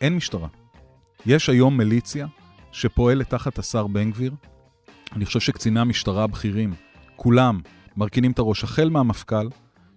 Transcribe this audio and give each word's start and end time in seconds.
אין 0.00 0.16
משטרה. 0.16 0.48
יש 1.26 1.48
היום 1.48 1.76
מיליציה 1.76 2.26
שפועלת 2.72 3.30
תחת 3.30 3.58
השר 3.58 3.86
בן 3.86 4.10
גביר. 4.10 4.32
אני 5.16 5.24
חושב 5.24 5.40
שקציני 5.40 5.80
המשטרה 5.80 6.24
הבכירים, 6.24 6.74
כולם, 7.16 7.60
מרכינים 7.96 8.32
את 8.32 8.38
הראש, 8.38 8.64
החל 8.64 8.88
מהמפכ"ל, 8.88 9.48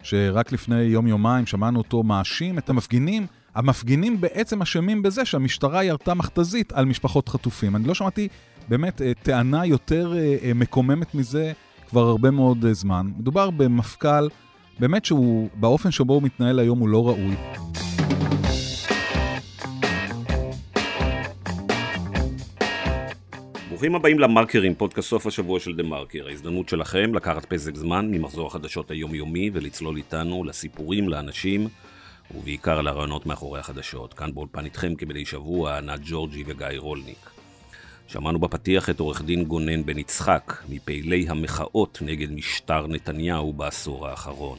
שרק 0.04 0.52
לפני 0.52 0.82
יום-יומיים 0.82 1.46
שמענו 1.46 1.80
אותו 1.80 2.04
מאשים 2.04 2.58
את 2.58 2.70
המפגינים. 2.70 3.28
המפגינים 3.56 4.22
בעצם 4.22 4.62
אשמים 4.62 5.02
בזה 5.02 5.26
שהמשטרה 5.26 5.84
ירתה 5.84 6.14
מכתזית 6.14 6.74
על 6.74 6.86
משפחות 6.86 7.30
חטופים. 7.30 7.76
אני 7.76 7.88
לא 7.88 7.94
שמעתי 7.94 8.28
באמת 8.70 9.02
אה, 9.02 9.12
טענה 9.24 9.66
יותר 9.66 10.14
אה, 10.18 10.36
אה, 10.44 10.54
מקוממת 10.54 11.16
מזה 11.16 11.52
כבר 11.90 12.08
הרבה 12.08 12.32
מאוד 12.32 12.66
זמן. 12.72 13.12
מדובר 13.18 13.50
במפכ"ל, 13.50 14.28
באמת 14.80 15.06
שהוא, 15.06 15.50
באופן 15.56 15.92
שבו 15.92 16.14
הוא 16.14 16.24
מתנהל 16.24 16.60
היום 16.60 16.80
הוא 16.80 16.90
לא 16.90 17.08
ראוי. 17.08 17.36
ברוכים 23.84 23.96
הבאים 23.96 24.20
למרקרים, 24.20 24.76
פודקאסט 24.76 25.10
סוף 25.10 25.28
השבוע 25.28 25.60
של 25.60 25.76
דה 25.76 25.84
מרקר. 25.84 26.28
ההזדמנות 26.28 26.70
שלכם 26.70 27.16
לקחת 27.16 27.46
פסק 27.46 27.76
זמן 27.76 28.12
ממחזור 28.12 28.48
החדשות 28.48 28.92
היומיומי 28.92 29.50
ולצלול 29.54 29.98
איתנו 29.98 30.44
לסיפורים, 30.44 31.10
לאנשים 31.10 31.68
ובעיקר 32.36 32.82
לרעיונות 32.82 33.26
מאחורי 33.26 33.60
החדשות. 33.60 34.14
כאן 34.14 34.34
באולפן 34.34 34.66
איתכם 34.66 34.96
כמדי 34.96 35.26
שבוע, 35.26 35.78
ענת 35.78 36.00
ג'ורג'י 36.04 36.44
וגיא 36.48 36.68
רולניק. 36.78 37.30
שמענו 38.08 38.40
בפתיח 38.40 38.90
את 38.90 39.00
עורך 39.00 39.22
דין 39.22 39.44
גונן 39.44 39.86
בן 39.86 39.98
יצחק, 39.98 40.64
מפעילי 40.70 41.26
המחאות 41.30 42.00
נגד 42.02 42.32
משטר 42.32 42.88
נתניהו 42.88 43.54
בעשור 43.54 44.08
האחרון. 44.08 44.58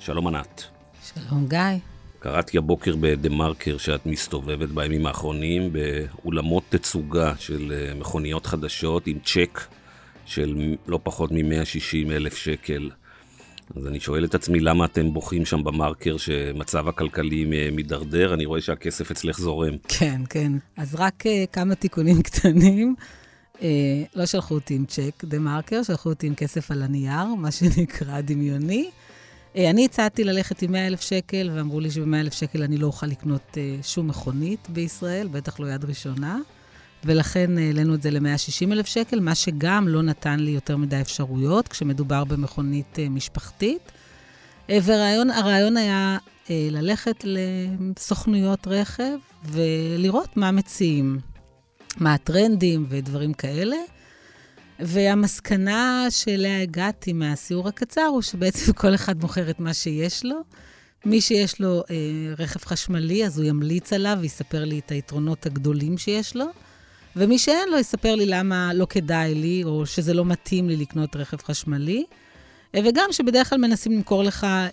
שלום 0.00 0.26
ענת. 0.26 0.64
שלום 1.02 1.46
גיא. 1.48 1.91
קראתי 2.22 2.58
הבוקר 2.58 2.96
בדה 3.00 3.28
מרקר 3.28 3.78
שאת 3.78 4.06
מסתובבת 4.06 4.68
בימים 4.68 5.06
האחרונים 5.06 5.72
באולמות 5.72 6.62
תצוגה 6.68 7.34
של 7.38 7.72
אה, 7.74 7.94
מכוניות 7.94 8.46
חדשות 8.46 9.06
עם 9.06 9.18
צ'ק 9.24 9.60
של 10.26 10.74
לא 10.86 11.00
פחות 11.02 11.32
מ-160 11.32 12.12
אלף 12.12 12.36
שקל. 12.36 12.90
אז 13.76 13.86
אני 13.86 14.00
שואל 14.00 14.24
את 14.24 14.34
עצמי 14.34 14.60
למה 14.60 14.84
אתם 14.84 15.12
בוכים 15.12 15.44
שם 15.44 15.64
במרקר 15.64 16.16
שמצב 16.16 16.88
הכלכלי 16.88 17.70
מידרדר, 17.72 18.34
אני 18.34 18.44
רואה 18.44 18.60
שהכסף 18.60 19.10
אצלך 19.10 19.38
זורם. 19.38 19.74
כן, 19.88 20.20
כן. 20.30 20.52
אז 20.76 20.94
רק 20.98 21.24
uh, 21.26 21.52
כמה 21.52 21.74
תיקונים 21.74 22.22
קטנים. 22.28 22.94
Uh, 23.54 23.62
לא 24.14 24.26
שלחו 24.26 24.54
אותי 24.54 24.74
עם 24.74 24.84
צ'ק 24.84 25.24
דה 25.24 25.38
מרקר, 25.38 25.82
שלחו 25.82 26.08
אותי 26.08 26.26
עם 26.26 26.34
כסף 26.34 26.70
על 26.70 26.82
הנייר, 26.82 27.34
מה 27.38 27.50
שנקרא 27.50 28.20
דמיוני. 28.20 28.90
Uh, 29.54 29.58
אני 29.70 29.84
הצעתי 29.84 30.24
ללכת 30.24 30.62
עם 30.62 30.72
100 30.72 30.86
אלף 30.86 31.00
שקל, 31.00 31.50
ואמרו 31.54 31.80
לי 31.80 31.90
שב-100 31.90 32.16
אלף 32.20 32.32
שקל 32.32 32.62
אני 32.62 32.78
לא 32.78 32.86
אוכל 32.86 33.06
לקנות 33.06 33.42
uh, 33.52 33.86
שום 33.86 34.08
מכונית 34.08 34.68
בישראל, 34.70 35.28
בטח 35.28 35.60
לא 35.60 35.66
יד 35.66 35.84
ראשונה. 35.84 36.38
ולכן 37.04 37.58
העלינו 37.58 37.94
את 37.94 38.02
זה 38.02 38.10
ל-160 38.10 38.72
אלף 38.72 38.86
שקל, 38.86 39.20
מה 39.20 39.34
שגם 39.34 39.88
לא 39.88 40.02
נתן 40.02 40.40
לי 40.40 40.50
יותר 40.50 40.76
מדי 40.76 41.00
אפשרויות 41.00 41.68
כשמדובר 41.68 42.24
במכונית 42.24 42.98
אה, 42.98 43.08
משפחתית. 43.08 43.92
אה, 44.70 44.78
והרעיון 44.82 45.76
היה 45.76 46.18
אה, 46.50 46.68
ללכת 46.70 47.24
לסוכנויות 47.24 48.66
רכב 48.66 49.18
ולראות 49.44 50.36
מה 50.36 50.50
מציעים, 50.50 51.18
מה 51.96 52.14
הטרנדים 52.14 52.86
ודברים 52.88 53.32
כאלה. 53.32 53.76
והמסקנה 54.82 56.06
שאליה 56.10 56.62
הגעתי 56.62 57.12
מהסיור 57.12 57.68
הקצר 57.68 58.04
הוא 58.04 58.22
שבעצם 58.22 58.72
כל 58.82 58.94
אחד 58.94 59.20
מוכר 59.20 59.50
את 59.50 59.60
מה 59.60 59.74
שיש 59.74 60.24
לו. 60.24 60.40
מי 61.04 61.20
שיש 61.20 61.60
לו 61.60 61.82
אה, 61.90 61.94
רכב 62.38 62.60
חשמלי, 62.64 63.26
אז 63.26 63.38
הוא 63.38 63.46
ימליץ 63.46 63.92
עליו 63.92 64.18
ויספר 64.20 64.64
לי 64.64 64.78
את 64.78 64.90
היתרונות 64.90 65.46
הגדולים 65.46 65.98
שיש 65.98 66.36
לו. 66.36 66.46
ומי 67.16 67.38
שאין 67.38 67.68
לו 67.68 67.78
יספר 67.78 68.14
לי 68.14 68.26
למה 68.26 68.74
לא 68.74 68.86
כדאי 68.90 69.34
לי, 69.34 69.64
או 69.64 69.86
שזה 69.86 70.14
לא 70.14 70.24
מתאים 70.24 70.68
לי 70.68 70.76
לקנות 70.76 71.16
רכב 71.16 71.36
חשמלי. 71.42 72.04
וגם 72.76 73.08
שבדרך 73.10 73.50
כלל 73.50 73.58
מנסים 73.58 73.92
למכור 73.92 74.22
לך 74.22 74.44
אה, 74.44 74.68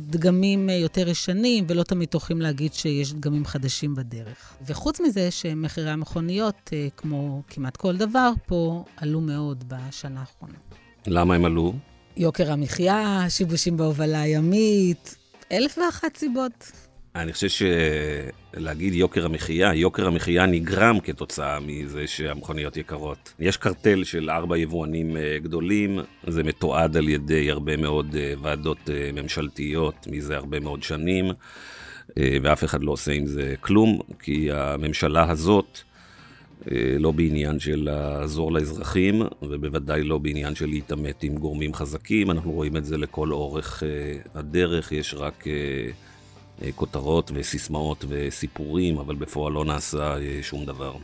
דגמים 0.00 0.70
אה, 0.70 0.74
יותר 0.74 1.08
ישנים, 1.08 1.64
ולא 1.68 1.82
תמיד 1.82 2.08
טורחים 2.08 2.40
להגיד 2.40 2.74
שיש 2.74 3.12
דגמים 3.12 3.44
חדשים 3.44 3.94
בדרך. 3.94 4.56
וחוץ 4.66 5.00
מזה 5.00 5.30
שמחירי 5.30 5.90
המכוניות, 5.90 6.70
אה, 6.72 6.88
כמו 6.96 7.42
כמעט 7.48 7.76
כל 7.76 7.96
דבר 7.96 8.32
פה, 8.46 8.84
עלו 8.96 9.20
מאוד 9.20 9.64
בשנה 9.68 10.20
האחרונה. 10.20 10.58
למה 11.06 11.34
הם 11.34 11.44
עלו? 11.44 11.72
יוקר 12.16 12.52
המחיה, 12.52 13.26
שיבושים 13.28 13.76
בהובלה 13.76 14.20
הימית, 14.20 15.16
אלף 15.52 15.78
ואחת 15.78 16.16
סיבות. 16.16 16.72
אני 17.18 17.32
חושב 17.32 17.66
שלהגיד 18.54 18.94
יוקר 18.94 19.24
המחיה, 19.24 19.74
יוקר 19.74 20.06
המחיה 20.06 20.46
נגרם 20.46 21.00
כתוצאה 21.00 21.60
מזה 21.60 22.06
שהמכוניות 22.06 22.76
יקרות. 22.76 23.34
יש 23.38 23.56
קרטל 23.56 24.04
של 24.04 24.30
ארבע 24.30 24.58
יבואנים 24.58 25.16
אה, 25.16 25.38
גדולים, 25.42 25.98
זה 26.26 26.42
מתועד 26.42 26.96
על 26.96 27.08
ידי 27.08 27.50
הרבה 27.50 27.76
מאוד 27.76 28.16
אה, 28.18 28.34
ועדות 28.42 28.90
אה, 28.90 29.10
ממשלתיות 29.12 30.06
מזה 30.10 30.36
הרבה 30.36 30.60
מאוד 30.60 30.82
שנים, 30.82 31.24
ואף 32.42 32.64
אחד 32.64 32.82
לא 32.82 32.92
עושה 32.92 33.12
עם 33.12 33.26
זה 33.26 33.54
כלום, 33.60 34.00
כי 34.18 34.52
הממשלה 34.52 35.30
הזאת 35.30 35.78
לא 36.98 37.10
בעניין 37.10 37.60
של 37.60 37.82
לעזור 37.84 38.52
לאזרחים, 38.52 39.22
ובוודאי 39.42 40.04
לא 40.04 40.18
בעניין 40.18 40.54
של 40.54 40.66
להתעמת 40.66 41.22
עם 41.22 41.34
גורמים 41.34 41.74
חזקים. 41.74 42.30
אנחנו 42.30 42.52
רואים 42.52 42.76
את 42.76 42.84
זה 42.84 42.98
לכל 42.98 43.32
אורך 43.32 43.82
הדרך, 44.34 44.92
יש 44.92 45.14
רק... 45.14 45.44
אה, 46.62 46.72
כותרות 46.74 47.30
וסיסמאות 47.34 48.04
וסיפורים, 48.08 48.98
אבל 48.98 49.14
בפועל 49.14 49.52
לא 49.52 49.64
נעשה 49.64 50.16
אה, 50.16 50.38
שום 50.42 50.64
דבר. 50.64 50.96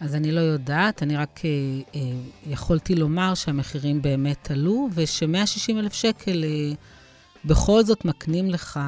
אז 0.00 0.14
אני 0.14 0.32
לא 0.32 0.40
יודעת, 0.40 1.02
אני 1.02 1.16
רק 1.16 1.40
אה, 1.44 2.00
יכולתי 2.46 2.94
לומר 2.94 3.34
שהמחירים 3.34 4.02
באמת 4.02 4.50
עלו, 4.50 4.88
וש-160 4.94 5.78
אלף 5.78 5.92
שקל 5.92 6.44
בכל 7.44 7.84
זאת 7.84 8.04
מקנים 8.04 8.50
לך 8.50 8.80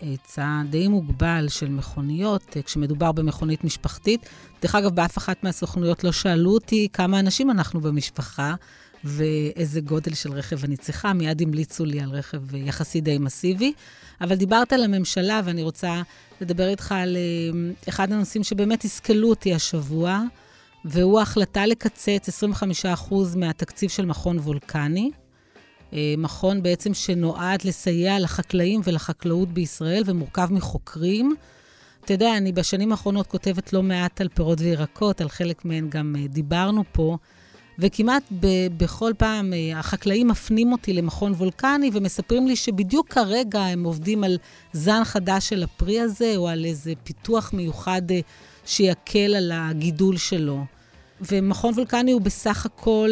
היצע 0.00 0.62
די 0.70 0.88
מוגבל 0.88 1.46
של 1.48 1.68
מכוניות, 1.68 2.56
כשמדובר 2.64 3.12
במכונית 3.12 3.64
משפחתית. 3.64 4.28
דרך 4.62 4.74
אגב, 4.74 4.94
באף 4.94 5.18
אחת 5.18 5.44
מהסוכנויות 5.44 6.04
לא 6.04 6.12
שאלו 6.12 6.50
אותי 6.50 6.88
כמה 6.92 7.20
אנשים 7.20 7.50
אנחנו 7.50 7.80
במשפחה. 7.80 8.54
ואיזה 9.04 9.80
גודל 9.80 10.14
של 10.14 10.32
רכב 10.32 10.64
אני 10.64 10.76
צריכה, 10.76 11.12
מיד 11.12 11.42
המליצו 11.42 11.84
לי 11.84 12.00
על 12.00 12.10
רכב 12.10 12.54
יחסי 12.54 13.00
די 13.00 13.18
מסיבי. 13.18 13.72
אבל 14.20 14.34
דיברת 14.34 14.72
על 14.72 14.84
הממשלה, 14.84 15.40
ואני 15.44 15.62
רוצה 15.62 16.02
לדבר 16.40 16.68
איתך 16.68 16.92
על 16.92 17.16
אה, 17.16 17.70
אחד 17.88 18.12
הנושאים 18.12 18.44
שבאמת 18.44 18.84
הסכלו 18.84 19.30
אותי 19.30 19.54
השבוע, 19.54 20.22
והוא 20.84 21.18
ההחלטה 21.18 21.66
לקצץ 21.66 22.44
25% 23.10 23.14
מהתקציב 23.36 23.90
של 23.90 24.06
מכון 24.06 24.38
וולקני. 24.38 25.10
אה, 25.92 26.14
מכון 26.18 26.62
בעצם 26.62 26.94
שנועד 26.94 27.64
לסייע 27.64 28.18
לחקלאים 28.18 28.80
ולחקלאות 28.84 29.48
בישראל 29.48 30.02
ומורכב 30.06 30.48
מחוקרים. 30.50 31.34
אתה 32.04 32.12
יודע, 32.12 32.36
אני 32.36 32.52
בשנים 32.52 32.92
האחרונות 32.92 33.26
כותבת 33.26 33.72
לא 33.72 33.82
מעט 33.82 34.20
על 34.20 34.28
פירות 34.28 34.60
וירקות, 34.60 35.20
על 35.20 35.28
חלק 35.28 35.64
מהן 35.64 35.90
גם 35.90 36.16
אה, 36.18 36.26
דיברנו 36.26 36.84
פה. 36.92 37.16
וכמעט 37.78 38.22
ב- 38.40 38.66
בכל 38.76 39.12
פעם 39.18 39.52
אה, 39.52 39.78
החקלאים 39.78 40.28
מפנים 40.28 40.72
אותי 40.72 40.92
למכון 40.92 41.32
וולקני 41.32 41.90
ומספרים 41.92 42.46
לי 42.46 42.56
שבדיוק 42.56 43.08
כרגע 43.08 43.60
הם 43.60 43.84
עובדים 43.84 44.24
על 44.24 44.38
זן 44.72 45.04
חדש 45.04 45.48
של 45.48 45.62
הפרי 45.62 46.00
הזה, 46.00 46.32
או 46.36 46.48
על 46.48 46.64
איזה 46.64 46.92
פיתוח 47.04 47.52
מיוחד 47.52 48.10
אה, 48.10 48.20
שיקל 48.66 49.34
על 49.34 49.52
הגידול 49.54 50.16
שלו. 50.16 50.64
ומכון 51.30 51.74
וולקני 51.74 52.12
הוא 52.12 52.20
בסך 52.20 52.66
הכל, 52.66 53.10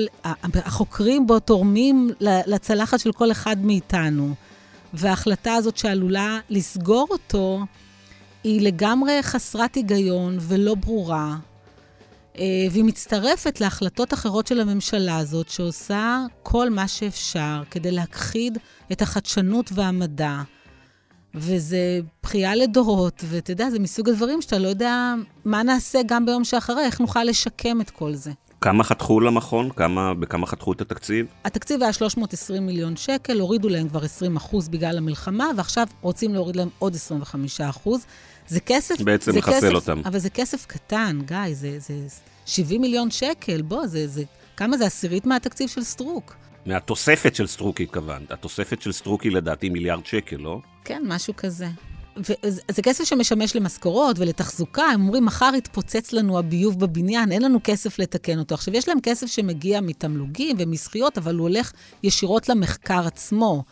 החוקרים 0.54 1.26
בו 1.26 1.40
תורמים 1.40 2.10
לצלחת 2.20 3.00
של 3.00 3.12
כל 3.12 3.30
אחד 3.30 3.64
מאיתנו. 3.64 4.34
וההחלטה 4.94 5.54
הזאת 5.54 5.76
שעלולה 5.76 6.38
לסגור 6.50 7.06
אותו, 7.10 7.60
היא 8.44 8.60
לגמרי 8.60 9.22
חסרת 9.22 9.74
היגיון 9.74 10.38
ולא 10.40 10.74
ברורה, 10.74 11.36
והיא 12.70 12.84
מצטרפת 12.84 13.60
להחלטות 13.60 14.14
אחרות 14.14 14.46
של 14.46 14.60
הממשלה 14.60 15.18
הזאת, 15.18 15.48
שעושה 15.48 16.24
כל 16.42 16.70
מה 16.70 16.88
שאפשר 16.88 17.62
כדי 17.70 17.90
להכחיד 17.90 18.58
את 18.92 19.02
החדשנות 19.02 19.70
והמדע. 19.74 20.42
וזה 21.34 22.00
בכייה 22.22 22.54
לדורות, 22.54 23.24
ואתה 23.26 23.52
יודע, 23.52 23.70
זה 23.70 23.78
מסוג 23.78 24.08
הדברים 24.08 24.42
שאתה 24.42 24.58
לא 24.58 24.68
יודע 24.68 25.14
מה 25.44 25.62
נעשה 25.62 26.00
גם 26.06 26.26
ביום 26.26 26.44
שאחרי, 26.44 26.84
איך 26.84 27.00
נוכל 27.00 27.24
לשקם 27.24 27.80
את 27.80 27.90
כל 27.90 28.14
זה. 28.14 28.30
כמה 28.60 28.84
חתכו 28.84 29.20
למכון? 29.20 29.70
כמה, 29.70 30.14
בכמה 30.14 30.46
חתכו 30.46 30.72
את 30.72 30.80
התקציב? 30.80 31.26
התקציב 31.44 31.82
היה 31.82 31.92
320 31.92 32.66
מיליון 32.66 32.96
שקל, 32.96 33.40
הורידו 33.40 33.68
להם 33.68 33.88
כבר 33.88 34.04
20 34.04 34.36
אחוז 34.36 34.68
בגלל 34.68 34.98
המלחמה, 34.98 35.46
ועכשיו 35.56 35.86
רוצים 36.00 36.34
להוריד 36.34 36.56
להם 36.56 36.68
עוד 36.78 36.94
25 36.94 37.60
אחוז. 37.60 38.06
זה 38.50 38.60
כסף... 38.60 39.00
בעצם 39.00 39.36
לחסל 39.36 39.74
אותם. 39.74 40.02
אבל 40.04 40.18
זה 40.18 40.30
כסף 40.30 40.66
קטן, 40.66 41.18
גיא, 41.24 41.54
זה, 41.54 41.78
זה 41.78 41.94
70 42.46 42.80
מיליון 42.80 43.10
שקל, 43.10 43.62
בוא, 43.62 43.86
זה, 43.86 44.08
זה... 44.08 44.22
כמה 44.56 44.76
זה 44.76 44.86
עשירית 44.86 45.26
מהתקציב 45.26 45.68
של 45.68 45.84
סטרוק? 45.84 46.34
מהתוספת 46.66 47.34
של 47.34 47.46
סטרוק 47.46 47.80
התכוונת. 47.80 48.32
התוספת 48.32 48.82
של 48.82 48.92
סטרוק 48.92 49.22
היא 49.22 49.32
לדעתי 49.32 49.68
מיליארד 49.68 50.06
שקל, 50.06 50.36
לא? 50.36 50.60
כן, 50.84 51.02
משהו 51.06 51.34
כזה. 51.36 51.66
וזה 52.16 52.82
כסף 52.82 53.04
שמשמש 53.04 53.56
למשכורות 53.56 54.18
ולתחזוקה. 54.18 54.82
הם 54.82 55.00
אומרים, 55.00 55.24
מחר 55.24 55.50
יתפוצץ 55.56 56.12
לנו 56.12 56.38
הביוב 56.38 56.80
בבניין, 56.80 57.32
אין 57.32 57.42
לנו 57.42 57.58
כסף 57.64 57.98
לתקן 57.98 58.38
אותו. 58.38 58.54
עכשיו, 58.54 58.76
יש 58.76 58.88
להם 58.88 59.00
כסף 59.02 59.26
שמגיע 59.26 59.80
מתמלוגים 59.80 60.56
ומזכויות, 60.58 61.18
אבל 61.18 61.34
הוא 61.34 61.48
הולך 61.48 61.72
ישירות 62.02 62.48
למחקר 62.48 63.06
עצמו. 63.06 63.64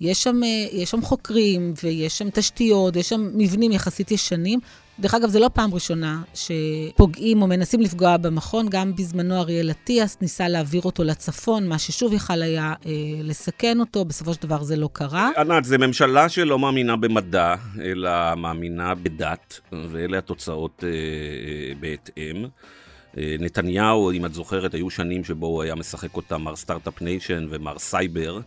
יש 0.00 0.22
שם, 0.22 0.40
אה, 0.44 0.66
יש 0.72 0.90
שם 0.90 1.02
חוקרים, 1.02 1.74
ויש 1.82 2.18
שם 2.18 2.30
תשתיות, 2.30 2.96
יש 2.96 3.08
שם 3.08 3.30
מבנים 3.34 3.72
יחסית 3.72 4.10
ישנים. 4.10 4.60
דרך 5.00 5.14
אגב, 5.14 5.28
זו 5.28 5.40
לא 5.40 5.50
פעם 5.54 5.74
ראשונה 5.74 6.22
שפוגעים 6.34 7.42
או 7.42 7.46
מנסים 7.46 7.80
לפגוע 7.80 8.16
במכון. 8.16 8.68
גם 8.70 8.96
בזמנו 8.96 9.40
אריאל 9.40 9.70
אטיאס 9.70 10.16
ניסה 10.20 10.48
להעביר 10.48 10.82
אותו 10.84 11.04
לצפון, 11.04 11.68
מה 11.68 11.78
ששוב 11.78 12.12
יכל 12.12 12.42
היה 12.42 12.74
אה, 12.86 12.92
לסכן 13.22 13.80
אותו, 13.80 14.04
בסופו 14.04 14.34
של 14.34 14.42
דבר 14.42 14.62
זה 14.62 14.76
לא 14.76 14.88
קרה. 14.92 15.30
ענת, 15.36 15.64
זו 15.64 15.78
ממשלה 15.78 16.28
שלא 16.28 16.58
מאמינה 16.58 16.96
במדע, 16.96 17.54
אלא 17.82 18.34
מאמינה 18.34 18.94
בדת, 18.94 19.60
ואלה 19.72 20.18
התוצאות 20.18 20.84
אה, 20.84 20.88
אה, 20.88 21.74
בהתאם. 21.80 22.44
אה, 23.18 23.36
נתניהו, 23.38 24.12
אם 24.12 24.26
את 24.26 24.34
זוכרת, 24.34 24.74
היו 24.74 24.90
שנים 24.90 25.24
שבו 25.24 25.46
הוא 25.46 25.62
היה 25.62 25.74
משחק 25.74 26.16
אותה 26.16 26.38
מר 26.38 26.56
start-up 26.56 27.02
nation 27.02 27.46
ומר 27.50 27.78
סייבר. 27.78 28.40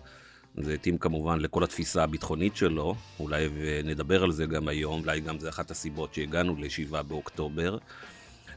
זה 0.57 0.73
התאים 0.73 0.97
כמובן 0.97 1.39
לכל 1.39 1.63
התפיסה 1.63 2.03
הביטחונית 2.03 2.55
שלו, 2.55 2.95
אולי 3.19 3.47
נדבר 3.83 4.23
על 4.23 4.31
זה 4.31 4.45
גם 4.45 4.67
היום, 4.67 5.01
אולי 5.01 5.19
גם 5.19 5.39
זה 5.39 5.49
אחת 5.49 5.71
הסיבות 5.71 6.13
שהגענו 6.13 6.55
ל-7 6.55 7.01
באוקטובר, 7.01 7.77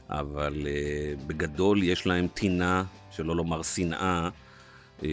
אבל 0.09 0.53
uh, 0.53 1.27
בגדול 1.27 1.83
יש 1.83 2.07
להם 2.07 2.27
טינה, 2.27 2.83
שלא 3.11 3.35
לומר 3.35 3.63
שנאה, 3.63 4.29
uh, 4.99 5.03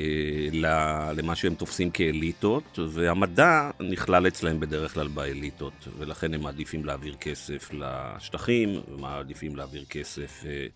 למה 1.17 1.37
שהם 1.37 1.55
תופסים 1.55 1.91
כאליטות, 1.91 2.79
והמדע 2.89 3.71
נכלל 3.81 4.27
אצלהם 4.27 4.61
בדרך 4.61 4.95
כלל 4.95 5.09
באליטות, 5.09 5.89
ולכן 5.99 6.35
הם 6.35 6.43
מעדיפים 6.43 6.85
להעביר 6.85 7.15
כסף 7.15 7.71
לשטחים, 7.73 8.81
ומעדיפים 8.89 9.57
להעביר 9.57 9.85
כסף... 9.85 10.43
אה, 10.47 10.67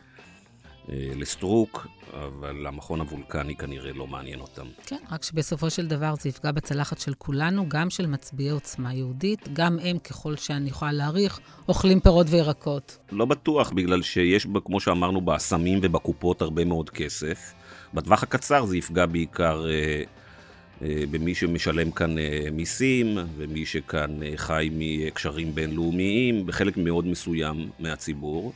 לסטרוק, 0.90 1.86
אבל 2.12 2.66
המכון 2.66 3.00
הוולקני 3.00 3.56
כנראה 3.56 3.92
לא 3.92 4.06
מעניין 4.06 4.40
אותם. 4.40 4.66
כן, 4.86 4.96
רק 5.10 5.22
שבסופו 5.22 5.70
של 5.70 5.86
דבר 5.86 6.14
זה 6.20 6.28
יפגע 6.28 6.52
בצלחת 6.52 6.98
של 6.98 7.14
כולנו, 7.14 7.68
גם 7.68 7.90
של 7.90 8.06
מצביעי 8.06 8.50
עוצמה 8.50 8.94
יהודית, 8.94 9.48
גם 9.52 9.78
הם, 9.82 9.98
ככל 9.98 10.36
שאני 10.36 10.68
יכולה 10.68 10.92
להעריך, 10.92 11.40
אוכלים 11.68 12.00
פירות 12.00 12.26
וירקות. 12.30 12.98
לא 13.12 13.24
בטוח, 13.24 13.70
בגלל 13.70 14.02
שיש, 14.02 14.46
כמו 14.64 14.80
שאמרנו, 14.80 15.20
באסמים 15.20 15.78
ובקופות 15.82 16.42
הרבה 16.42 16.64
מאוד 16.64 16.90
כסף. 16.90 17.52
בטווח 17.94 18.22
הקצר 18.22 18.66
זה 18.66 18.76
יפגע 18.76 19.06
בעיקר 19.06 19.66
אה, 19.68 20.02
אה, 20.82 21.04
במי 21.10 21.34
שמשלם 21.34 21.90
כאן 21.90 22.18
אה, 22.18 22.48
מיסים, 22.52 23.18
ומי 23.36 23.66
שכאן 23.66 24.22
אה, 24.22 24.32
חי 24.36 24.70
מקשרים 24.72 25.54
בינלאומיים, 25.54 26.46
בחלק 26.46 26.76
מאוד 26.76 27.06
מסוים 27.06 27.70
מהציבור. 27.78 28.52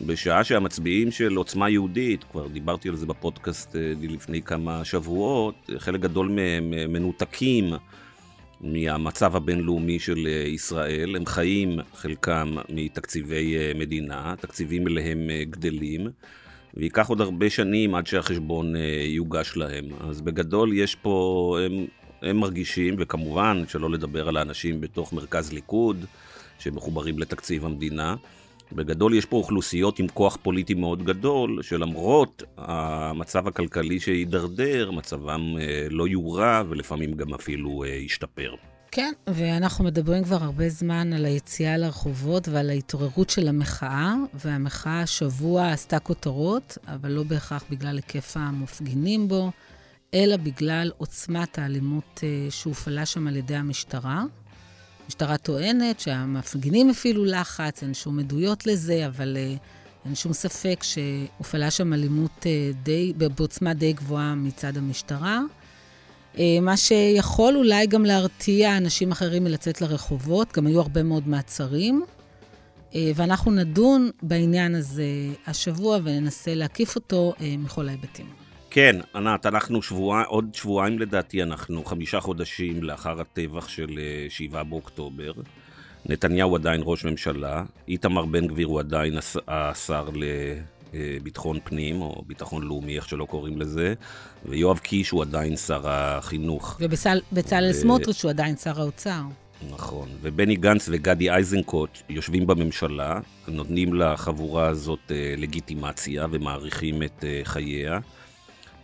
בשעה 0.00 0.44
שהמצביעים 0.44 1.10
של 1.10 1.34
עוצמה 1.34 1.70
יהודית, 1.70 2.24
כבר 2.24 2.46
דיברתי 2.46 2.88
על 2.88 2.96
זה 2.96 3.06
בפודקאסט 3.06 3.76
אה, 3.76 3.92
לפני 4.02 4.42
כמה 4.42 4.84
שבועות, 4.84 5.70
חלק 5.78 6.00
גדול 6.00 6.28
מהם 6.28 6.74
אה, 6.74 6.86
מנותקים 6.86 7.72
מהמצב 8.60 9.36
הבינלאומי 9.36 9.98
של 9.98 10.26
אה, 10.26 10.32
ישראל, 10.32 11.16
הם 11.16 11.26
חיים 11.26 11.78
חלקם 11.94 12.54
מתקציבי 12.68 13.56
מדינה, 13.74 14.34
תקציבים 14.40 14.88
אליהם 14.88 15.30
גדלים, 15.50 16.10
וייקח 16.74 17.08
עוד 17.08 17.20
הרבה 17.20 17.50
שנים 17.50 17.94
עד 17.94 18.06
שהחשבון 18.06 18.74
יוגש 19.06 19.56
להם. 19.56 19.84
אז 20.00 20.20
בגדול 20.20 20.72
יש 20.72 20.94
פה, 20.94 21.58
הם, 21.64 21.86
הם 22.22 22.36
מרגישים, 22.36 22.94
וכמובן 22.98 23.64
שלא 23.68 23.90
לדבר 23.90 24.28
על 24.28 24.36
האנשים 24.36 24.80
בתוך 24.80 25.12
מרכז 25.12 25.52
ליכוד, 25.52 26.04
שמחוברים 26.58 27.18
לתקציב 27.18 27.64
המדינה, 27.64 28.16
בגדול 28.74 29.14
יש 29.14 29.24
פה 29.24 29.36
אוכלוסיות 29.36 29.98
עם 29.98 30.08
כוח 30.08 30.38
פוליטי 30.42 30.74
מאוד 30.74 31.02
גדול, 31.02 31.62
שלמרות 31.62 32.42
המצב 32.56 33.48
הכלכלי 33.48 34.00
שהידרדר, 34.00 34.90
מצבם 34.90 35.40
אה, 35.60 35.86
לא 35.90 36.08
יורע 36.08 36.62
ולפעמים 36.68 37.14
גם 37.14 37.34
אפילו 37.34 37.84
אה, 37.84 37.98
השתפר. 38.04 38.54
כן, 38.90 39.12
ואנחנו 39.26 39.84
מדברים 39.84 40.24
כבר 40.24 40.42
הרבה 40.42 40.68
זמן 40.68 41.12
על 41.12 41.24
היציאה 41.24 41.76
לרחובות 41.76 42.48
ועל 42.48 42.70
ההתעוררות 42.70 43.30
של 43.30 43.48
המחאה, 43.48 44.14
והמחאה 44.34 45.00
השבוע 45.00 45.70
עשתה 45.70 45.98
כותרות, 45.98 46.78
אבל 46.86 47.10
לא 47.10 47.22
בהכרח 47.22 47.64
בגלל 47.70 47.96
היקף 47.96 48.36
המופגינים 48.36 49.28
בו, 49.28 49.50
אלא 50.14 50.36
בגלל 50.36 50.90
עוצמת 50.96 51.58
האלימות 51.58 52.20
אה, 52.22 52.50
שהופעלה 52.50 53.06
שם 53.06 53.26
על 53.26 53.36
ידי 53.36 53.56
המשטרה. 53.56 54.24
המשטרה 55.04 55.38
טוענת 55.38 56.00
שהמפגינים 56.00 56.90
הפעילו 56.90 57.24
לחץ, 57.24 57.82
אין 57.82 57.94
שום 57.94 58.18
עדויות 58.18 58.66
לזה, 58.66 59.06
אבל 59.06 59.36
uh, 59.36 59.58
אין 60.06 60.14
שום 60.14 60.32
ספק 60.32 60.82
שהופעלה 60.82 61.70
שם 61.70 61.92
אלימות 61.92 62.30
uh, 62.40 62.76
די, 62.82 63.12
בעוצמה 63.16 63.74
די 63.74 63.92
גבוהה 63.92 64.34
מצד 64.34 64.76
המשטרה. 64.76 65.40
Uh, 66.34 66.38
מה 66.62 66.76
שיכול 66.76 67.56
אולי 67.56 67.86
גם 67.86 68.04
להרתיע 68.04 68.76
אנשים 68.76 69.12
אחרים 69.12 69.44
מלצאת 69.44 69.80
לרחובות, 69.80 70.52
גם 70.52 70.66
היו 70.66 70.80
הרבה 70.80 71.02
מאוד 71.02 71.28
מעצרים. 71.28 72.04
ואנחנו 73.14 73.50
נדון 73.50 74.10
בעניין 74.22 74.74
הזה 74.74 75.04
השבוע 75.46 75.98
וננסה 76.04 76.54
להקיף 76.54 76.96
אותו 76.96 77.32
מכל 77.58 77.88
ההיבטים. 77.88 78.43
כן, 78.74 78.96
ענת, 79.14 79.46
אנחנו 79.46 79.82
שבוע, 79.82 80.22
עוד 80.22 80.54
שבועיים 80.54 80.98
לדעתי, 80.98 81.42
אנחנו 81.42 81.84
חמישה 81.84 82.20
חודשים 82.20 82.82
לאחר 82.82 83.20
הטבח 83.20 83.68
של 83.68 83.98
7 84.28 84.58
אה, 84.58 84.64
באוקטובר. 84.64 85.32
נתניהו 86.06 86.56
עדיין 86.56 86.80
ראש 86.84 87.04
ממשלה, 87.04 87.64
איתמר 87.88 88.24
בן 88.24 88.46
גביר 88.46 88.66
הוא 88.66 88.80
עדיין 88.80 89.14
השר 89.48 90.08
לביטחון 90.94 91.58
פנים, 91.64 92.02
או 92.02 92.22
ביטחון 92.26 92.62
לאומי, 92.62 92.96
איך 92.96 93.08
שלא 93.08 93.24
קוראים 93.24 93.60
לזה, 93.60 93.94
ויואב 94.44 94.78
קיש 94.78 95.10
הוא 95.10 95.22
עדיין 95.22 95.56
שר 95.56 95.88
החינוך. 95.88 96.80
ובצלאל 96.80 97.70
ו... 97.70 97.74
סמוטריץ' 97.74 98.24
הוא 98.24 98.30
עדיין 98.30 98.56
שר 98.56 98.80
האוצר. 98.80 99.22
נכון, 99.70 100.08
ובני 100.22 100.56
גנץ 100.56 100.88
וגדי 100.92 101.30
איזנקוט 101.30 101.98
יושבים 102.08 102.46
בממשלה, 102.46 103.20
נותנים 103.48 103.94
לחבורה 103.94 104.66
הזאת 104.66 105.00
אה, 105.10 105.34
לגיטימציה 105.36 106.26
ומעריכים 106.30 107.02
את 107.02 107.24
אה, 107.24 107.40
חייה. 107.44 107.98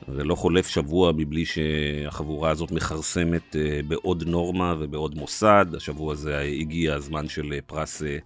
ולא 0.08 0.34
חולף 0.34 0.68
שבוע 0.68 1.12
מבלי 1.12 1.44
שהחבורה 1.44 2.50
הזאת 2.50 2.70
מכרסמת 2.70 3.56
אה, 3.56 3.80
בעוד 3.88 4.28
נורמה 4.28 4.74
ובעוד 4.78 5.14
מוסד. 5.14 5.66
השבוע 5.76 6.12
הזה 6.12 6.38
הגיע 6.38 6.94
הזמן 6.94 7.28
של 7.28 7.52
אה, 7.52 7.58
פרס 7.66 8.02
אה, 8.02 8.18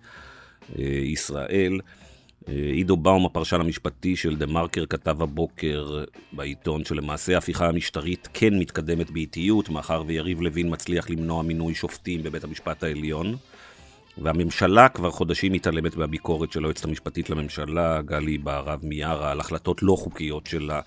ישראל. 0.85 1.81
עידו 2.47 2.97
באום, 2.97 3.27
הפרשן 3.27 3.61
המשפטי 3.61 4.17
של 4.17 4.37
דה 4.37 4.47
מרקר, 4.47 4.87
כתב 4.87 5.23
הבוקר 5.23 6.05
בעיתון 6.33 6.85
שלמעשה 6.85 7.35
ההפיכה 7.35 7.69
המשטרית 7.69 8.29
כן 8.35 8.59
מתקדמת 8.59 9.11
באיטיות, 9.11 9.69
מאחר 9.69 10.03
ויריב 10.07 10.41
לוין 10.41 10.73
מצליח 10.73 11.11
למנוע 11.11 11.43
מינוי 11.43 11.75
שופטים 11.75 12.23
בבית 12.23 12.45
המשפט 12.45 12.85
העליון. 12.85 13.37
והממשלה 14.19 14.89
כבר 14.89 15.11
חודשים 15.11 15.53
מתעלמת 15.53 15.97
מהביקורת 15.97 16.53
של 16.53 16.65
היועצת 16.65 16.85
המשפטית 16.85 17.31
לממשלה, 17.31 18.03
גלי 18.03 18.39
בהרב 18.39 18.81
מיארה, 18.83 19.31
על 19.31 19.41
החלטות 19.41 19.83
לא 19.83 19.97
חוקיות 19.97 20.47
שלה. 20.47 20.81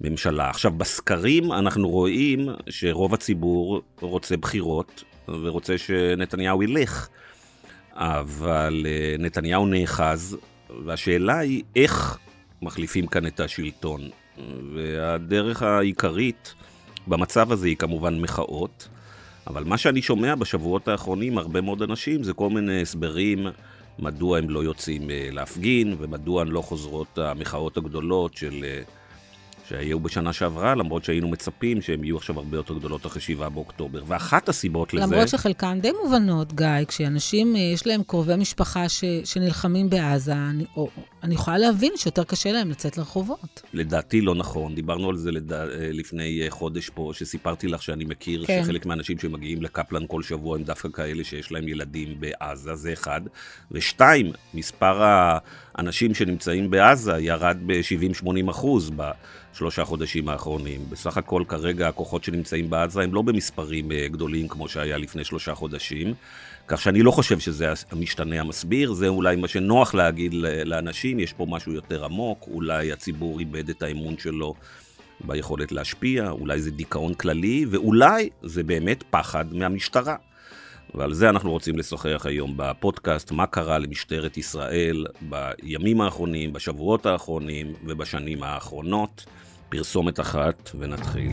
ממשלה. 0.00 0.50
עכשיו, 0.50 0.70
בסקרים 0.70 1.52
אנחנו 1.52 1.88
רואים 1.88 2.48
שרוב 2.68 3.14
הציבור 3.14 3.82
רוצה 4.00 4.36
בחירות 4.36 5.04
ורוצה 5.28 5.78
שנתניהו 5.78 6.62
ילך, 6.62 7.08
אבל 7.92 8.86
אה, 8.88 9.14
נתניהו 9.18 9.66
נאחז, 9.66 10.36
והשאלה 10.84 11.38
היא 11.38 11.62
איך 11.76 12.18
מחליפים 12.62 13.06
כאן 13.06 13.26
את 13.26 13.40
השלטון. 13.40 14.00
והדרך 14.74 15.62
העיקרית 15.62 16.54
במצב 17.06 17.52
הזה 17.52 17.66
היא 17.66 17.76
כמובן 17.76 18.20
מחאות, 18.20 18.88
אבל 19.46 19.64
מה 19.64 19.78
שאני 19.78 20.02
שומע 20.02 20.34
בשבועות 20.34 20.88
האחרונים, 20.88 21.38
הרבה 21.38 21.60
מאוד 21.60 21.82
אנשים, 21.82 22.22
זה 22.22 22.32
כל 22.32 22.50
מיני 22.50 22.82
הסברים 22.82 23.46
מדוע 23.98 24.38
הם 24.38 24.50
לא 24.50 24.64
יוצאים 24.64 25.10
אה, 25.10 25.28
להפגין, 25.32 25.96
ומדוע 25.98 26.42
הן 26.42 26.48
לא 26.48 26.60
חוזרות 26.60 27.18
המחאות 27.18 27.76
הגדולות 27.76 28.36
של 28.36 28.64
אה, 28.64 28.82
שהיו 29.68 30.00
בשנה 30.00 30.32
שעברה, 30.32 30.74
למרות 30.74 31.04
שהיינו 31.04 31.28
מצפים 31.28 31.82
שהן 31.82 32.04
יהיו 32.04 32.16
עכשיו 32.16 32.38
הרבה 32.38 32.56
יותר 32.56 32.74
גדולות 32.74 33.06
אחרי 33.06 33.22
7 33.22 33.48
באוקטובר. 33.48 34.02
ואחת 34.06 34.48
הסיבות 34.48 34.94
לזה... 34.94 35.06
למרות 35.06 35.28
שחלקן 35.28 35.80
די 35.80 35.92
מובנות, 36.02 36.52
גיא, 36.52 36.84
כשאנשים, 36.88 37.56
אה, 37.56 37.60
יש 37.60 37.86
להם 37.86 38.02
קרובי 38.02 38.36
משפחה 38.36 38.88
ש, 38.88 39.04
שנלחמים 39.24 39.90
בעזה, 39.90 40.32
אני, 40.32 40.64
או 40.76 40.88
אני 41.22 41.34
יכולה 41.34 41.58
להבין 41.58 41.92
שיותר 41.96 42.24
קשה 42.24 42.52
להם 42.52 42.70
לצאת 42.70 42.98
לרחובות. 42.98 43.62
לדעתי 43.72 44.20
לא 44.20 44.34
נכון, 44.34 44.74
דיברנו 44.74 45.10
על 45.10 45.16
זה 45.16 45.32
לדע... 45.32 45.64
לפני 45.92 46.46
חודש 46.48 46.88
פה, 46.88 47.10
שסיפרתי 47.14 47.68
לך 47.68 47.82
שאני 47.82 48.04
מכיר 48.04 48.44
כן. 48.46 48.62
שחלק 48.64 48.86
מהאנשים 48.86 49.18
שמגיעים 49.18 49.62
לקפלן 49.62 50.02
כל 50.06 50.22
שבוע 50.22 50.56
הם 50.56 50.62
דווקא 50.62 50.88
כאלה 50.88 51.24
שיש 51.24 51.52
להם 51.52 51.68
ילדים 51.68 52.20
בעזה, 52.20 52.74
זה 52.74 52.92
אחד. 52.92 53.20
ושתיים, 53.70 54.32
מספר 54.54 55.02
האנשים 55.74 56.14
שנמצאים 56.14 56.70
בעזה 56.70 57.18
ירד 57.18 57.58
ב-70-80 57.66 58.50
אחוז 58.50 58.90
בשלושה 59.56 59.84
חודשים 59.84 60.28
האחרונים. 60.28 60.80
בסך 60.90 61.16
הכל 61.16 61.42
כרגע 61.48 61.88
הכוחות 61.88 62.24
שנמצאים 62.24 62.70
בעזה 62.70 63.02
הם 63.02 63.14
לא 63.14 63.22
במספרים 63.22 63.92
אה, 63.92 64.08
גדולים 64.08 64.48
כמו 64.48 64.68
שהיה 64.68 64.98
לפני 64.98 65.24
שלושה 65.24 65.54
חודשים. 65.54 66.14
כך 66.68 66.82
שאני 66.82 67.02
לא 67.02 67.10
חושב 67.10 67.38
שזה 67.38 67.72
המשתנה 67.90 68.40
המסביר, 68.40 68.92
זה 68.92 69.08
אולי 69.08 69.36
מה 69.36 69.48
שנוח 69.48 69.94
להגיד 69.94 70.34
לאנשים, 70.64 71.18
יש 71.18 71.32
פה 71.32 71.46
משהו 71.48 71.72
יותר 71.72 72.04
עמוק, 72.04 72.44
אולי 72.48 72.92
הציבור 72.92 73.38
איבד 73.38 73.68
את 73.68 73.82
האמון 73.82 74.18
שלו 74.18 74.54
ביכולת 75.20 75.72
להשפיע, 75.72 76.30
אולי 76.30 76.60
זה 76.60 76.70
דיכאון 76.70 77.14
כללי, 77.14 77.66
ואולי 77.70 78.28
זה 78.42 78.62
באמת 78.62 79.04
פחד 79.10 79.54
מהמשטרה. 79.54 80.16
ועל 80.94 81.12
זה 81.12 81.28
אנחנו 81.28 81.50
רוצים 81.50 81.78
לשוחח 81.78 82.22
היום 82.24 82.54
בפודקאסט, 82.56 83.32
מה 83.32 83.46
קרה 83.46 83.78
למשטרת 83.78 84.36
ישראל 84.36 85.06
בימים 85.20 86.00
האחרונים, 86.00 86.52
בשבועות 86.52 87.06
האחרונים 87.06 87.74
ובשנים 87.84 88.42
האחרונות. 88.42 89.24
פרסומת 89.68 90.20
אחת 90.20 90.70
ונתחיל. 90.78 91.32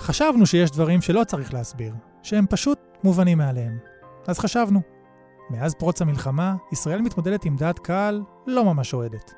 חשבנו 0.00 0.46
שיש 0.46 0.70
דברים 0.70 1.00
שלא 1.00 1.24
צריך 1.24 1.54
להסביר, 1.54 1.94
שהם 2.22 2.46
פשוט 2.50 2.78
מובנים 3.04 3.38
מאליהם. 3.38 3.78
אז 4.26 4.38
חשבנו. 4.38 4.80
מאז 5.50 5.74
פרוץ 5.74 6.02
המלחמה, 6.02 6.54
ישראל 6.72 7.00
מתמודדת 7.02 7.44
עם 7.44 7.56
דעת 7.56 7.78
קהל 7.78 8.22
לא 8.46 8.64
ממש 8.64 8.94
אוהדת. 8.94 9.34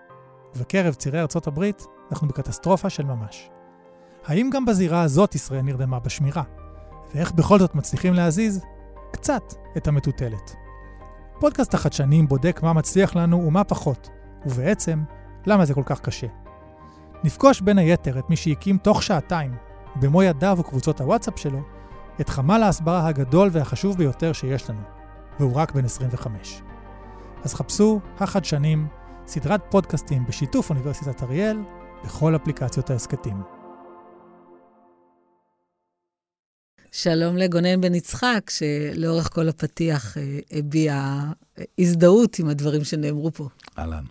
ובקרב 0.56 0.94
צירי 0.94 1.20
ארצות 1.20 1.46
הברית, 1.46 1.86
אנחנו 2.10 2.28
בקטסטרופה 2.28 2.90
של 2.90 3.04
ממש. 3.04 3.50
האם 4.24 4.50
גם 4.50 4.64
בזירה 4.64 5.02
הזאת 5.02 5.34
ישראל 5.34 5.62
נרדמה 5.62 5.98
בשמירה? 5.98 6.42
ואיך 7.14 7.32
בכל 7.32 7.58
זאת 7.58 7.74
מצליחים 7.74 8.14
להזיז 8.14 8.64
קצת 9.12 9.42
את 9.76 9.88
המטוטלת? 9.88 10.67
פודקאסט 11.40 11.74
החדשנים 11.74 12.28
בודק 12.28 12.60
מה 12.62 12.72
מצליח 12.72 13.16
לנו 13.16 13.44
ומה 13.46 13.64
פחות, 13.64 14.10
ובעצם, 14.46 15.02
למה 15.46 15.64
זה 15.64 15.74
כל 15.74 15.82
כך 15.86 16.00
קשה. 16.00 16.26
נפגוש 17.24 17.60
בין 17.60 17.78
היתר 17.78 18.18
את 18.18 18.30
מי 18.30 18.36
שהקים 18.36 18.78
תוך 18.78 19.02
שעתיים 19.02 19.54
במו 19.96 20.22
ידיו 20.22 20.56
וקבוצות 20.60 21.00
הוואטסאפ 21.00 21.38
שלו, 21.38 21.60
את 22.20 22.28
חמ"ל 22.28 22.62
ההסברה 22.62 23.06
הגדול 23.06 23.48
והחשוב 23.52 23.96
ביותר 23.96 24.32
שיש 24.32 24.70
לנו, 24.70 24.80
והוא 25.40 25.54
רק 25.54 25.72
בן 25.72 25.84
25. 25.84 26.62
אז 27.44 27.54
חפשו 27.54 28.00
החדשנים, 28.20 28.86
סדרת 29.26 29.60
פודקאסטים 29.70 30.26
בשיתוף 30.26 30.70
אוניברסיטת 30.70 31.22
אריאל, 31.22 31.58
בכל 32.04 32.36
אפליקציות 32.36 32.90
ההסכתים. 32.90 33.57
שלום 36.92 37.36
לגונן 37.36 37.80
בן 37.80 37.94
יצחק, 37.94 38.50
שלאורך 38.50 39.28
כל 39.32 39.48
הפתיח 39.48 40.18
אה, 40.18 40.38
הביע 40.50 41.22
הזדהות 41.78 42.38
עם 42.38 42.48
הדברים 42.48 42.84
שנאמרו 42.84 43.32
פה. 43.32 43.48
אהלן. 43.78 44.04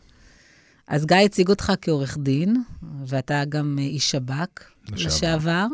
אז 0.88 1.06
גיא 1.06 1.18
הציג 1.18 1.50
אותך 1.50 1.74
כעורך 1.82 2.18
דין, 2.18 2.64
ואתה 3.06 3.44
גם 3.50 3.76
איש 3.80 4.12
שב"כ 4.12 4.62
לשעבר, 4.92 5.08
לשעבר 5.08 5.68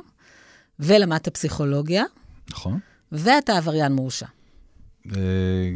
ולמדת 0.79 1.27
פסיכולוגיה. 1.27 2.03
נכון. 2.49 2.79
ואתה 3.11 3.57
עבריין 3.57 3.91
מורשע. 3.93 4.25
אה, 5.15 5.21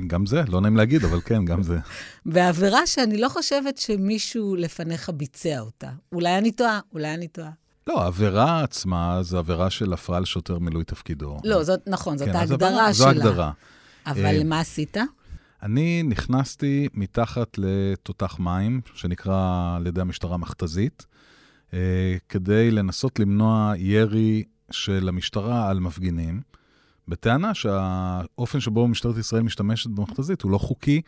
גם 0.07 0.25
זה, 0.25 0.41
לא 0.47 0.61
נעים 0.61 0.77
להגיד, 0.77 1.03
אבל 1.03 1.21
כן, 1.21 1.45
גם 1.45 1.63
זה. 1.63 1.77
בעבירה 2.25 2.87
שאני 2.87 3.17
לא 3.17 3.29
חושבת 3.29 3.77
שמישהו 3.77 4.55
לפניך 4.55 5.09
ביצע 5.09 5.59
אותה. 5.59 5.89
אולי 6.11 6.37
אני 6.37 6.51
טועה, 6.51 6.79
אולי 6.93 7.13
אני 7.13 7.27
טועה. 7.27 7.51
לא, 7.87 8.03
העבירה 8.03 8.63
עצמה 8.63 9.19
זו 9.23 9.37
עבירה 9.37 9.69
של 9.69 9.93
הפרעה 9.93 10.19
לשוטר 10.19 10.59
מילוי 10.59 10.83
תפקידו. 10.83 11.37
לא, 11.43 11.63
זאת, 11.63 11.79
נכון, 11.87 12.17
זאת 12.17 12.27
כן, 12.27 12.35
ההגדרה 12.35 12.93
זו 12.93 13.03
שלה. 13.03 13.13
זו 13.13 13.27
ההגדרה. 13.27 13.51
אבל 14.05 14.25
אה, 14.25 14.43
מה 14.43 14.59
עשית? 14.59 14.97
אני 15.63 16.03
נכנסתי 16.03 16.87
מתחת 16.93 17.57
לתותח 17.57 18.39
מים, 18.39 18.81
שנקרא 18.93 19.73
על 19.75 19.87
ידי 19.87 20.01
המשטרה 20.01 20.37
מכתזית, 20.37 21.05
אה, 21.73 22.15
כדי 22.29 22.71
לנסות 22.71 23.19
למנוע 23.19 23.73
ירי 23.77 24.43
של 24.71 25.09
המשטרה 25.09 25.69
על 25.69 25.79
מפגינים, 25.79 26.41
בטענה 27.07 27.53
שהאופן 27.53 28.59
שבו 28.59 28.87
משטרת 28.87 29.17
ישראל 29.17 29.43
משתמשת 29.43 29.89
במכתזית 29.89 30.41
הוא 30.41 30.51
לא 30.51 30.57
חוקי 30.57 31.01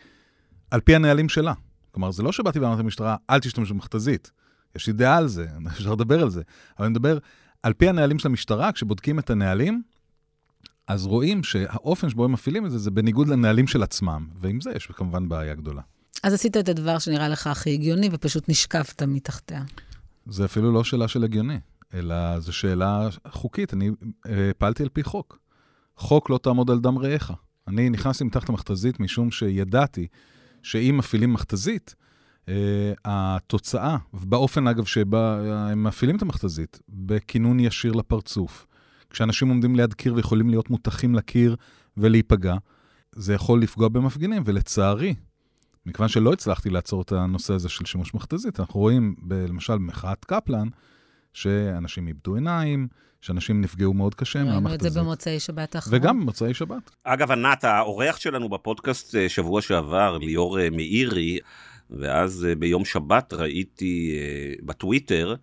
על 0.70 0.80
פי 0.80 0.94
הנהלים 0.94 1.28
שלה. 1.28 1.52
כלומר, 1.92 2.10
זה 2.10 2.22
לא 2.22 2.32
שבאתי 2.32 2.58
ואמרתי 2.58 2.82
למשטרה, 2.82 3.16
אל 3.30 3.40
תשתמש 3.40 3.70
במכתזית. 3.70 4.30
יש 4.76 4.86
לי 4.86 4.92
דעה 4.92 5.16
על 5.16 5.28
זה, 5.28 5.46
אפשר 5.66 5.92
לדבר 5.92 6.22
על 6.22 6.30
זה. 6.30 6.42
אבל 6.78 6.86
אני 6.86 6.92
מדבר, 6.92 7.18
על 7.62 7.72
פי 7.72 7.88
הנהלים 7.88 8.18
של 8.18 8.28
המשטרה, 8.28 8.72
כשבודקים 8.72 9.18
את 9.18 9.30
הנהלים, 9.30 9.82
אז 10.86 11.06
רואים 11.06 11.42
שהאופן 11.42 12.10
שבו 12.10 12.24
הם 12.24 12.32
מפעילים 12.32 12.66
את 12.66 12.70
זה, 12.70 12.78
זה 12.78 12.90
בניגוד 12.90 13.28
לנהלים 13.28 13.66
של 13.66 13.82
עצמם, 13.82 14.26
ועם 14.40 14.60
זה 14.60 14.70
יש 14.76 14.86
כמובן 14.86 15.28
בעיה 15.28 15.54
גדולה. 15.54 15.82
אז 16.22 16.32
עשית 16.32 16.56
את 16.56 16.68
הדבר 16.68 16.98
שנראה 16.98 17.28
לך 17.28 17.46
הכי 17.46 17.74
הגיוני, 17.74 18.08
ופשוט 18.12 18.48
נשקפת 18.48 19.02
מתחתיה. 19.02 19.62
זה 20.26 20.44
אפילו 20.44 20.72
לא 20.72 20.84
שאלה 20.84 21.08
של 21.08 21.24
הגיוני, 21.24 21.58
אלא 21.94 22.40
זו 22.40 22.52
שאלה 22.52 23.08
חוקית. 23.28 23.74
אני 23.74 23.90
אה, 24.26 24.50
פעלתי 24.58 24.82
על 24.82 24.88
פי 24.88 25.02
חוק. 25.02 25.38
חוק 25.96 26.30
לא 26.30 26.38
תעמוד 26.38 26.70
על 26.70 26.78
דם 26.78 26.98
רעך. 26.98 27.32
אני 27.68 27.90
נכנסתי 27.90 28.24
מתחת 28.24 28.48
למכתזית 28.48 29.00
משום 29.00 29.30
שידעתי 29.30 30.06
שאם 30.62 30.94
מפעילים 30.98 31.32
מכתזית, 31.32 31.94
uh, 32.46 32.50
התוצאה, 33.04 33.96
באופן 34.12 34.66
אגב 34.66 34.84
שבה 34.84 35.40
הם 35.70 35.84
מפעילים 35.84 36.16
את 36.16 36.22
המכתזית, 36.22 36.80
בכינון 36.88 37.60
ישיר 37.60 37.92
לפרצוף, 37.92 38.66
כשאנשים 39.10 39.48
עומדים 39.48 39.76
ליד 39.76 39.94
קיר 39.94 40.14
ויכולים 40.14 40.50
להיות 40.50 40.70
מותחים 40.70 41.14
לקיר 41.14 41.56
ולהיפגע, 41.96 42.56
זה 43.12 43.34
יכול 43.34 43.62
לפגוע 43.62 43.88
במפגינים, 43.88 44.42
ולצערי, 44.46 45.14
מכיוון 45.86 46.08
שלא 46.08 46.32
הצלחתי 46.32 46.70
לעצור 46.70 47.02
את 47.02 47.12
הנושא 47.12 47.54
הזה 47.54 47.68
של 47.68 47.84
שימוש 47.84 48.14
מכתזית, 48.14 48.60
אנחנו 48.60 48.80
רואים, 48.80 49.14
ב, 49.18 49.34
למשל, 49.34 49.74
במחאת 49.74 50.24
קפלן, 50.24 50.68
שאנשים 51.32 52.08
איבדו 52.08 52.34
עיניים, 52.34 52.88
שאנשים 53.20 53.60
נפגעו 53.60 53.94
מאוד 53.94 54.14
קשה 54.14 54.38
מהמכתזית. 54.38 54.66
ראינו 54.66 54.74
את 54.74 54.92
זה 54.92 55.00
במוצאי 55.00 55.40
שבת 55.40 55.74
האחרון. 55.74 55.98
וגם 55.98 56.20
במוצאי 56.20 56.54
שבת. 56.54 56.90
אגב, 57.04 57.30
ענת, 57.30 57.64
האורח 57.64 58.16
שלנו 58.16 58.48
בפודקאסט 58.48 59.14
אה, 59.14 59.28
שבוע 59.28 59.62
שעבר, 59.62 60.18
ליאור 60.18 60.60
אה, 60.60 60.70
מאירי, 60.70 61.38
ואז 61.98 62.46
אה, 62.48 62.54
ביום 62.54 62.84
שבת 62.84 63.32
ראיתי 63.32 64.18
בטוויטר, 64.62 65.34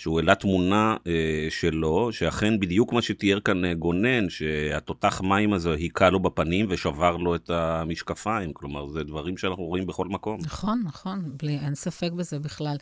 שהוא 0.00 0.20
העלה 0.20 0.34
תמונה 0.34 0.96
אה, 1.06 1.46
שלו, 1.50 2.12
שאכן 2.12 2.60
בדיוק 2.60 2.92
מה 2.92 3.02
שתיאר 3.02 3.40
כאן 3.40 3.64
אה, 3.64 3.74
גונן, 3.74 4.30
שהתותח 4.30 5.20
מים 5.20 5.52
הזה 5.52 5.72
היכה 5.72 6.10
לו 6.10 6.20
בפנים 6.20 6.66
ושבר 6.68 7.16
לו 7.16 7.34
את 7.34 7.50
המשקפיים. 7.50 8.52
כלומר, 8.52 8.88
זה 8.88 9.02
דברים 9.02 9.36
שאנחנו 9.36 9.64
רואים 9.64 9.86
בכל 9.86 10.08
מקום. 10.08 10.38
נכון, 10.42 10.82
נכון, 10.84 11.22
בלי, 11.42 11.58
אין 11.58 11.74
ספק 11.74 12.12
בזה 12.12 12.38
בכלל. 12.38 12.76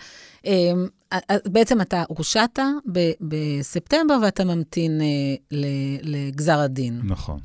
אה, 0.46 0.52
אה, 1.12 1.36
בעצם 1.46 1.80
אתה 1.80 2.04
הורשעת 2.08 2.58
בספטמבר 3.20 4.18
ואתה 4.22 4.44
ממתין 4.44 5.00
אה, 5.00 5.56
לגזר 6.02 6.58
הדין. 6.58 7.00
נכון. 7.04 7.38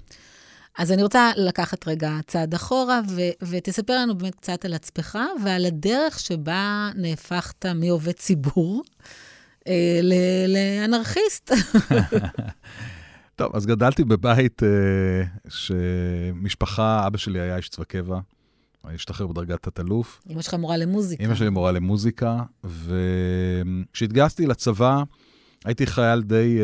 אז 0.78 0.92
אני 0.92 1.04
רוצה 1.04 1.32
לקחת 1.38 1.88
רגע 1.88 2.12
צעד 2.28 2.54
אחורה, 2.54 3.02
ו- 3.10 3.46
ותספר 3.50 3.94
לנו 3.94 4.18
באמת 4.18 4.36
קצת 4.36 4.66
על 4.66 4.74
עצמך 4.74 5.20
ועל 5.44 5.66
הדרך 5.66 6.20
שבה 6.20 6.90
נהפכת 6.96 7.66
מעובד 7.66 8.12
ציבור 8.12 8.84
אה, 9.68 10.00
לאנרכיסט. 10.48 11.52
טוב, 13.36 13.56
אז 13.56 13.66
גדלתי 13.66 14.04
בבית 14.04 14.64
אה, 14.64 14.70
שמשפחה, 15.50 17.08
אבא 17.08 17.18
שלי 17.18 17.40
היה 17.40 17.58
איש 17.58 17.70
צבא 17.70 17.84
קבע, 17.84 18.20
השתחרר 18.84 19.28
בדרגת 19.28 19.64
תת-אלוף. 19.64 20.22
אמא 20.30 20.42
שלך 20.42 20.54
מורה 20.54 20.78
למוזיקה. 20.78 21.24
אמא 21.24 21.36
שלי 21.36 21.50
מורה 21.50 21.72
למוזיקה, 21.72 22.44
וכשהתגייסתי 22.64 24.48
לצבא, 24.48 25.04
הייתי 25.66 25.88
חייל 25.88 26.22
די 26.22 26.60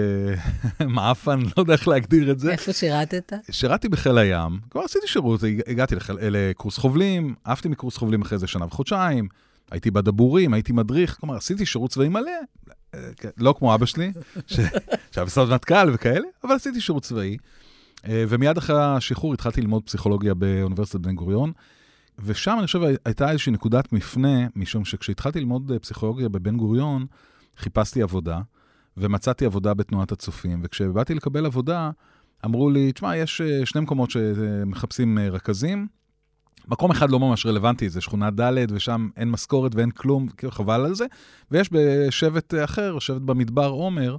uh, 0.80 0.84
מעפן, 0.96 1.40
לא 1.40 1.54
יודע 1.58 1.74
איך 1.74 1.88
להגדיר 1.88 2.32
את 2.32 2.40
זה. 2.40 2.52
איפה 2.52 2.74
שירתת? 2.74 3.34
שירתי 3.52 3.90
בחיל 3.90 4.18
הים, 4.18 4.60
כבר 4.70 4.82
עשיתי 4.82 5.08
שירות, 5.08 5.42
הגעתי 5.68 5.96
לחיל, 5.96 6.16
לקורס 6.22 6.78
חובלים, 6.78 7.36
עפתי 7.44 7.70
מקורס 7.70 7.98
חובלים 7.98 8.22
אחרי 8.22 8.38
זה 8.38 8.48
שנה 8.48 8.66
וחודשיים, 8.66 9.28
הייתי 9.72 9.92
בדבורים, 9.92 10.54
הייתי 10.54 10.74
מדריך, 10.74 11.18
כלומר, 11.20 11.36
עשיתי 11.36 11.66
שירות 11.66 11.92
צבאי 11.92 12.10
מלא, 12.10 12.32
כן, 13.18 13.30
לא 13.38 13.56
כמו 13.58 13.76
אבא 13.76 13.86
שלי, 13.86 14.12
שהיה 15.12 15.26
בסוד 15.26 15.50
מטכ"ל 15.50 15.90
וכאלה, 15.94 16.28
אבל 16.44 16.56
עשיתי 16.56 16.82
שירות 16.82 17.04
צבאי. 17.04 17.38
אה, 18.08 18.24
ומיד 18.30 18.58
אחרי 18.58 18.76
השחרור 18.80 19.34
התחלתי 19.34 19.62
ללמוד 19.62 19.84
פסיכולוגיה 19.84 20.34
באוניברסיטת 20.34 21.00
בן 21.00 21.16
גוריון, 21.16 21.52
ושם 22.20 22.56
אני 22.58 22.66
חושב 22.66 22.80
הייתה 23.06 23.32
איזושהי 23.32 23.52
נקודת 23.52 23.94
מפנה, 23.94 24.48
משום 24.56 24.86
שכשהתחלתי 24.86 25.40
ללמוד 25.40 25.72
אה, 25.72 25.80
פסיכולוגיה 25.80 26.30
בבן 26.30 26.58
גוריון, 26.58 27.06
חיפשתי 27.58 28.02
עבודה, 28.02 28.40
ומצאתי 29.00 29.46
עבודה 29.46 29.74
בתנועת 29.74 30.12
הצופים, 30.12 30.62
וכשבאתי 30.64 31.14
לקבל 31.14 31.46
עבודה, 31.46 31.92
אמרו 32.46 32.70
לי, 32.70 32.92
תשמע, 32.92 33.18
יש 33.18 33.42
אה, 33.42 33.66
שני 33.66 33.82
מקומות 33.82 34.12
שמחפשים 34.12 35.18
אה, 35.18 35.30
רכזים. 35.30 35.88
מקום 36.68 36.92
אחד 36.92 37.10
לא 37.10 37.20
ממש 37.20 37.46
רלוונטי, 37.46 37.90
זה 37.90 38.02
שכונה 38.02 38.32
ד' 38.32 38.72
ושם 38.72 39.10
אין 39.18 39.32
משכורת 39.32 39.76
ואין 39.76 39.92
כלום, 39.92 40.28
כאילו 40.28 40.52
חבל 40.52 40.86
על 40.86 40.96
זה. 40.96 41.06
ויש 41.52 41.70
בשבט 41.72 42.54
אחר, 42.64 43.00
שבט 43.00 43.22
במדבר 43.22 43.70
עומר, 43.70 44.18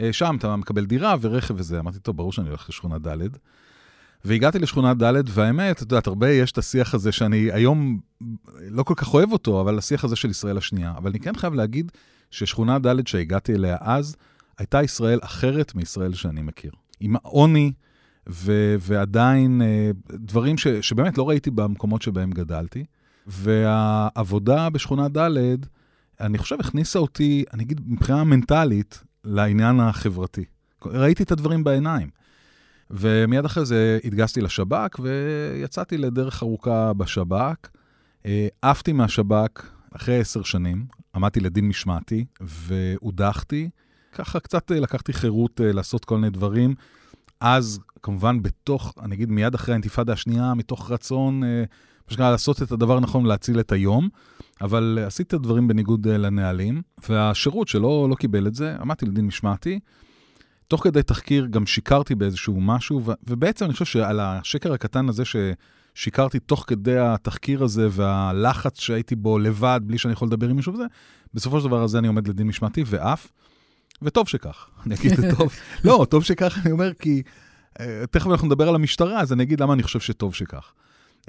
אה, 0.00 0.12
שם 0.12 0.36
אתה 0.38 0.56
מקבל 0.56 0.84
דירה 0.86 1.16
ורכב 1.20 1.54
וזה. 1.56 1.78
אמרתי, 1.78 1.98
טוב, 1.98 2.16
ברור 2.16 2.32
שאני 2.32 2.48
הולך 2.48 2.68
לשכונה 2.68 2.98
ד'. 2.98 3.18
והגעתי 4.24 4.58
לשכונה 4.58 4.94
ד', 4.94 5.22
והאמת, 5.28 5.76
את 5.76 5.80
יודעת, 5.80 6.06
הרבה 6.06 6.30
יש 6.30 6.52
את 6.52 6.58
השיח 6.58 6.94
הזה 6.94 7.12
שאני 7.12 7.52
היום 7.52 8.00
לא 8.60 8.82
כל 8.82 8.94
כך 8.96 9.14
אוהב 9.14 9.32
אותו, 9.32 9.60
אבל 9.60 9.78
השיח 9.78 10.04
הזה 10.04 10.16
של 10.16 10.30
ישראל 10.30 10.58
השנייה. 10.58 10.94
אבל 10.96 11.10
אני 11.10 11.20
כן 11.20 11.36
חייב 11.36 11.54
להגיד 11.54 11.92
ששכונה 12.30 12.78
ד' 12.78 13.06
שהגעתי 13.06 13.54
אליה 13.54 13.76
אז, 13.80 14.16
הייתה 14.58 14.82
ישראל 14.82 15.18
אחרת 15.22 15.74
מישראל 15.74 16.14
שאני 16.14 16.42
מכיר. 16.42 16.72
עם 17.00 17.16
העוני, 17.16 17.72
ו- 18.28 18.74
ועדיין 18.80 19.62
אה, 19.62 19.90
דברים 20.10 20.58
ש- 20.58 20.68
שבאמת 20.68 21.18
לא 21.18 21.28
ראיתי 21.28 21.50
במקומות 21.50 22.02
שבהם 22.02 22.30
גדלתי. 22.30 22.84
והעבודה 23.26 24.70
בשכונה 24.70 25.08
ד', 25.08 25.56
אני 26.20 26.38
חושב, 26.38 26.56
הכניסה 26.60 26.98
אותי, 26.98 27.44
אני 27.54 27.62
אגיד, 27.62 27.80
מבחינה 27.86 28.24
מנטלית, 28.24 29.02
לעניין 29.24 29.80
החברתי. 29.80 30.44
ראיתי 30.86 31.22
את 31.22 31.32
הדברים 31.32 31.64
בעיניים. 31.64 32.10
ומיד 32.90 33.44
אחרי 33.44 33.64
זה 33.64 33.98
התגייסתי 34.04 34.40
לשב"כ, 34.40 34.98
ויצאתי 34.98 35.98
לדרך 35.98 36.42
ארוכה 36.42 36.92
בשב"כ. 36.92 37.68
אה, 38.26 38.48
עפתי 38.62 38.92
מהשב"כ 38.92 39.62
אחרי 39.96 40.20
עשר 40.20 40.42
שנים, 40.42 40.86
עמדתי 41.14 41.40
לדין 41.40 41.68
משמעתי, 41.68 42.24
והודחתי. 42.40 43.70
ככה 44.12 44.40
קצת 44.40 44.72
אה, 44.72 44.80
לקחתי 44.80 45.12
חירות 45.12 45.60
אה, 45.60 45.72
לעשות 45.72 46.04
כל 46.04 46.16
מיני 46.16 46.30
דברים. 46.30 46.74
אז, 47.40 47.80
כמובן, 48.02 48.42
בתוך, 48.42 48.94
אני 49.02 49.14
אגיד 49.14 49.30
מיד 49.30 49.54
אחרי 49.54 49.74
האינתיפאדה 49.74 50.12
השנייה, 50.12 50.54
מתוך 50.54 50.90
רצון, 50.90 51.42
פשוט 52.06 52.20
לעשות 52.20 52.62
את 52.62 52.72
הדבר 52.72 52.96
הנכון 52.96 53.26
להציל 53.26 53.60
את 53.60 53.72
היום, 53.72 54.08
אבל 54.60 54.98
עשיתי 55.06 55.28
את 55.28 55.40
הדברים 55.40 55.68
בניגוד 55.68 56.08
לנהלים, 56.08 56.82
והשירות 57.08 57.68
שלא 57.68 58.06
לא 58.10 58.14
קיבל 58.14 58.46
את 58.46 58.54
זה, 58.54 58.76
עמדתי 58.80 59.06
לדין 59.06 59.26
משמעתי. 59.26 59.80
תוך 60.68 60.84
כדי 60.84 61.02
תחקיר 61.02 61.46
גם 61.46 61.66
שיקרתי 61.66 62.14
באיזשהו 62.14 62.60
משהו, 62.60 63.02
ובעצם 63.26 63.64
אני 63.64 63.72
חושב 63.72 63.84
שעל 63.84 64.20
השקר 64.20 64.72
הקטן 64.72 65.08
הזה 65.08 65.24
ששיקרתי 66.00 66.38
תוך 66.38 66.64
כדי 66.66 66.98
התחקיר 66.98 67.62
הזה 67.62 67.88
והלחץ 67.90 68.80
שהייתי 68.80 69.16
בו 69.16 69.38
לבד, 69.38 69.80
בלי 69.84 69.98
שאני 69.98 70.12
יכול 70.12 70.28
לדבר 70.28 70.48
עם 70.48 70.56
מישהו 70.56 70.72
וזה, 70.72 70.84
בסופו 71.34 71.60
של 71.60 71.66
דבר 71.66 71.82
הזה 71.82 71.98
אני 71.98 72.08
עומד 72.08 72.28
לדין 72.28 72.46
משמעתי 72.46 72.84
ואף, 72.86 73.32
וטוב 74.02 74.28
שכך, 74.28 74.68
אני 74.86 74.94
אגיד 74.94 75.12
את 75.12 75.36
טוב. 75.36 75.52
לא, 75.84 76.06
טוב 76.10 76.24
שכך, 76.24 76.58
אני 76.62 76.72
אומר, 76.72 76.92
כי 76.94 77.22
uh, 77.78 77.82
תכף 78.10 78.26
אנחנו 78.26 78.46
נדבר 78.46 78.68
על 78.68 78.74
המשטרה, 78.74 79.20
אז 79.20 79.32
אני 79.32 79.42
אגיד 79.42 79.60
למה 79.60 79.72
אני 79.72 79.82
חושב 79.82 80.00
שטוב 80.00 80.34
שכך. 80.34 80.72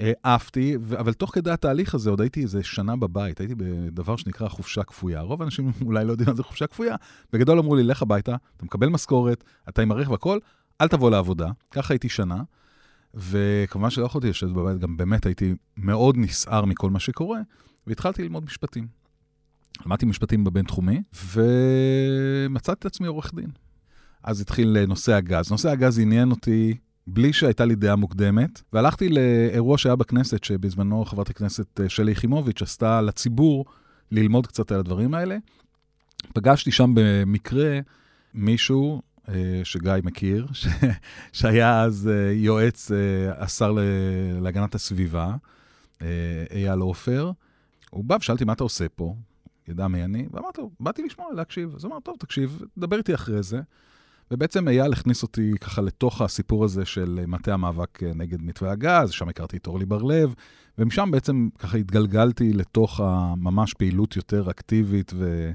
אה, 0.00 0.12
עפתי, 0.22 0.76
אבל 1.00 1.12
תוך 1.12 1.34
כדי 1.34 1.50
התהליך 1.50 1.94
הזה 1.94 2.10
עוד 2.10 2.20
הייתי 2.20 2.42
איזה 2.42 2.62
שנה 2.62 2.96
בבית, 2.96 3.40
הייתי 3.40 3.54
בדבר 3.54 4.16
שנקרא 4.16 4.48
חופשה 4.48 4.82
כפויה. 4.82 5.20
רוב 5.20 5.42
האנשים 5.42 5.72
אולי 5.86 6.04
לא 6.04 6.10
יודעים 6.10 6.28
מה 6.28 6.34
זה 6.34 6.42
חופשה 6.42 6.66
כפויה. 6.66 6.96
בגדול 7.32 7.58
אמרו 7.58 7.76
לי, 7.76 7.82
לך 7.82 8.02
הביתה, 8.02 8.36
אתה 8.56 8.64
מקבל 8.64 8.88
משכורת, 8.88 9.44
אתה 9.68 9.82
עם 9.82 9.92
הרכב 9.92 10.10
והכל, 10.10 10.38
אל 10.80 10.88
תבוא 10.88 11.10
לעבודה. 11.10 11.48
ככה 11.70 11.94
הייתי 11.94 12.08
שנה, 12.08 12.42
וכמובן 13.14 13.90
שלא 13.90 14.04
יכולתי 14.04 14.28
לשבת 14.30 14.50
בבית, 14.50 14.78
גם 14.78 14.96
באמת 14.96 15.26
הייתי 15.26 15.54
מאוד 15.76 16.16
נסער 16.18 16.64
מכל 16.64 16.90
מה 16.90 17.00
שקורה, 17.00 17.40
והתחלתי 17.86 18.22
ללמוד 18.22 18.44
משפטים. 18.44 18.86
למדתי 19.86 20.06
משפטים 20.06 20.44
בבינתחומי, 20.44 21.02
ומצאתי 21.34 22.78
את 22.78 22.86
עצמי 22.86 23.06
עורך 23.06 23.34
דין. 23.34 23.50
אז 24.22 24.40
התחיל 24.40 24.84
נושא 24.86 25.12
הגז. 25.12 25.50
נושא 25.50 25.70
הגז 25.70 25.98
עניין 25.98 26.30
אותי 26.30 26.74
בלי 27.06 27.32
שהייתה 27.32 27.64
לי 27.64 27.74
דעה 27.74 27.96
מוקדמת, 27.96 28.62
והלכתי 28.72 29.08
לאירוע 29.08 29.78
שהיה 29.78 29.96
בכנסת, 29.96 30.44
שבזמנו 30.44 31.04
חברת 31.04 31.30
הכנסת 31.30 31.80
אה, 31.80 31.88
שלי 31.88 32.12
יחימוביץ' 32.12 32.62
עשתה 32.62 33.00
לציבור 33.00 33.64
ללמוד 34.10 34.46
קצת 34.46 34.72
על 34.72 34.78
הדברים 34.78 35.14
האלה. 35.14 35.36
פגשתי 36.34 36.70
שם 36.70 36.92
במקרה 36.94 37.80
מישהו 38.34 39.02
שגיא 39.64 39.92
מכיר, 40.04 40.46
ש... 40.52 40.66
שהיה 41.32 41.82
אז 41.82 42.10
אה, 42.12 42.32
יועץ 42.32 42.90
השר 43.36 43.76
להגנת 44.40 44.74
הסביבה, 44.74 45.34
אייל 46.50 46.78
עופר. 46.78 47.32
הוא 47.90 48.04
בא 48.04 48.16
ושאלתי, 48.20 48.44
מה 48.44 48.52
אתה 48.52 48.64
עושה 48.64 48.88
פה? 48.88 49.14
ידע 49.68 49.88
מי 49.88 50.04
אני, 50.04 50.28
ואמרתי 50.32 50.60
לו, 50.60 50.70
באתי 50.80 51.02
לשמוע, 51.02 51.26
להקשיב. 51.34 51.74
אז 51.76 51.84
הוא 51.84 51.92
אמר, 51.92 52.00
טוב, 52.00 52.16
תקשיב, 52.18 52.62
דבר 52.78 52.96
איתי 52.96 53.14
אחרי 53.14 53.42
זה. 53.42 53.60
ובעצם 54.32 54.68
אייל 54.68 54.92
הכניס 54.92 55.22
אותי 55.22 55.52
ככה 55.60 55.82
לתוך 55.82 56.20
הסיפור 56.20 56.64
הזה 56.64 56.84
של 56.84 57.24
מטה 57.26 57.54
המאבק 57.54 58.02
אה, 58.02 58.10
נגד 58.14 58.42
מתווה 58.42 58.70
הגז, 58.70 59.10
שם 59.10 59.28
הכרתי 59.28 59.56
את 59.56 59.66
אורלי 59.66 59.86
בר-לב, 59.86 60.34
ומשם 60.78 61.08
בעצם 61.12 61.48
ככה 61.58 61.78
התגלגלתי 61.78 62.52
לתוך 62.52 63.00
הממש 63.00 63.74
פעילות 63.74 64.16
יותר 64.16 64.50
אקטיבית 64.50 65.12
ו, 65.14 65.52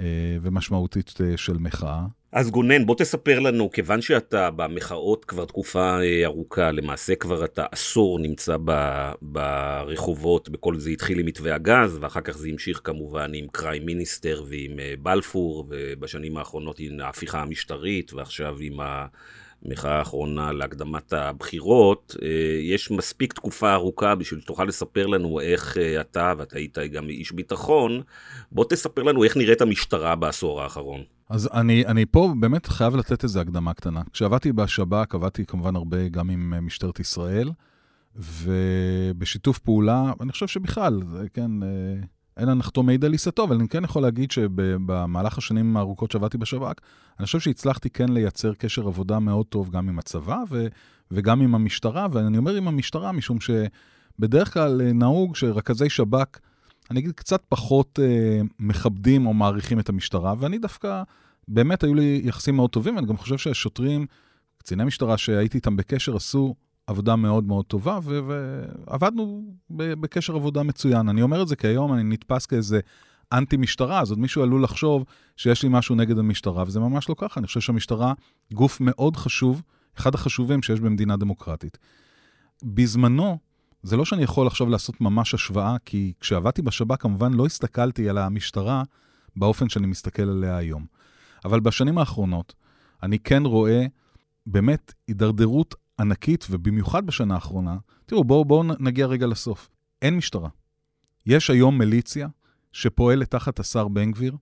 אה, 0.00 0.04
ומשמעותית 0.42 1.14
אה, 1.20 1.36
של 1.36 1.58
מחאה. 1.58 2.06
אז 2.32 2.50
גונן, 2.50 2.86
בוא 2.86 2.94
תספר 2.94 3.38
לנו, 3.38 3.70
כיוון 3.70 4.00
שאתה 4.00 4.50
במחאות 4.50 5.24
כבר 5.24 5.44
תקופה 5.44 6.00
אה, 6.02 6.24
ארוכה, 6.24 6.70
למעשה 6.70 7.14
כבר 7.14 7.44
אתה 7.44 7.66
עשור 7.72 8.18
נמצא 8.18 8.56
ב, 8.64 8.72
ברחובות, 9.22 10.48
בכל 10.48 10.78
זה 10.78 10.90
התחיל 10.90 11.18
עם 11.18 11.26
מתווה 11.26 11.54
הגז, 11.54 11.98
ואחר 12.00 12.20
כך 12.20 12.36
זה 12.38 12.48
המשיך 12.48 12.80
כמובן 12.84 13.34
עם 13.34 13.46
קריים 13.52 13.86
מיניסטר 13.86 14.42
ועם 14.48 14.80
אה, 14.80 14.94
בלפור, 15.02 15.66
ובשנים 15.68 16.36
האחרונות 16.36 16.80
עם 16.80 17.00
ההפיכה 17.00 17.42
המשטרית, 17.42 18.12
ועכשיו 18.12 18.56
עם 18.60 18.80
ה... 18.80 19.06
המחאה 19.64 19.98
האחרונה 19.98 20.52
להקדמת 20.52 21.12
הבחירות, 21.12 22.16
אה, 22.22 22.28
יש 22.62 22.90
מספיק 22.90 23.32
תקופה 23.32 23.72
ארוכה 23.72 24.14
בשביל 24.14 24.40
שתוכל 24.40 24.64
לספר 24.64 25.06
לנו 25.06 25.40
איך 25.40 25.76
אתה, 26.00 26.32
ואתה 26.38 26.56
היית 26.56 26.78
גם 26.92 27.08
איש 27.08 27.32
ביטחון, 27.32 28.02
בוא 28.52 28.64
תספר 28.68 29.02
לנו 29.02 29.24
איך 29.24 29.36
נראית 29.36 29.60
המשטרה 29.60 30.14
בעשור 30.16 30.62
האחרון. 30.62 31.02
אז 31.30 31.48
אני, 31.52 31.86
אני 31.86 32.06
פה 32.06 32.32
באמת 32.40 32.66
חייב 32.66 32.96
לתת 32.96 33.24
איזו 33.24 33.40
הקדמה 33.40 33.74
קטנה. 33.74 34.02
כשעבדתי 34.12 34.52
בשב"כ, 34.52 35.14
עבדתי 35.14 35.46
כמובן 35.46 35.76
הרבה 35.76 36.08
גם 36.08 36.30
עם 36.30 36.54
אה, 36.54 36.60
משטרת 36.60 37.00
ישראל, 37.00 37.50
ובשיתוף 38.16 39.58
פעולה, 39.58 40.12
אני 40.20 40.32
חושב 40.32 40.46
שבכלל, 40.46 41.02
כן, 41.32 41.50
אין 42.38 42.48
הנחתום 42.48 42.86
מעיד 42.86 43.04
על 43.04 43.12
עיסתו, 43.12 43.44
אבל 43.44 43.56
אני 43.56 43.68
כן 43.68 43.84
יכול 43.84 44.02
להגיד 44.02 44.30
שבמהלך 44.30 45.38
השנים 45.38 45.76
הארוכות 45.76 46.10
שעבדתי 46.10 46.38
בשב"כ, 46.38 46.80
אני 47.18 47.26
חושב 47.26 47.40
שהצלחתי 47.40 47.90
כן 47.90 48.08
לייצר 48.08 48.54
קשר 48.54 48.86
עבודה 48.86 49.18
מאוד 49.18 49.46
טוב 49.46 49.70
גם 49.70 49.88
עם 49.88 49.98
הצבא 49.98 50.38
ו, 50.50 50.66
וגם 51.10 51.40
עם 51.40 51.54
המשטרה, 51.54 52.06
ואני 52.12 52.38
אומר 52.38 52.54
עם 52.54 52.68
המשטרה 52.68 53.12
משום 53.12 53.38
שבדרך 53.40 54.54
כלל 54.54 54.80
אה, 54.80 54.92
נהוג 54.92 55.36
שרכזי 55.36 55.90
שב"כ, 55.90 56.38
אני 56.90 57.00
אגיד, 57.00 57.12
קצת 57.12 57.42
פחות 57.48 57.98
אה, 58.02 58.40
מכבדים 58.58 59.26
או 59.26 59.34
מעריכים 59.34 59.80
את 59.80 59.88
המשטרה, 59.88 60.34
ואני 60.38 60.58
דווקא, 60.58 61.02
באמת 61.48 61.84
היו 61.84 61.94
לי 61.94 62.20
יחסים 62.24 62.56
מאוד 62.56 62.70
טובים, 62.70 62.96
ואני 62.96 63.06
גם 63.06 63.16
חושב 63.16 63.38
שהשוטרים, 63.38 64.06
קציני 64.58 64.84
משטרה 64.84 65.18
שהייתי 65.18 65.58
איתם 65.58 65.76
בקשר, 65.76 66.16
עשו 66.16 66.54
עבודה 66.88 67.16
מאוד 67.16 67.44
מאוד 67.44 67.64
טובה, 67.64 67.98
ו- 68.02 68.20
ועבדנו 68.26 69.54
בקשר 69.70 70.34
עבודה 70.34 70.62
מצוין. 70.62 71.08
אני 71.08 71.22
אומר 71.22 71.42
את 71.42 71.48
זה 71.48 71.56
כי 71.56 71.66
היום 71.66 71.94
אני 71.94 72.02
נתפס 72.04 72.46
כאיזה 72.46 72.80
אנטי-משטרה, 73.32 74.00
אז 74.00 74.10
עוד 74.10 74.18
מישהו 74.18 74.42
עלול 74.42 74.64
לחשוב 74.64 75.04
שיש 75.36 75.62
לי 75.62 75.68
משהו 75.72 75.94
נגד 75.94 76.18
המשטרה, 76.18 76.64
וזה 76.66 76.80
ממש 76.80 77.08
לא 77.08 77.14
ככה. 77.18 77.40
אני 77.40 77.46
חושב 77.46 77.60
שהמשטרה 77.60 78.12
גוף 78.52 78.80
מאוד 78.80 79.16
חשוב, 79.16 79.62
אחד 79.98 80.14
החשובים 80.14 80.62
שיש 80.62 80.80
במדינה 80.80 81.16
דמוקרטית. 81.16 81.78
בזמנו, 82.64 83.38
זה 83.82 83.96
לא 83.96 84.04
שאני 84.04 84.22
יכול 84.22 84.46
עכשיו 84.46 84.68
לעשות 84.68 85.00
ממש 85.00 85.34
השוואה, 85.34 85.76
כי 85.84 86.12
כשעבדתי 86.20 86.62
בשב"כ 86.62 87.02
כמובן 87.02 87.34
לא 87.34 87.46
הסתכלתי 87.46 88.08
על 88.08 88.18
המשטרה 88.18 88.82
באופן 89.36 89.68
שאני 89.68 89.86
מסתכל 89.86 90.22
עליה 90.22 90.56
היום. 90.56 90.86
אבל 91.44 91.60
בשנים 91.60 91.98
האחרונות 91.98 92.54
אני 93.02 93.18
כן 93.18 93.42
רואה 93.46 93.86
באמת 94.46 94.94
הידרדרות 95.08 95.74
ענקית, 96.00 96.46
ובמיוחד 96.50 97.06
בשנה 97.06 97.34
האחרונה, 97.34 97.76
תראו, 98.06 98.24
בואו 98.24 98.44
בוא 98.44 98.64
נגיע 98.78 99.06
רגע 99.06 99.26
לסוף. 99.26 99.70
אין 100.02 100.16
משטרה. 100.16 100.48
יש 101.26 101.50
היום 101.50 101.78
מיליציה 101.78 102.28
שפועלת 102.72 103.30
תחת 103.30 103.60
השר 103.60 103.88
בן 103.88 104.12
גביר. 104.12 104.36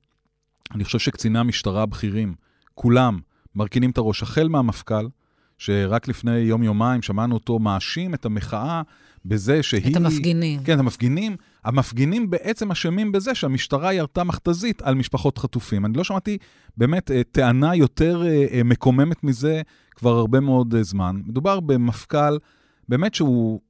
אני 0.74 0.84
חושב 0.84 0.98
שקציני 0.98 1.38
המשטרה 1.38 1.82
הבכירים, 1.82 2.34
כולם 2.74 3.20
מרכינים 3.54 3.90
את 3.90 3.98
הראש, 3.98 4.22
החל 4.22 4.48
מהמפכ"ל, 4.48 5.08
שרק 5.58 6.08
לפני 6.08 6.38
יום-יומיים 6.38 7.02
שמענו 7.02 7.34
אותו 7.34 7.58
מאשים 7.58 8.14
את 8.14 8.24
המחאה 8.24 8.82
בזה 9.24 9.62
שהיא... 9.62 9.90
את 9.90 9.96
המפגינים. 9.96 10.62
כן, 10.64 10.74
את 10.74 10.78
המפגינים. 10.78 11.36
המפגינים 11.64 12.30
בעצם 12.30 12.70
אשמים 12.70 13.12
בזה 13.12 13.34
שהמשטרה 13.34 13.92
ירתה 13.92 14.24
מכתזית 14.24 14.82
על 14.82 14.94
משפחות 14.94 15.38
חטופים. 15.38 15.86
אני 15.86 15.96
לא 15.96 16.04
שמעתי 16.04 16.38
באמת 16.76 17.10
אה, 17.10 17.22
טענה 17.32 17.76
יותר 17.76 18.22
אה, 18.26 18.46
אה, 18.52 18.62
מקוממת 18.64 19.24
מזה 19.24 19.62
כבר 19.96 20.16
הרבה 20.16 20.40
מאוד 20.40 20.74
זמן. 20.80 21.20
מדובר 21.26 21.60
במפכ"ל, 21.60 22.38
באמת 22.88 23.14
שהוא, 23.14 23.60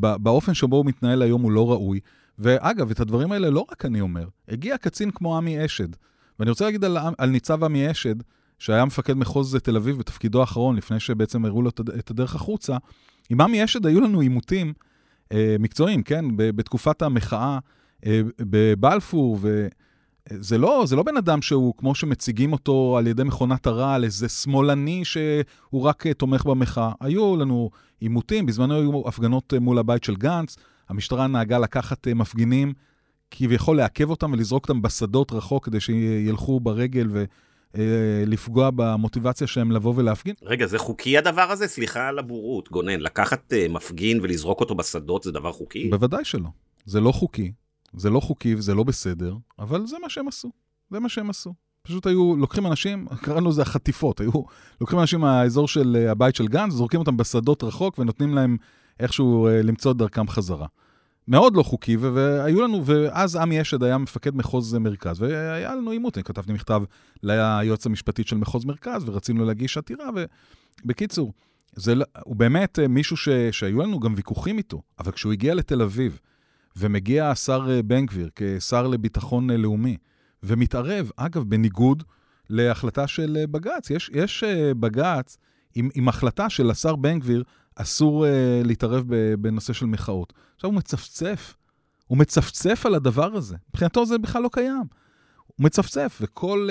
באופן 0.00 0.54
שבו 0.54 0.76
הוא 0.76 0.86
מתנהל 0.86 1.22
היום 1.22 1.42
הוא 1.42 1.52
לא 1.52 1.70
ראוי. 1.70 2.00
ואגב, 2.38 2.90
את 2.90 3.00
הדברים 3.00 3.32
האלה 3.32 3.50
לא 3.50 3.66
רק 3.70 3.84
אני 3.84 4.00
אומר, 4.00 4.28
הגיע 4.48 4.78
קצין 4.78 5.10
כמו 5.10 5.36
עמי 5.36 5.64
אשד, 5.64 5.88
ואני 6.38 6.50
רוצה 6.50 6.64
להגיד 6.64 6.84
על, 6.84 6.96
על 7.18 7.30
ניצב 7.30 7.64
עמי 7.64 7.90
אשד, 7.90 8.14
שהיה 8.58 8.84
מפקד 8.84 9.14
מחוז 9.14 9.56
תל 9.62 9.76
אביב 9.76 9.98
בתפקידו 9.98 10.40
האחרון, 10.40 10.76
לפני 10.76 11.00
שבעצם 11.00 11.44
הראו 11.44 11.62
לו 11.62 11.70
את 11.98 12.10
הדרך 12.10 12.34
החוצה, 12.34 12.76
עם 13.30 13.40
עמי 13.40 13.64
אשד 13.64 13.86
היו 13.86 14.00
לנו 14.00 14.20
עימותים 14.20 14.72
אה, 15.32 15.56
מקצועיים, 15.58 16.02
כן? 16.02 16.24
בתקופת 16.36 17.02
המחאה 17.02 17.58
אה, 18.06 18.20
בבלפור, 18.40 19.38
וזה 20.32 20.58
לא, 20.58 20.82
זה 20.86 20.96
לא 20.96 21.02
בן 21.02 21.16
אדם 21.16 21.42
שהוא, 21.42 21.74
כמו 21.76 21.94
שמציגים 21.94 22.52
אותו 22.52 22.96
על 22.98 23.06
ידי 23.06 23.22
מכונת 23.24 23.66
הרעל, 23.66 24.04
איזה 24.04 24.28
שמאלני 24.28 25.04
שהוא 25.04 25.82
רק 25.82 26.06
אה, 26.06 26.14
תומך 26.14 26.44
במחאה. 26.44 26.92
היו 27.00 27.36
לנו 27.36 27.70
עימותים, 28.00 28.46
בזמנו 28.46 28.74
היו 28.74 29.08
הפגנות 29.08 29.54
אה, 29.54 29.60
מול 29.60 29.78
הבית 29.78 30.04
של 30.04 30.16
גנץ, 30.16 30.56
המשטרה 30.88 31.26
נהגה 31.26 31.58
לקחת 31.58 32.08
אה, 32.08 32.14
מפגינים, 32.14 32.72
כביכול 33.30 33.76
לעכב 33.76 34.10
אותם 34.10 34.32
ולזרוק 34.32 34.68
אותם 34.68 34.82
בשדות 34.82 35.32
רחוק 35.32 35.64
כדי 35.64 35.80
שילכו 35.80 36.60
ברגל 36.60 37.08
ו... 37.10 37.24
לפגוע 38.26 38.70
במוטיבציה 38.74 39.46
שלהם 39.46 39.72
לבוא 39.72 39.92
ולהפגין. 39.96 40.34
רגע, 40.42 40.66
זה 40.66 40.78
חוקי 40.78 41.18
הדבר 41.18 41.50
הזה? 41.50 41.68
סליחה 41.68 42.08
על 42.08 42.18
הבורות, 42.18 42.70
גונן. 42.70 43.00
לקחת 43.00 43.52
מפגין 43.70 44.20
ולזרוק 44.22 44.60
אותו 44.60 44.74
בשדות 44.74 45.22
זה 45.22 45.32
דבר 45.32 45.52
חוקי? 45.52 45.88
בוודאי 45.90 46.24
שלא. 46.24 46.48
זה 46.86 47.00
לא 47.00 47.12
חוקי. 47.12 47.52
זה 47.92 48.10
לא 48.10 48.20
חוקי 48.20 48.54
וזה 48.54 48.74
לא 48.74 48.82
בסדר, 48.82 49.36
אבל 49.58 49.86
זה 49.86 49.96
מה 50.02 50.08
שהם 50.10 50.28
עשו. 50.28 50.50
זה 50.90 51.00
מה 51.00 51.08
שהם 51.08 51.30
עשו. 51.30 51.54
פשוט 51.82 52.06
היו 52.06 52.36
לוקחים 52.36 52.66
אנשים, 52.66 53.06
קראנו 53.24 53.48
לזה 53.48 53.62
החטיפות, 53.62 54.20
היו 54.20 54.30
לוקחים 54.80 54.98
אנשים 54.98 55.20
מהאזור 55.20 55.68
של 55.68 55.96
אה, 56.00 56.10
הבית 56.10 56.36
של 56.36 56.48
גנץ, 56.48 56.72
זורקים 56.72 57.00
אותם 57.00 57.16
בשדות 57.16 57.64
רחוק 57.64 57.98
ונותנים 57.98 58.34
להם 58.34 58.56
איכשהו 59.00 59.48
למצוא 59.64 59.92
את 59.92 59.96
דרכם 59.96 60.28
חזרה. 60.28 60.66
מאוד 61.28 61.56
לא 61.56 61.62
חוקי, 61.62 61.96
והיו 61.96 62.62
לנו, 62.62 62.86
ואז 62.86 63.36
עמי 63.36 63.60
אשד 63.60 63.82
היה 63.82 63.98
מפקד 63.98 64.36
מחוז 64.36 64.74
מרכז, 64.74 65.22
והיה 65.22 65.74
לנו 65.74 65.90
עימות, 65.90 66.18
אני 66.18 66.24
כתבתי 66.24 66.52
מכתב 66.52 66.82
ליועץ 67.22 67.86
המשפטית 67.86 68.28
של 68.28 68.36
מחוז 68.36 68.64
מרכז, 68.64 69.08
ורצינו 69.08 69.44
להגיש 69.44 69.78
עתירה, 69.78 70.08
ובקיצור, 70.84 71.32
זה, 71.76 71.94
לא, 71.94 72.04
הוא 72.24 72.36
באמת 72.36 72.78
אה, 72.78 72.88
מישהו 72.88 73.16
ש, 73.16 73.28
שהיו 73.50 73.82
לנו 73.82 74.00
גם 74.00 74.14
ויכוחים 74.16 74.58
איתו, 74.58 74.82
אבל 74.98 75.12
כשהוא 75.12 75.32
הגיע 75.32 75.54
לתל 75.54 75.82
אביב, 75.82 76.20
ומגיע 76.76 77.30
השר 77.30 77.66
אה, 77.70 77.82
בן 77.82 78.06
גביר 78.06 78.30
כשר 78.36 78.86
לביטחון 78.86 79.50
אה, 79.50 79.56
לאומי, 79.56 79.96
ומתערב, 80.42 81.10
אגב, 81.16 81.42
בניגוד 81.42 82.02
להחלטה 82.50 83.06
של 83.06 83.44
בג"ץ. 83.50 83.90
יש, 83.90 84.10
יש 84.14 84.44
בג"ץ 84.80 85.36
עם, 85.74 85.88
עם 85.94 86.08
החלטה 86.08 86.50
של 86.50 86.70
השר 86.70 86.96
בן 86.96 87.18
גביר 87.18 87.44
אסור 87.76 88.26
להתערב 88.64 89.04
בנושא 89.38 89.72
של 89.72 89.86
מחאות. 89.86 90.32
עכשיו 90.54 90.70
הוא 90.70 90.76
מצפצף, 90.76 91.54
הוא 92.06 92.18
מצפצף 92.18 92.86
על 92.86 92.94
הדבר 92.94 93.36
הזה. 93.36 93.56
מבחינתו 93.68 94.06
זה 94.06 94.18
בכלל 94.18 94.42
לא 94.42 94.50
קיים. 94.52 94.84
הוא 95.46 95.64
מצפצף, 95.64 96.18
וכל 96.20 96.68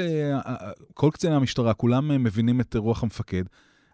uh, 0.96 1.12
קציני 1.12 1.36
המשטרה, 1.36 1.74
כולם 1.74 2.24
מבינים 2.24 2.62
את 2.62 2.76
רוח 2.76 3.04
המפקד. 3.04 3.44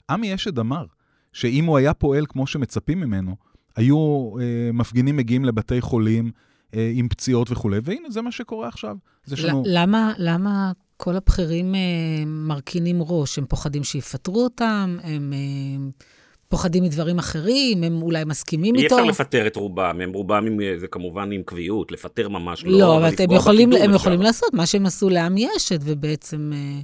עמי 0.09 0.35
אשד 0.35 0.59
אמר 0.59 0.85
שאם 1.33 1.65
הוא 1.65 1.77
היה 1.77 1.93
פועל 1.93 2.25
כמו 2.29 2.47
שמצפים 2.47 2.99
ממנו, 2.99 3.35
היו 3.75 4.31
uh, 4.35 4.39
מפגינים 4.73 5.17
מגיעים 5.17 5.45
לבתי 5.45 5.81
חולים 5.81 6.31
uh, 6.71 6.75
עם 6.93 7.09
פציעות 7.09 7.51
וכולי, 7.51 7.77
והנה, 7.83 8.09
זה 8.09 8.21
מה 8.21 8.31
שקורה 8.31 8.67
עכשיו. 8.67 8.95
זה 9.25 9.37
שנו... 9.37 9.63
למה, 9.65 10.13
למה 10.17 10.71
כל 10.97 11.15
הבכירים 11.15 11.73
uh, 11.73 11.77
מרכינים 12.25 13.01
ראש? 13.01 13.37
הם 13.37 13.45
פוחדים 13.45 13.83
שיפטרו 13.83 14.43
אותם? 14.43 14.97
הם... 15.03 15.33
Uh... 15.33 16.03
פוחדים 16.51 16.83
מדברים 16.83 17.19
אחרים, 17.19 17.83
הם 17.83 18.01
אולי 18.01 18.23
מסכימים 18.23 18.75
אי 18.75 18.83
איתו. 18.83 18.95
אי 18.95 19.01
אפשר 19.01 19.09
לפטר 19.09 19.47
את 19.47 19.55
רובם, 19.55 20.01
הם 20.01 20.13
רובם 20.13 20.45
עם, 20.45 20.59
זה 20.77 20.87
כמובן 20.87 21.31
עם 21.31 21.41
קביעות, 21.45 21.91
לפטר 21.91 22.29
ממש 22.29 22.63
לא, 22.63 22.79
לא, 22.79 22.97
אבל 22.97 23.09
הם 23.19 23.31
יכולים, 23.31 23.73
הם 23.73 23.93
יכולים 23.93 24.21
לעשות 24.21 24.53
מה 24.53 24.65
שהם 24.65 24.85
עשו 24.85 25.09
לעמי 25.09 25.47
אשד, 25.57 25.79
ובעצם 25.81 26.51
אה, 26.53 26.79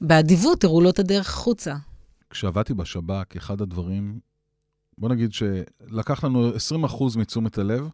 באדיבות 0.00 0.64
הראו 0.64 0.80
לו 0.80 0.90
את 0.90 0.98
הדרך 0.98 1.28
החוצה. 1.28 1.74
כשעבדתי 2.30 2.74
בשב"כ, 2.74 3.36
אחד 3.36 3.60
הדברים, 3.60 4.18
בוא 5.00 5.08
נגיד 5.08 5.32
שלקח 5.32 6.24
לנו 6.24 6.50
20% 6.84 7.18
מתשומת 7.18 7.58
הלב, 7.58 7.88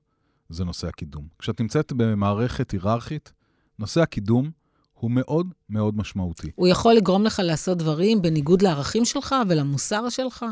זה 0.48 0.64
נושא 0.64 0.88
הקידום. 0.88 1.26
כשאת 1.38 1.60
נמצאת 1.60 1.92
במערכת 1.92 2.70
היררכית, 2.70 3.32
נושא 3.78 4.00
הקידום 4.00 4.50
הוא 4.92 5.10
מאוד 5.10 5.46
מאוד 5.70 5.96
משמעותי. 5.96 6.50
הוא 6.54 6.68
יכול 6.68 6.94
לגרום 6.94 7.24
לך 7.24 7.42
לעשות 7.44 7.78
דברים 7.78 8.22
בניגוד 8.22 8.62
לערכים 8.62 9.04
שלך 9.04 9.34
ולמוסר 9.48 10.08
שלך? 10.08 10.44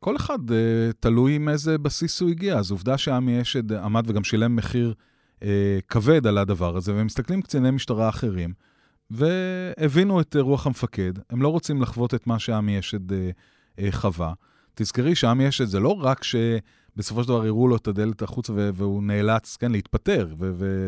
כל 0.00 0.16
אחד 0.16 0.38
uh, 0.50 0.52
תלוי 1.00 1.34
עם 1.34 1.48
איזה 1.48 1.78
בסיס 1.78 2.20
הוא 2.20 2.30
הגיע. 2.30 2.58
אז 2.58 2.70
עובדה 2.70 2.98
שעמי 2.98 3.42
אשד 3.42 3.72
עמד 3.72 4.04
וגם 4.10 4.24
שילם 4.24 4.56
מחיר 4.56 4.94
uh, 5.40 5.42
כבד 5.88 6.26
על 6.26 6.38
הדבר 6.38 6.76
הזה, 6.76 6.94
והם 6.94 7.06
מסתכלים 7.06 7.42
קציני 7.42 7.70
משטרה 7.70 8.08
אחרים, 8.08 8.52
והבינו 9.10 10.20
את 10.20 10.36
uh, 10.36 10.38
רוח 10.38 10.66
המפקד. 10.66 11.12
הם 11.30 11.42
לא 11.42 11.48
רוצים 11.48 11.82
לחוות 11.82 12.14
את 12.14 12.26
מה 12.26 12.38
שעמי 12.38 12.78
אשד 12.78 13.10
uh, 13.10 13.14
uh, 13.76 13.82
חווה. 13.90 14.32
תזכרי 14.78 15.14
שעמי 15.14 15.48
אשד 15.48 15.64
זה. 15.64 15.80
לא 15.80 15.96
רק 16.00 16.24
שבסופו 16.24 17.22
של 17.22 17.28
דבר 17.28 17.44
הראו 17.44 17.68
לו 17.68 17.76
את 17.76 17.88
הדלת 17.88 18.22
החוצה 18.22 18.52
והוא 18.52 19.02
נאלץ, 19.02 19.56
כן, 19.56 19.72
להתפטר 19.72 20.28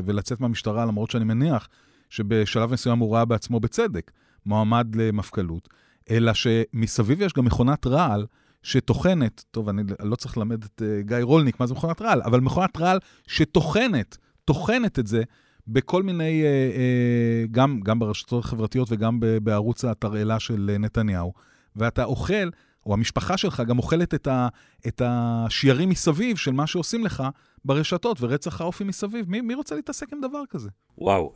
ולצאת 0.05 0.41
מהמשטרה, 0.41 0.87
למרות 0.87 1.11
שאני 1.11 1.25
מניח 1.25 1.69
שבשלב 2.11 2.73
מסוים 2.73 2.99
הוא 2.99 3.15
ראה 3.15 3.25
בעצמו 3.25 3.61
בצדק 3.61 4.11
מועמד 4.47 4.95
למפכ"לות, 4.95 5.69
אלא 6.11 6.33
שמסביב 6.35 7.21
יש 7.21 7.33
גם 7.33 7.45
מכונת 7.45 7.87
רעל 7.87 8.27
שטוחנת, 8.63 9.45
טוב, 9.51 9.69
אני 9.69 9.83
לא 10.03 10.17
צריך 10.17 10.39
ללמד 10.39 10.65
את 10.65 10.83
uh, 10.83 11.07
גיא 11.07 11.17
רולניק 11.23 11.61
מה 11.61 11.67
זה 11.67 11.75
מכונת 11.75 12.03
רעל, 12.03 12.23
אבל 12.23 12.41
מכונת 12.41 12.77
רעל 12.77 12.99
שטוחנת, 13.27 14.17
טוחנת 14.45 14.99
את 14.99 15.07
זה 15.07 15.23
בכל 15.67 16.03
מיני, 16.03 16.43
uh, 16.43 16.75
uh, 16.75 17.51
גם, 17.51 17.81
גם 17.81 17.99
ברשתות 17.99 18.45
החברתיות 18.45 18.89
וגם 18.91 19.21
בערוץ 19.43 19.85
התרעלה 19.85 20.41
של 20.41 20.77
נתניהו, 20.79 21.33
ואתה 21.77 22.05
אוכל, 22.05 22.49
או 22.87 22.93
המשפחה 22.93 23.37
שלך 23.37 23.63
גם 23.69 23.79
אוכלת 23.79 24.15
את, 24.15 24.27
ה, 24.27 24.49
את 24.87 25.03
השיירים 25.05 25.89
מסביב 25.89 26.37
של 26.37 26.53
מה 26.53 26.67
שעושים 26.67 27.05
לך 27.05 27.23
ברשתות 27.65 28.17
ורצח 28.21 28.61
האופי 28.61 28.85
מסביב. 28.85 29.31
מי, 29.31 29.41
מי 29.41 29.55
רוצה 29.55 29.75
להתעסק 29.75 30.13
עם 30.13 30.21
דבר 30.21 30.43
כזה? 30.51 30.69
וואו. 30.99 31.33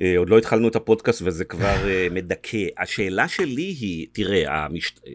אה, 0.00 0.18
עוד 0.18 0.30
לא 0.30 0.38
התחלנו 0.38 0.68
את 0.68 0.76
הפודקאסט 0.76 1.22
וזה 1.24 1.44
כבר 1.44 1.88
אה, 1.88 2.06
מדכא. 2.10 2.66
השאלה 2.78 3.28
שלי 3.28 3.62
היא, 3.62 4.06
תראה, 4.12 4.66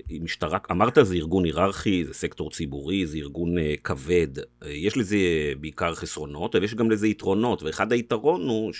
המשטרה, 0.09 0.57
אמרת 0.71 0.97
זה 1.01 1.15
ארגון 1.15 1.45
היררכי, 1.45 2.05
זה 2.05 2.13
סקטור 2.13 2.51
ציבורי, 2.51 3.05
זה 3.05 3.17
ארגון 3.17 3.57
אה, 3.57 3.73
כבד. 3.83 4.27
יש 4.65 4.97
לזה 4.97 5.17
בעיקר 5.59 5.95
חסרונות, 5.95 6.55
אבל 6.55 6.63
יש 6.63 6.75
גם 6.75 6.91
לזה 6.91 7.07
יתרונות, 7.07 7.63
ואחד 7.63 7.91
היתרון 7.91 8.47
הוא 8.47 8.71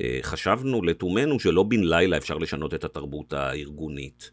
שחשבנו 0.00 0.82
לתומנו 0.82 1.40
שלא 1.40 1.62
בן 1.62 1.84
לילה 1.84 2.16
אפשר 2.16 2.38
לשנות 2.38 2.74
את 2.74 2.84
התרבות 2.84 3.32
הארגונית. 3.32 4.30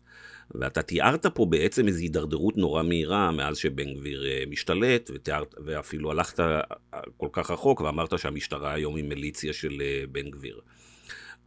ואתה 0.56 0.82
תיארת 0.82 1.26
פה 1.26 1.46
בעצם 1.46 1.88
איזו 1.88 2.00
הידרדרות 2.00 2.58
נורא 2.58 2.84
מהירה 2.84 3.32
מאז 3.32 3.58
שבן 3.58 3.94
גביר 3.94 4.24
משתלט, 4.50 5.12
ותיארת, 5.14 5.56
ואפילו 5.66 6.12
הלכת 6.12 6.40
כל 7.18 7.28
כך 7.32 7.52
רחוק 7.52 7.82
ואמרת 7.82 8.20
שהמשטרה 8.20 8.74
היום 8.74 8.96
היא 8.96 9.04
מיליציה 9.04 9.54
של 9.54 9.82
בן 10.12 10.30
גביר. 10.30 10.60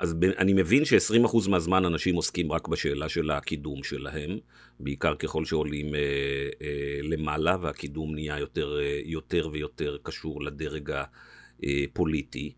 אז 0.02 0.14
אני 0.38 0.52
מבין 0.52 0.84
ש-20% 0.84 1.50
מהזמן 1.50 1.84
אנשים 1.84 2.14
עוסקים 2.14 2.52
רק 2.52 2.68
בשאלה 2.68 3.08
של 3.08 3.30
הקידום 3.30 3.82
שלהם, 3.82 4.38
בעיקר 4.80 5.14
ככל 5.14 5.44
שעולים 5.44 5.94
אה, 5.94 6.00
אה, 6.62 7.00
למעלה 7.02 7.56
והקידום 7.60 8.14
נהיה 8.14 8.38
יותר, 8.38 8.78
אה, 8.82 9.00
יותר 9.04 9.48
ויותר 9.52 9.96
קשור 10.02 10.42
לדרג 10.42 10.92
הפוליטי. 11.62 12.52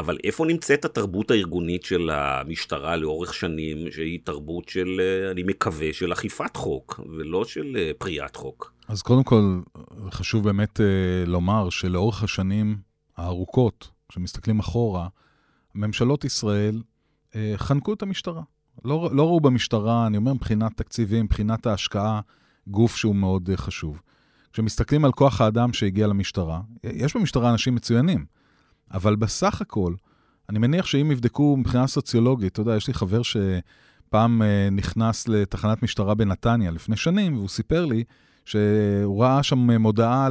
אבל 0.00 0.16
איפה 0.24 0.46
נמצאת 0.46 0.84
התרבות 0.84 1.30
הארגונית 1.30 1.82
של 1.84 2.10
המשטרה 2.12 2.96
לאורך 2.96 3.34
שנים, 3.34 3.90
שהיא 3.90 4.18
תרבות 4.24 4.68
של, 4.68 5.00
אני 5.30 5.42
מקווה, 5.42 5.92
של 5.92 6.12
אכיפת 6.12 6.56
חוק, 6.56 7.00
ולא 7.18 7.44
של 7.44 7.92
פריעת 7.98 8.36
חוק? 8.36 8.72
אז 8.88 9.02
קודם 9.02 9.22
כל, 9.24 9.60
חשוב 10.10 10.44
באמת 10.44 10.80
לומר 11.26 11.70
שלאורך 11.70 12.22
השנים 12.22 12.76
הארוכות, 13.16 13.90
כשמסתכלים 14.08 14.58
אחורה, 14.58 15.08
ממשלות 15.74 16.24
ישראל 16.24 16.82
אה, 17.34 17.52
חנקו 17.56 17.94
את 17.94 18.02
המשטרה. 18.02 18.42
לא, 18.84 19.10
לא 19.12 19.26
ראו 19.26 19.40
במשטרה, 19.40 20.06
אני 20.06 20.16
אומר 20.16 20.32
מבחינת 20.32 20.76
תקציבים, 20.76 21.24
מבחינת 21.24 21.66
ההשקעה, 21.66 22.20
גוף 22.66 22.96
שהוא 22.96 23.16
מאוד 23.16 23.50
אה, 23.50 23.56
חשוב. 23.56 24.00
כשמסתכלים 24.52 25.04
על 25.04 25.12
כוח 25.12 25.40
האדם 25.40 25.72
שהגיע 25.72 26.06
למשטרה, 26.06 26.60
יש 26.84 27.16
במשטרה 27.16 27.50
אנשים 27.50 27.74
מצוינים, 27.74 28.24
אבל 28.92 29.16
בסך 29.16 29.60
הכל, 29.60 29.94
אני 30.48 30.58
מניח 30.58 30.86
שאם 30.86 31.10
יבדקו 31.10 31.56
מבחינה 31.56 31.86
סוציולוגית, 31.86 32.52
אתה 32.52 32.60
יודע, 32.60 32.76
יש 32.76 32.88
לי 32.88 32.94
חבר 32.94 33.20
שפעם 33.22 34.42
אה, 34.42 34.68
נכנס 34.72 35.28
לתחנת 35.28 35.82
משטרה 35.82 36.14
בנתניה 36.14 36.70
לפני 36.70 36.96
שנים, 36.96 37.36
והוא 37.36 37.48
סיפר 37.48 37.86
לי 37.86 38.04
שהוא 38.44 39.22
ראה 39.24 39.42
שם 39.42 39.70
מודעה 39.70 40.28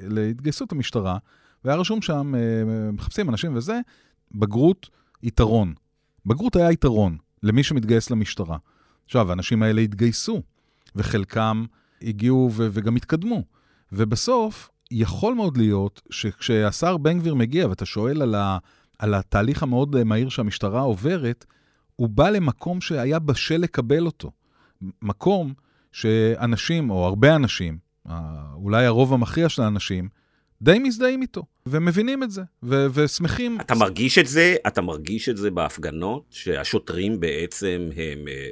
להתגייסות 0.00 0.72
המשטרה, 0.72 1.18
והיה 1.64 1.76
רשום 1.76 2.02
שם, 2.02 2.34
אה, 2.34 2.90
מחפשים 2.92 3.28
אנשים 3.28 3.56
וזה, 3.56 3.80
בגרות, 4.34 4.88
יתרון. 5.22 5.74
בגרות 6.26 6.56
היה 6.56 6.72
יתרון 6.72 7.16
למי 7.42 7.62
שמתגייס 7.62 8.10
למשטרה. 8.10 8.56
עכשיו, 9.04 9.30
האנשים 9.30 9.62
האלה 9.62 9.80
התגייסו, 9.80 10.42
וחלקם 10.96 11.64
הגיעו 12.02 12.50
וגם 12.54 12.96
התקדמו. 12.96 13.42
ובסוף, 13.92 14.70
יכול 14.90 15.34
מאוד 15.34 15.56
להיות 15.56 16.02
שכשהשר 16.10 16.96
בן 16.96 17.18
גביר 17.18 17.34
מגיע 17.34 17.68
ואתה 17.68 17.86
שואל 17.86 18.22
על, 18.22 18.34
ה- 18.34 18.58
על 18.98 19.14
התהליך 19.14 19.62
המאוד 19.62 20.04
מהיר 20.04 20.28
שהמשטרה 20.28 20.80
עוברת, 20.80 21.44
הוא 21.96 22.08
בא 22.08 22.30
למקום 22.30 22.80
שהיה 22.80 23.18
בשל 23.18 23.56
לקבל 23.56 24.06
אותו. 24.06 24.30
מקום 25.02 25.52
שאנשים, 25.92 26.90
או 26.90 27.06
הרבה 27.06 27.36
אנשים, 27.36 27.78
אולי 28.54 28.86
הרוב 28.86 29.12
המכריע 29.12 29.48
של 29.48 29.62
האנשים, 29.62 30.08
די 30.62 30.78
מזדהים 30.78 31.22
איתו, 31.22 31.42
ומבינים 31.66 32.22
את 32.22 32.30
זה, 32.30 32.42
ו- 32.62 32.86
ושמחים. 32.94 33.60
אתה 33.60 33.74
מרגיש 33.74 34.18
את 34.18 34.26
זה, 34.26 34.56
אתה 34.66 34.82
מרגיש 34.82 35.28
את 35.28 35.36
זה 35.36 35.50
בהפגנות, 35.50 36.24
שהשוטרים 36.30 37.20
בעצם 37.20 37.88
הם 37.96 38.28
אה, 38.28 38.32
אה, 38.32 38.48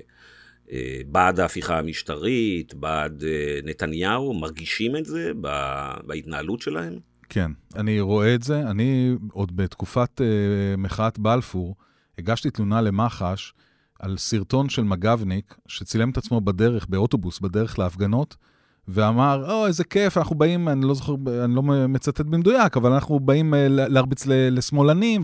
בעד 1.06 1.40
ההפיכה 1.40 1.78
המשטרית, 1.78 2.74
בעד 2.74 3.24
אה, 3.24 3.58
נתניהו, 3.64 4.34
מרגישים 4.34 4.96
את 4.96 5.04
זה 5.04 5.32
בהתנהלות 6.06 6.62
שלהם? 6.62 6.98
כן, 7.28 7.50
אני 7.76 8.00
רואה 8.00 8.34
את 8.34 8.42
זה. 8.42 8.60
אני 8.60 9.14
עוד 9.32 9.56
בתקופת 9.56 10.20
אה, 10.20 10.76
מחאת 10.78 11.18
בלפור, 11.18 11.74
הגשתי 12.18 12.50
תלונה 12.50 12.80
למח"ש 12.80 13.52
על 14.00 14.16
סרטון 14.16 14.68
של 14.68 14.82
מג"בניק 14.82 15.54
שצילם 15.68 16.10
את 16.10 16.16
עצמו 16.16 16.40
בדרך, 16.40 16.86
באוטובוס, 16.88 17.40
בדרך 17.40 17.78
להפגנות, 17.78 18.36
ואמר, 18.88 19.52
או, 19.52 19.66
איזה 19.66 19.84
כיף, 19.84 20.18
אנחנו 20.18 20.34
באים, 20.34 20.68
אני 20.68 20.86
לא 20.86 20.94
זוכר, 20.94 21.14
אני 21.44 21.54
לא 21.54 21.62
מצטט 21.62 22.20
במדויק, 22.20 22.76
אבל 22.76 22.92
אנחנו 22.92 23.20
באים 23.20 23.54
אה, 23.54 23.66
להרביץ 23.68 24.26
לשמאלנים 24.26 25.22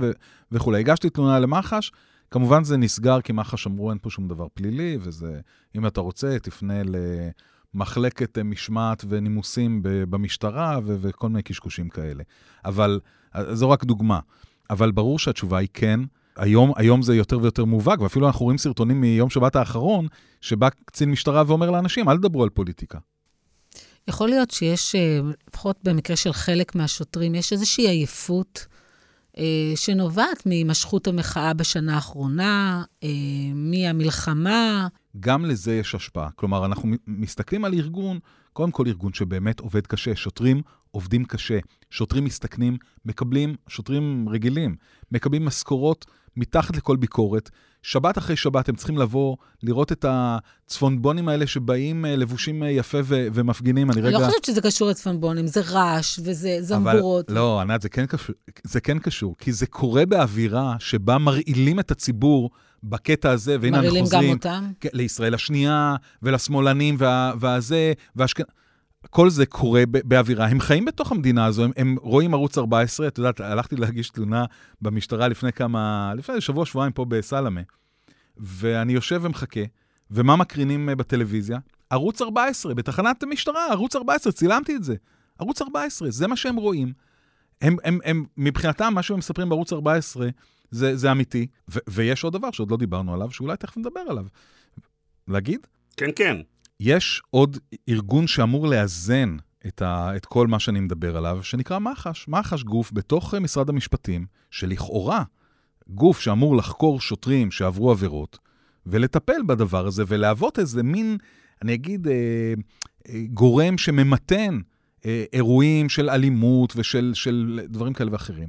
וכולי. 0.52 0.78
הגשתי 0.78 1.10
תלונה 1.10 1.38
למח"ש, 1.38 1.90
כמובן 2.30 2.64
זה 2.64 2.76
נסגר, 2.76 3.20
כי 3.20 3.32
מח"ש 3.32 3.66
אמרו, 3.66 3.90
אין 3.90 3.98
פה 4.02 4.10
שום 4.10 4.28
דבר 4.28 4.46
פלילי, 4.54 4.98
וזה, 5.00 5.40
אם 5.76 5.86
אתה 5.86 6.00
רוצה, 6.00 6.38
תפנה 6.42 6.82
למחלקת 7.74 8.38
אה, 8.38 8.42
משמעת 8.42 9.04
ונימוסים 9.08 9.80
במשטרה 9.82 10.78
ו- 10.84 10.96
וכל 11.00 11.28
מיני 11.28 11.42
קשקושים 11.42 11.88
כאלה. 11.88 12.22
אבל, 12.64 13.00
אה, 13.36 13.54
זו 13.54 13.70
רק 13.70 13.84
דוגמה. 13.84 14.20
אבל 14.70 14.90
ברור 14.90 15.18
שהתשובה 15.18 15.58
היא 15.58 15.68
כן. 15.74 16.00
היום, 16.36 16.72
היום 16.76 17.02
זה 17.02 17.16
יותר 17.16 17.38
ויותר 17.40 17.64
מובהק, 17.64 18.00
ואפילו 18.00 18.26
אנחנו 18.26 18.44
רואים 18.44 18.58
סרטונים 18.58 19.00
מיום 19.00 19.30
שבת 19.30 19.56
האחרון, 19.56 20.06
שבא 20.40 20.68
קצין 20.84 21.10
משטרה 21.10 21.42
ואומר 21.46 21.70
לאנשים, 21.70 22.08
אל 22.08 22.16
תדברו 22.16 22.42
על 22.42 22.48
פוליטיקה. 22.48 22.98
יכול 24.08 24.28
להיות 24.28 24.50
שיש, 24.50 24.94
אה, 24.94 25.20
לפחות 25.48 25.76
במקרה 25.84 26.16
של 26.16 26.32
חלק 26.32 26.74
מהשוטרים, 26.74 27.34
יש 27.34 27.52
איזושהי 27.52 27.88
עייפות 27.88 28.66
שנובעת 29.76 30.46
מהימשכות 30.46 31.06
המחאה 31.06 31.54
בשנה 31.54 31.94
האחרונה, 31.94 32.82
אה, 33.02 33.08
מהמלחמה. 33.54 34.88
גם 35.20 35.44
לזה 35.44 35.74
יש 35.74 35.94
השפעה. 35.94 36.30
כלומר, 36.30 36.66
אנחנו 36.66 36.94
מסתכלים 37.06 37.64
על 37.64 37.74
ארגון, 37.74 38.18
קודם 38.52 38.70
כל 38.70 38.84
ארגון 38.86 39.12
שבאמת 39.12 39.60
עובד 39.60 39.86
קשה. 39.86 40.16
שוטרים 40.16 40.62
עובדים 40.90 41.24
קשה. 41.24 41.58
שוטרים 41.90 42.24
מסתכנים, 42.24 42.76
מקבלים, 43.04 43.54
שוטרים 43.68 44.28
רגילים, 44.28 44.76
מקבלים 45.12 45.44
משכורות 45.44 46.06
מתחת 46.36 46.76
לכל 46.76 46.96
ביקורת. 46.96 47.50
שבת 47.82 48.18
אחרי 48.18 48.36
שבת 48.36 48.68
הם 48.68 48.74
צריכים 48.74 48.98
לבוא, 48.98 49.36
לראות 49.62 49.92
את 49.92 50.04
הצפונבונים 50.08 51.28
האלה 51.28 51.46
שבאים 51.46 52.04
אה, 52.04 52.16
לבושים 52.16 52.62
אה, 52.62 52.70
יפה 52.70 52.98
ו- 53.04 53.26
ומפגינים. 53.34 53.90
אני 53.90 54.00
רגע... 54.00 54.18
לא 54.18 54.26
חושבת 54.26 54.44
שזה 54.44 54.60
קשור 54.60 54.88
לצפונבונים, 54.90 55.46
זה 55.46 55.60
רעש 55.60 56.18
וזה 56.24 56.56
זמבורות. 56.60 57.28
אבל 57.28 57.38
לא, 57.38 57.60
ענת, 57.60 57.82
זה 57.82 57.88
כן 57.88 58.06
קשור, 58.06 58.34
זה 58.64 58.80
כן 58.80 58.98
קשור, 58.98 59.34
כי 59.38 59.52
זה 59.52 59.66
קורה 59.66 60.06
באווירה 60.06 60.76
שבה 60.78 61.18
מרעילים 61.18 61.80
את 61.80 61.90
הציבור. 61.90 62.50
בקטע 62.82 63.30
הזה, 63.30 63.56
והנה 63.60 63.80
אנחנו 63.80 63.98
חוזרים... 64.00 64.04
מרעילים 64.04 64.38
גם 64.38 64.52
אותם? 64.52 64.72
כן, 64.80 64.88
לישראל 64.92 65.34
השנייה, 65.34 65.96
ולשמאלנים, 66.22 66.96
וה, 66.98 67.32
והזה, 67.40 67.92
והאשכנ... 68.16 68.42
כל 69.10 69.30
זה 69.30 69.46
קורה 69.46 69.82
באווירה, 69.86 70.46
הם 70.46 70.60
חיים 70.60 70.84
בתוך 70.84 71.12
המדינה 71.12 71.46
הזו, 71.46 71.64
הם, 71.64 71.70
הם 71.76 71.96
רואים 72.00 72.34
ערוץ 72.34 72.58
14, 72.58 73.08
את 73.08 73.18
יודעת, 73.18 73.40
הלכתי 73.40 73.76
להגיש 73.76 74.10
תלונה 74.10 74.44
במשטרה 74.82 75.28
לפני 75.28 75.52
כמה, 75.52 76.12
לפני 76.16 76.40
שבוע, 76.40 76.66
שבועיים 76.66 76.92
פה 76.92 77.04
בסלמה, 77.04 77.60
ואני 78.36 78.92
יושב 78.92 79.20
ומחכה, 79.24 79.60
ומה 80.10 80.36
מקרינים 80.36 80.88
אה, 80.88 80.94
בטלוויזיה? 80.94 81.58
ערוץ 81.90 82.22
14, 82.22 82.74
בתחנת 82.74 83.22
המשטרה, 83.22 83.66
ערוץ 83.70 83.96
14, 83.96 84.32
צילמתי 84.32 84.76
את 84.76 84.84
זה. 84.84 84.94
ערוץ 85.38 85.62
14, 85.62 86.10
זה 86.10 86.26
מה 86.26 86.36
שהם 86.36 86.56
רואים. 86.56 86.92
הם, 87.62 87.76
הם, 87.84 87.98
הם, 88.04 88.24
מבחינתם, 88.36 88.94
מה 88.94 89.02
שהם 89.02 89.18
מספרים 89.18 89.48
בערוץ 89.48 89.72
14, 89.72 90.28
זה, 90.70 90.96
זה 90.96 91.12
אמיתי. 91.12 91.46
ו, 91.70 91.78
ויש 91.88 92.24
עוד 92.24 92.32
דבר 92.32 92.50
שעוד 92.50 92.70
לא 92.70 92.76
דיברנו 92.76 93.14
עליו, 93.14 93.30
שאולי 93.30 93.56
תכף 93.56 93.76
נדבר 93.76 94.00
עליו. 94.00 94.24
להגיד? 95.28 95.66
כן, 95.96 96.10
כן. 96.16 96.36
יש 96.80 97.22
עוד 97.30 97.58
ארגון 97.88 98.26
שאמור 98.26 98.68
לאזן 98.68 99.36
את, 99.66 99.82
ה, 99.82 100.16
את 100.16 100.26
כל 100.26 100.46
מה 100.46 100.58
שאני 100.58 100.80
מדבר 100.80 101.16
עליו, 101.16 101.38
שנקרא 101.42 101.78
מח"ש. 101.78 102.28
מח"ש 102.28 102.62
גוף 102.62 102.90
בתוך 102.92 103.34
משרד 103.34 103.68
המשפטים, 103.68 104.26
שלכאורה 104.50 105.24
גוף 105.88 106.20
שאמור 106.20 106.56
לחקור 106.56 107.00
שוטרים 107.00 107.50
שעברו 107.50 107.90
עבירות, 107.90 108.38
ולטפל 108.86 109.42
בדבר 109.46 109.86
הזה, 109.86 110.04
ולהוות 110.06 110.58
איזה 110.58 110.82
מין, 110.82 111.18
אני 111.62 111.74
אגיד, 111.74 112.08
אה, 112.08 112.14
אה, 113.08 113.22
גורם 113.30 113.78
שממתן 113.78 114.60
אה, 115.06 115.24
אירועים 115.32 115.88
של 115.88 116.10
אלימות 116.10 116.72
ושל 116.76 117.10
של 117.14 117.60
דברים 117.68 117.92
כאלה 117.92 118.12
ואחרים. 118.12 118.48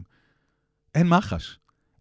אין 0.96 1.08
מח"ש. 1.08 1.58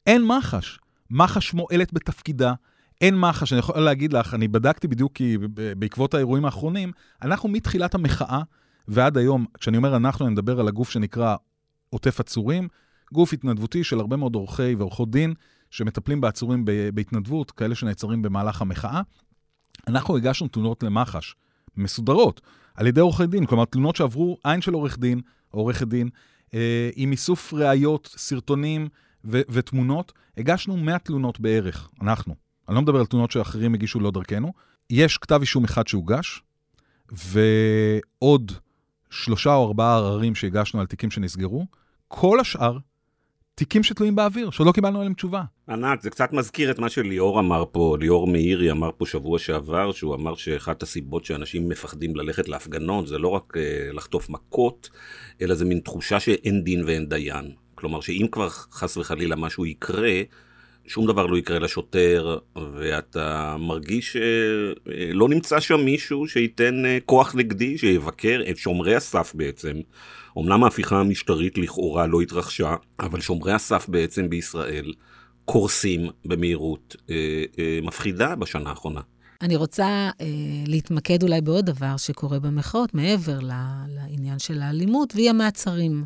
אין 0.06 0.24
מח"ש. 0.24 0.78
מח"ש 1.10 1.54
מועלת 1.54 1.92
בתפקידה, 1.92 2.54
אין 3.00 3.18
מח"ש, 3.18 3.52
אני 3.52 3.58
יכול 3.58 3.80
להגיד 3.80 4.12
לך, 4.12 4.34
אני 4.34 4.48
בדקתי 4.48 4.88
בדיוק 4.88 5.12
כי 5.12 5.38
בעקבות 5.78 6.14
האירועים 6.14 6.44
האחרונים, 6.44 6.92
אנחנו 7.22 7.48
מתחילת 7.48 7.94
המחאה 7.94 8.42
ועד 8.88 9.18
היום, 9.18 9.46
כשאני 9.60 9.76
אומר 9.76 9.96
אנחנו, 9.96 10.26
אני 10.26 10.32
מדבר 10.32 10.60
על 10.60 10.68
הגוף 10.68 10.90
שנקרא 10.90 11.36
עוטף 11.90 12.20
עצורים, 12.20 12.68
גוף 13.12 13.32
התנדבותי 13.32 13.84
של 13.84 14.00
הרבה 14.00 14.16
מאוד 14.16 14.34
עורכי 14.34 14.74
ועורכות 14.74 15.10
דין 15.10 15.34
שמטפלים 15.70 16.20
בעצורים 16.20 16.64
בהתנדבות, 16.94 17.50
כאלה 17.50 17.74
שנעצרים 17.74 18.22
במהלך 18.22 18.62
המחאה. 18.62 19.00
אנחנו 19.88 20.16
הגשנו 20.16 20.48
תלונות 20.48 20.82
למח"ש, 20.82 21.34
מסודרות, 21.76 22.40
על 22.74 22.86
ידי 22.86 23.00
עורכי 23.00 23.26
דין, 23.26 23.46
כלומר 23.46 23.64
תלונות 23.64 23.96
שעברו 23.96 24.38
עין 24.44 24.60
של 24.60 24.72
עורך 24.72 24.98
דין, 24.98 25.20
עורכת 25.50 25.88
דין, 25.88 26.08
אה, 26.54 26.90
עם 26.96 27.12
איסוף 27.12 27.54
ראיות, 27.54 28.14
סרטונים 28.16 28.88
ו- 29.24 29.40
ותמונות. 29.48 30.12
הגשנו 30.36 30.76
100 30.76 30.98
תלונות 30.98 31.40
בערך, 31.40 31.88
אנחנו. 32.02 32.49
אני 32.70 32.76
לא 32.76 32.82
מדבר 32.82 32.98
על 32.98 33.06
תלונות 33.06 33.30
שאחרים 33.30 33.74
הגישו 33.74 34.00
לא 34.00 34.10
דרכנו. 34.10 34.52
יש 34.90 35.18
כתב 35.18 35.38
אישום 35.40 35.64
אחד 35.64 35.88
שהוגש, 35.88 36.42
ועוד 37.12 38.52
שלושה 39.10 39.54
או 39.54 39.66
ארבעה 39.66 39.96
עררים 39.96 40.34
שהגשנו 40.34 40.80
על 40.80 40.86
תיקים 40.86 41.10
שנסגרו. 41.10 41.66
כל 42.08 42.40
השאר, 42.40 42.78
תיקים 43.54 43.82
שתלויים 43.82 44.16
באוויר, 44.16 44.50
שלא 44.50 44.72
קיבלנו 44.72 44.98
עליהם 44.98 45.14
תשובה. 45.14 45.42
ענת, 45.68 46.02
זה 46.02 46.10
קצת 46.10 46.32
מזכיר 46.32 46.70
את 46.70 46.78
מה 46.78 46.88
שליאור 46.88 47.40
אמר 47.40 47.64
פה, 47.72 47.96
ליאור 48.00 48.26
מאירי 48.26 48.70
אמר 48.70 48.90
פה 48.96 49.06
שבוע 49.06 49.38
שעבר, 49.38 49.92
שהוא 49.92 50.14
אמר 50.14 50.34
שאחת 50.34 50.82
הסיבות 50.82 51.24
שאנשים 51.24 51.68
מפחדים 51.68 52.16
ללכת 52.16 52.48
להפגנות 52.48 53.06
זה 53.06 53.18
לא 53.18 53.28
רק 53.28 53.56
uh, 53.56 53.94
לחטוף 53.94 54.30
מכות, 54.30 54.90
אלא 55.42 55.54
זה 55.54 55.64
מין 55.64 55.80
תחושה 55.80 56.20
שאין 56.20 56.64
דין 56.64 56.84
ואין 56.84 57.08
דיין. 57.08 57.52
כלומר 57.74 58.00
שאם 58.00 58.26
כבר 58.32 58.48
חס 58.48 58.96
וחלילה 58.96 59.36
משהו 59.36 59.66
יקרה, 59.66 60.20
שום 60.90 61.06
דבר 61.06 61.26
לא 61.26 61.38
יקרה 61.38 61.58
לשוטר, 61.58 62.38
ואתה 62.74 63.56
מרגיש 63.58 64.16
שלא 64.16 65.28
נמצא 65.28 65.60
שם 65.60 65.80
מישהו 65.80 66.28
שייתן 66.28 66.86
אה, 66.86 66.98
כוח 67.06 67.34
נגדי, 67.34 67.78
שיבקר 67.78 68.42
את 68.50 68.56
שומרי 68.56 68.94
הסף 68.94 69.32
בעצם. 69.34 69.80
אמנם 70.38 70.64
ההפיכה 70.64 71.00
המשטרית 71.00 71.58
לכאורה 71.58 72.06
לא 72.06 72.20
התרחשה, 72.20 72.74
אבל 73.00 73.20
שומרי 73.20 73.52
הסף 73.52 73.88
בעצם 73.88 74.28
בישראל 74.28 74.92
קורסים 75.44 76.10
במהירות 76.24 76.96
אה, 77.10 77.44
אה, 77.58 77.78
מפחידה 77.82 78.36
בשנה 78.36 78.70
האחרונה. 78.70 79.00
אני 79.42 79.56
רוצה 79.56 80.10
אה, 80.20 80.26
להתמקד 80.66 81.22
אולי 81.22 81.40
בעוד 81.40 81.66
דבר 81.66 81.96
שקורה 81.96 82.38
במחאות, 82.38 82.94
מעבר 82.94 83.38
לעניין 83.88 84.38
של 84.38 84.62
האלימות, 84.62 85.12
והיא 85.14 85.30
המעצרים. 85.30 86.04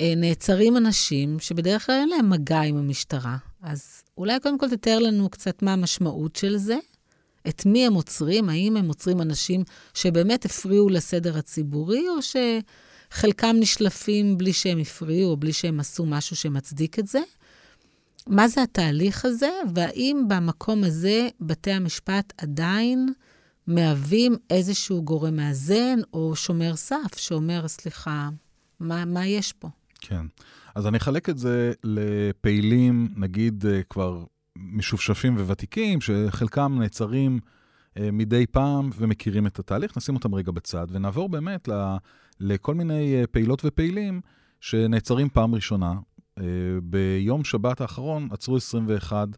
אה, 0.00 0.12
נעצרים 0.16 0.76
אנשים 0.76 1.38
שבדרך 1.38 1.86
כלל 1.86 1.94
אין 1.94 2.08
להם 2.08 2.30
מגע 2.30 2.60
עם 2.60 2.76
המשטרה. 2.76 3.36
אז 3.66 4.02
אולי 4.18 4.40
קודם 4.40 4.58
כל 4.58 4.68
תתאר 4.68 4.98
לנו 4.98 5.28
קצת 5.28 5.62
מה 5.62 5.72
המשמעות 5.72 6.36
של 6.36 6.56
זה, 6.56 6.76
את 7.48 7.66
מי 7.66 7.86
הם 7.86 7.94
עוצרים, 7.94 8.48
האם 8.48 8.76
הם 8.76 8.88
עוצרים 8.88 9.20
אנשים 9.22 9.64
שבאמת 9.94 10.44
הפריעו 10.44 10.88
לסדר 10.88 11.38
הציבורי, 11.38 12.04
או 12.08 12.14
שחלקם 12.22 13.56
נשלפים 13.60 14.38
בלי 14.38 14.52
שהם 14.52 14.78
הפריעו, 14.78 15.30
או 15.30 15.36
בלי 15.36 15.52
שהם 15.52 15.80
עשו 15.80 16.06
משהו 16.06 16.36
שמצדיק 16.36 16.98
את 16.98 17.06
זה. 17.06 17.20
מה 18.26 18.48
זה 18.48 18.62
התהליך 18.62 19.24
הזה, 19.24 19.50
והאם 19.74 20.24
במקום 20.28 20.84
הזה 20.84 21.28
בתי 21.40 21.70
המשפט 21.70 22.32
עדיין 22.38 23.12
מהווים 23.66 24.36
איזשהו 24.50 25.02
גורם 25.02 25.36
מאזן, 25.36 25.98
או 26.12 26.36
שומר 26.36 26.76
סף 26.76 27.16
שאומר, 27.16 27.68
סליחה, 27.68 28.28
מה, 28.80 29.04
מה 29.04 29.26
יש 29.26 29.52
פה? 29.52 29.68
כן. 30.08 30.26
אז 30.74 30.86
אני 30.86 30.98
אחלק 30.98 31.28
את 31.28 31.38
זה 31.38 31.72
לפעילים, 31.84 33.08
נגיד, 33.16 33.66
אה, 33.66 33.80
כבר 33.90 34.24
משופשפים 34.56 35.36
וותיקים, 35.36 36.00
שחלקם 36.00 36.76
נעצרים 36.78 37.38
אה, 37.98 38.10
מדי 38.12 38.46
פעם 38.46 38.90
ומכירים 38.98 39.46
את 39.46 39.58
התהליך, 39.58 39.96
נשים 39.96 40.14
אותם 40.14 40.34
רגע 40.34 40.52
בצד, 40.52 40.86
ונעבור 40.90 41.28
באמת 41.28 41.68
לכל 42.40 42.74
מיני 42.74 43.14
אה, 43.20 43.26
פעילות 43.26 43.62
ופעילים 43.64 44.20
שנעצרים 44.60 45.28
פעם 45.28 45.54
ראשונה. 45.54 45.94
ביום 46.82 47.44
שבת 47.44 47.80
האחרון 47.80 48.28
עצרו 48.30 48.56
21 48.56 49.28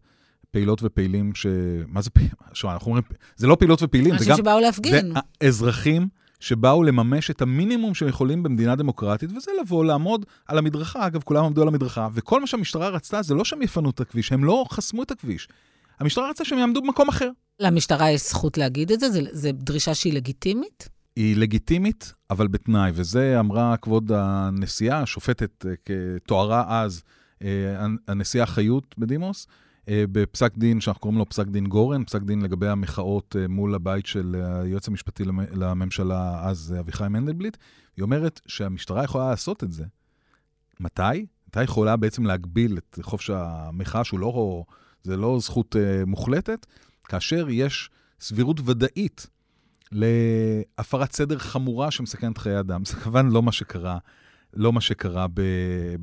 פעילות 0.51 0.83
ופעילים 0.83 1.35
ש... 1.35 1.47
מה 1.87 2.01
זה 2.03 2.11
פעילים? 2.11 2.33
אנחנו 2.65 2.87
אומרים, 2.87 3.03
זה 3.37 3.47
לא 3.47 3.55
פעילות 3.55 3.83
ופעילים, 3.83 4.11
זה 4.11 4.17
אנשים 4.17 4.31
גם... 4.31 4.37
שבאו 4.37 4.61
להפגין. 4.61 5.13
זה 5.13 5.47
אזרחים 5.49 6.09
שבאו 6.41 6.83
לממש 6.83 7.31
את 7.31 7.43
המינימום 7.43 7.95
שהם 7.95 8.09
יכולים 8.09 8.43
במדינה 8.43 8.77
דמוקרטית, 8.77 9.31
וזה 9.37 9.51
לבוא, 9.61 9.85
לעמוד 9.85 10.27
על 10.47 10.59
המדרכה, 10.59 11.07
אגב, 11.07 11.23
כולם 11.23 11.45
עמדו 11.45 11.63
על 11.63 11.69
המדרכה, 11.69 12.09
וכל 12.15 12.41
מה 12.41 12.47
שהמשטרה 12.47 12.89
רצתה 12.89 13.23
זה 13.23 13.35
לא 13.35 13.45
שהם 13.45 13.63
יפנו 13.63 13.91
את 13.91 14.01
הכביש, 14.01 14.33
הם 14.33 14.45
לא 14.45 14.65
חסמו 14.71 15.03
את 15.03 15.11
הכביש. 15.11 15.49
המשטרה 16.01 16.31
רצתה 16.31 16.45
שהם 16.45 16.59
יעמדו 16.59 16.83
במקום 16.83 17.09
אחר. 17.09 17.31
למשטרה 17.61 18.11
יש 18.11 18.29
זכות 18.29 18.59
להגיד 18.59 18.93
את 18.93 19.01
זה? 19.01 19.09
זו 19.33 19.49
דרישה 19.53 19.95
שהיא 19.95 20.13
לגיטימית? 20.13 20.89
היא 21.17 21.37
לגיטימית, 21.37 22.13
אבל 22.31 22.47
בתנאי, 22.47 22.91
וזה 22.95 23.41
אמרה 23.41 23.77
כבוד 23.77 24.13
הנשיאה, 24.15 25.01
השופטת, 25.01 25.67
אה, 25.67 25.73
כתוארה 26.25 26.83
אז, 26.83 27.03
אה, 27.43 27.87
הנשיאה 28.09 28.47
חיות 28.47 28.95
בדימוס, 28.99 29.47
בפסק 29.91 30.59
דין 30.59 30.81
שאנחנו 30.81 31.01
קוראים 31.01 31.19
לו 31.19 31.29
פסק 31.29 31.47
דין 31.47 31.67
גורן, 31.67 32.05
פסק 32.05 32.23
דין 32.23 32.43
לגבי 32.43 32.69
המחאות 32.69 33.37
מול 33.49 33.75
הבית 33.75 34.07
של 34.07 34.43
היועץ 34.45 34.89
המשפטי 34.89 35.25
לממשלה 35.53 36.49
אז, 36.49 36.75
אביחי 36.81 37.09
מנדלבליט. 37.09 37.57
היא 37.97 38.03
אומרת 38.03 38.41
שהמשטרה 38.47 39.05
יכולה 39.05 39.31
לעשות 39.31 39.65
את 39.65 39.73
זה. 39.73 39.85
מתי? 40.81 41.27
מתי 41.49 41.65
יכולה 41.65 41.97
בעצם 41.97 42.27
להגביל 42.27 42.79
את 42.79 42.99
חופש 43.03 43.31
המחאה, 43.31 44.05
שהוא 44.05 44.21
לא, 44.21 44.65
זה 45.03 45.17
לא 45.17 45.39
זכות 45.41 45.77
מוחלטת, 46.07 46.67
כאשר 47.05 47.47
יש 47.51 47.91
סבירות 48.21 48.61
ודאית 48.65 49.27
להפרת 49.93 51.13
סדר 51.13 51.39
חמורה 51.39 51.91
שמסכנת 51.91 52.39
חיי 52.39 52.61
אדם. 52.61 52.85
זה 52.85 52.97
כמובן 52.97 53.29
לא 53.29 53.43
מה 53.43 53.53
שקרה, 53.53 53.99
לא 54.55 54.73
מה 54.73 54.81
שקרה 54.81 55.27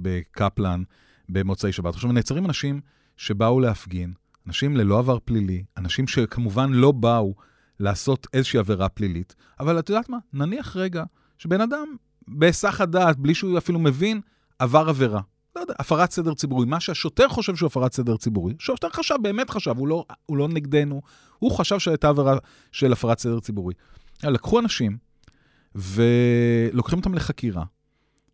בקפלן 0.02 0.84
במוצאי 1.30 1.72
שבת. 1.72 1.94
עכשיו, 1.94 2.12
נעצרים 2.12 2.46
אנשים 2.46 2.82
שבאו 3.18 3.60
להפגין, 3.60 4.14
אנשים 4.48 4.78
ללא 4.78 5.00
עבר 5.00 5.18
פלילי, 5.26 5.64
אנשים 5.78 6.08
שכמובן 6.08 6.72
לא 6.74 6.92
באו 6.92 7.36
לעשות 7.80 8.28
איזושהי 8.34 8.60
עבירה 8.60 8.90
פלילית, 8.90 9.36
אבל 9.60 9.80
את 9.80 9.90
יודעת 9.90 10.10
מה? 10.10 10.18
נניח 10.34 10.78
רגע 10.78 11.04
שבן 11.38 11.62
אדם, 11.62 11.96
בהיסח 12.28 12.82
הדעת, 12.82 13.18
בלי 13.18 13.36
שהוא 13.36 13.58
אפילו 13.58 13.80
מבין, 13.80 14.22
עבר 14.60 14.90
עבירה. 14.90 15.22
לא 15.56 15.62
יודע, 15.62 15.74
הפרת 15.80 16.12
סדר 16.12 16.34
ציבורי, 16.34 16.66
מה 16.66 16.80
שהשוטר 16.80 17.30
חושב 17.30 17.56
שהוא 17.56 17.68
הפרת 17.68 17.94
סדר 17.94 18.18
ציבורי, 18.18 18.54
שוטר 18.60 18.90
חשב, 18.90 19.16
באמת 19.22 19.50
חשב, 19.50 19.78
הוא 19.78 19.88
לא, 19.88 20.06
הוא 20.26 20.38
לא 20.38 20.48
נגדנו, 20.48 21.02
הוא 21.40 21.52
חשב 21.52 21.80
שהייתה 21.80 22.10
עבירה 22.10 22.38
של 22.72 22.92
הפרת 22.92 23.20
סדר 23.20 23.40
ציבורי. 23.40 23.74
לקחו 24.24 24.60
אנשים 24.60 24.98
ולוקחים 25.76 27.00
אותם 27.00 27.14
לחקירה. 27.14 27.64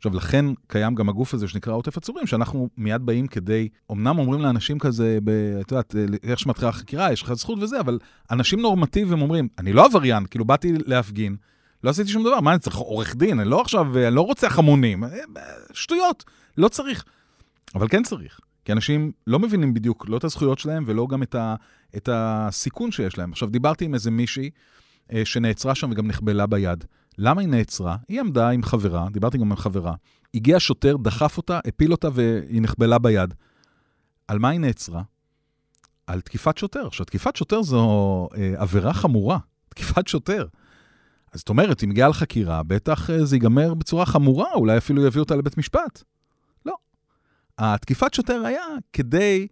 עכשיו, 0.02 0.16
לכן 0.16 0.46
קיים 0.68 0.96
גם 0.96 1.10
הגוף 1.10 1.34
הזה 1.34 1.48
שנקרא 1.48 1.74
עוטף 1.74 1.98
עצורים, 1.98 2.28
שאנחנו 2.28 2.70
מיד 2.78 3.02
באים 3.02 3.28
כדי, 3.28 3.70
אמנם 3.92 4.20
אומרים 4.20 4.42
לאנשים 4.42 4.80
כזה, 4.80 5.18
ב, 5.24 5.30
את 5.62 5.72
יודעת, 5.72 5.96
איך 6.24 6.40
שמתחילה 6.40 6.70
החקירה, 6.70 7.12
יש 7.12 7.22
לך 7.22 7.34
זכות 7.34 7.60
וזה, 7.62 7.80
אבל 7.80 8.00
אנשים 8.32 8.62
נורמטיביים 8.62 9.22
אומרים, 9.22 9.48
אני 9.60 9.74
לא 9.74 9.86
עבריין, 9.86 10.26
כאילו 10.26 10.46
באתי 10.46 10.74
להפגין, 10.86 11.36
לא 11.84 11.90
עשיתי 11.90 12.10
שום 12.10 12.24
דבר, 12.24 12.40
מה, 12.40 12.52
אני 12.52 12.60
צריך 12.60 12.76
עורך 12.76 13.16
דין, 13.16 13.40
אני 13.40 13.50
לא 13.50 13.62
עכשיו, 13.62 13.98
אני 13.98 14.16
לא 14.16 14.22
רוצח 14.22 14.60
המונים, 14.60 15.04
שטויות. 15.74 16.24
לא 16.58 16.68
צריך. 16.68 17.04
אבל 17.76 17.88
כן 17.88 18.04
צריך, 18.04 18.40
כי 18.66 18.72
אנשים 18.72 19.12
לא 19.28 19.40
מבינים 19.40 19.74
בדיוק 19.74 20.10
לא 20.10 20.18
את 20.18 20.24
הזכויות 20.24 20.60
שלהם 20.60 20.84
ולא 20.88 21.08
גם 21.10 21.24
את, 21.24 21.36
ה, 21.36 21.56
את 21.98 22.10
הסיכון 22.12 22.92
שיש 22.92 23.18
להם. 23.18 23.32
עכשיו, 23.32 23.50
דיברתי 23.50 23.86
עם 23.86 23.94
איזה 23.94 24.12
מישהי 24.12 24.50
אה, 25.14 25.26
שנעצרה 25.26 25.76
שם 25.76 25.92
וגם 25.92 26.08
נחבלה 26.08 26.46
ביד. 26.48 26.86
למה 27.18 27.42
היא 27.42 27.50
נעצרה? 27.50 27.98
היא 28.08 28.20
עמדה 28.20 28.50
עם 28.50 28.64
חברה, 28.64 29.08
דיברתי 29.12 29.38
גם 29.38 29.52
עם 29.52 29.58
חברה. 29.58 29.94
הגיע 30.34 30.56
שוטר, 30.60 30.98
דחף 30.98 31.38
אותה, 31.38 31.60
הפיל 31.68 31.92
אותה 31.92 32.10
והיא 32.14 32.62
נחבלה 32.62 33.00
ביד. 33.00 33.34
על 34.28 34.40
מה 34.40 34.50
היא 34.50 34.60
נעצרה? 34.60 35.02
על 36.08 36.22
תקיפת 36.22 36.58
שוטר. 36.58 36.88
עכשיו, 36.88 37.06
תקיפת 37.06 37.36
שוטר 37.36 37.62
זו 37.62 38.28
אה, 38.38 38.54
עבירה 38.58 38.94
חמורה, 38.94 39.38
תקיפת 39.70 40.08
שוטר. 40.08 40.46
אז 41.34 41.40
זאת 41.40 41.50
אומרת, 41.50 41.84
אם 41.84 41.90
מגיעה 41.90 42.10
לחקירה, 42.10 42.64
בטח 42.64 43.10
אה, 43.10 43.26
זה 43.26 43.36
ייגמר 43.36 43.74
בצורה 43.74 44.06
חמורה, 44.06 44.54
אולי 44.54 44.78
אפילו 44.78 45.06
יביאו 45.06 45.24
אותה 45.24 45.36
לבית 45.36 45.58
משפט. 45.58 46.04
התקיפת 47.62 48.14
שוטר 48.14 48.46
היה 48.46 48.64
כדי, 48.94 49.48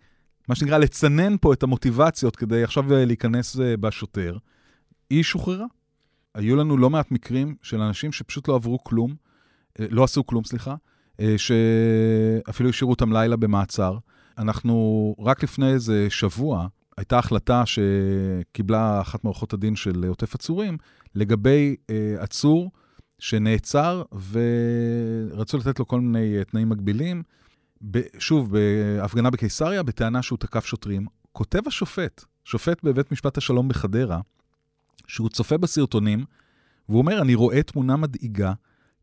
מה 0.48 0.56
שנקרא, 0.56 0.78
לצנן 0.78 1.38
פה 1.42 1.54
את 1.54 1.64
המוטיבציות 1.64 2.36
כדי 2.36 2.64
עכשיו 2.64 2.84
להיכנס 2.90 3.60
אה, 3.60 3.78
בשוטר. 3.78 4.38
היא 5.10 5.24
שוחררה. 5.24 5.66
היו 6.36 6.56
לנו 6.56 6.78
לא 6.78 6.90
מעט 6.90 7.12
מקרים 7.12 7.56
של 7.62 7.82
אנשים 7.82 8.12
שפשוט 8.12 8.48
לא 8.48 8.56
עברו 8.56 8.84
כלום, 8.84 9.16
אה, 9.80 9.86
לא 9.90 10.04
עשו 10.04 10.26
כלום, 10.26 10.44
סליחה, 10.44 10.76
אה, 11.20 11.36
שאפילו 11.38 12.70
השאירו 12.70 12.92
אותם 12.92 13.14
לילה 13.14 13.36
במעצר. 13.36 13.98
אנחנו, 14.38 15.16
רק 15.20 15.44
לפני 15.44 15.70
איזה 15.70 16.08
שבוע, 16.10 16.68
הייתה 16.98 17.20
החלטה 17.20 17.64
שקיבלה 17.66 19.02
אחת 19.02 19.24
מערכות 19.24 19.54
הדין 19.54 19.76
של 19.76 20.06
עוטף 20.08 20.36
עצורים 20.36 20.78
לגבי 21.16 21.76
עצור 22.18 22.72
שנעצר 23.20 24.04
ורצו 24.32 25.58
לתת 25.58 25.80
לו 25.80 25.88
כל 25.88 26.02
מיני 26.02 26.46
תנאים 26.46 26.70
מגבילים. 26.70 27.24
שוב, 28.20 28.52
בהפגנה 28.52 29.30
בקיסריה, 29.30 29.84
בטענה 29.84 30.22
שהוא 30.22 30.38
תקף 30.38 30.66
שוטרים. 30.66 31.06
כותב 31.32 31.60
השופט, 31.68 32.24
שופט 32.44 32.84
בבית 32.84 33.12
משפט 33.12 33.38
השלום 33.38 33.68
בחדרה, 33.68 34.20
שהוא 35.10 35.30
צופה 35.30 35.58
בסרטונים, 35.58 36.26
והוא 36.90 37.00
אומר, 37.00 37.22
אני 37.22 37.36
רואה 37.36 37.64
תמונה 37.64 37.98
מדאיגה, 37.98 38.54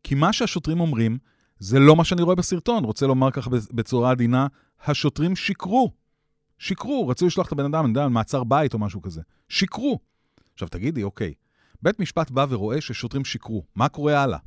כי 0.03 0.15
מה 0.15 0.33
שהשוטרים 0.33 0.79
אומרים, 0.79 1.17
זה 1.59 1.79
לא 1.79 1.95
מה 1.95 2.03
שאני 2.03 2.21
רואה 2.21 2.35
בסרטון. 2.35 2.83
רוצה 2.83 3.07
לומר 3.07 3.31
ככה 3.31 3.49
בצורה 3.71 4.11
עדינה, 4.11 4.47
השוטרים 4.85 5.35
שיקרו. 5.35 5.91
שיקרו, 6.59 7.07
רצו 7.07 7.27
לשלוח 7.27 7.47
את 7.47 7.51
הבן 7.51 7.65
אדם, 7.65 7.85
אני 7.85 7.89
יודע, 7.89 8.07
מעצר 8.07 8.43
בית 8.43 8.73
או 8.73 8.79
משהו 8.79 9.01
כזה. 9.01 9.21
שיקרו. 9.49 9.99
עכשיו 10.53 10.67
תגידי, 10.67 11.03
אוקיי, 11.03 11.33
בית 11.81 11.99
משפט 11.99 12.31
בא 12.31 12.45
ורואה 12.49 12.81
ששוטרים 12.81 13.25
שיקרו, 13.25 13.63
מה 13.75 13.89
קורה 13.89 14.23
הלאה? 14.23 14.37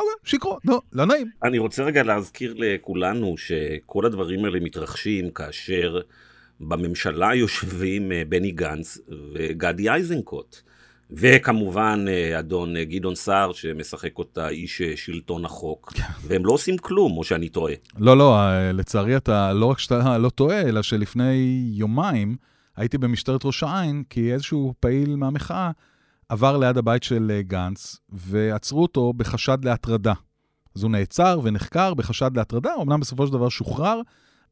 אוקיי, 0.00 0.14
שיקרו, 0.24 0.58
נו, 0.64 0.80
לא 0.92 1.06
נעים. 1.06 1.30
אני 1.42 1.58
רוצה 1.58 1.84
רגע 1.84 2.02
להזכיר 2.02 2.54
לכולנו 2.58 3.34
שכל 3.38 4.06
הדברים 4.06 4.44
האלה 4.44 4.60
מתרחשים 4.60 5.30
כאשר 5.30 6.00
בממשלה 6.60 7.34
יושבים 7.34 8.12
אה, 8.12 8.22
בני 8.28 8.50
גנץ 8.50 8.98
וגדי 9.34 9.90
איזנקוט. 9.90 10.56
וכמובן 11.10 12.04
אה, 12.08 12.38
אדון 12.38 12.76
אה, 12.76 12.84
גדעון 12.84 13.14
סער 13.14 13.52
שמשחק 13.52 14.18
אותה 14.18 14.48
איש 14.48 14.82
שלטון 14.82 15.44
החוק, 15.44 15.92
כן. 15.94 16.02
והם 16.22 16.46
לא 16.46 16.52
עושים 16.52 16.78
כלום, 16.78 17.16
או 17.16 17.24
שאני 17.24 17.48
טועה. 17.48 17.74
לא, 17.98 18.16
לא, 18.16 18.36
לצערי 18.72 19.16
אתה 19.16 19.52
לא 19.52 19.66
רק 19.66 19.78
שאתה 19.78 20.18
לא 20.18 20.30
טועה, 20.30 20.60
אלא 20.60 20.82
שלפני 20.82 21.64
יומיים 21.74 22.36
הייתי 22.76 22.98
במשטרת 22.98 23.44
ראש 23.44 23.62
העין, 23.62 24.02
כי 24.10 24.32
איזשהו 24.32 24.74
פעיל 24.80 25.16
מהמחאה 25.16 25.70
עבר 26.28 26.58
ליד 26.58 26.78
הבית 26.78 27.02
של 27.02 27.40
גנץ, 27.40 27.96
ועצרו 28.12 28.82
אותו 28.82 29.12
בחשד 29.12 29.58
להטרדה. 29.64 30.12
אז 30.76 30.82
הוא 30.82 30.90
נעצר 30.90 31.40
ונחקר 31.42 31.94
בחשד 31.94 32.30
להטרדה, 32.36 32.70
אמנם 32.82 33.00
בסופו 33.00 33.26
של 33.26 33.32
דבר 33.32 33.48
שוחרר, 33.48 34.00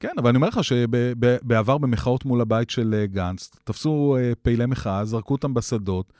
כן, 0.03 0.13
אבל 0.19 0.29
אני 0.29 0.37
אומר 0.37 0.49
לך 0.49 0.65
שבעבר 0.65 1.79
במחאות 1.79 2.25
מול 2.25 2.41
הבית 2.41 2.71
של 2.71 2.95
אה, 2.95 3.07
גנץ, 3.07 3.51
תפסו 3.65 4.17
אה, 4.19 4.33
פעילי 4.43 4.67
מחאה, 4.67 5.05
זרקו 5.05 5.35
אותם 5.35 5.55
בשדות, 5.55 6.13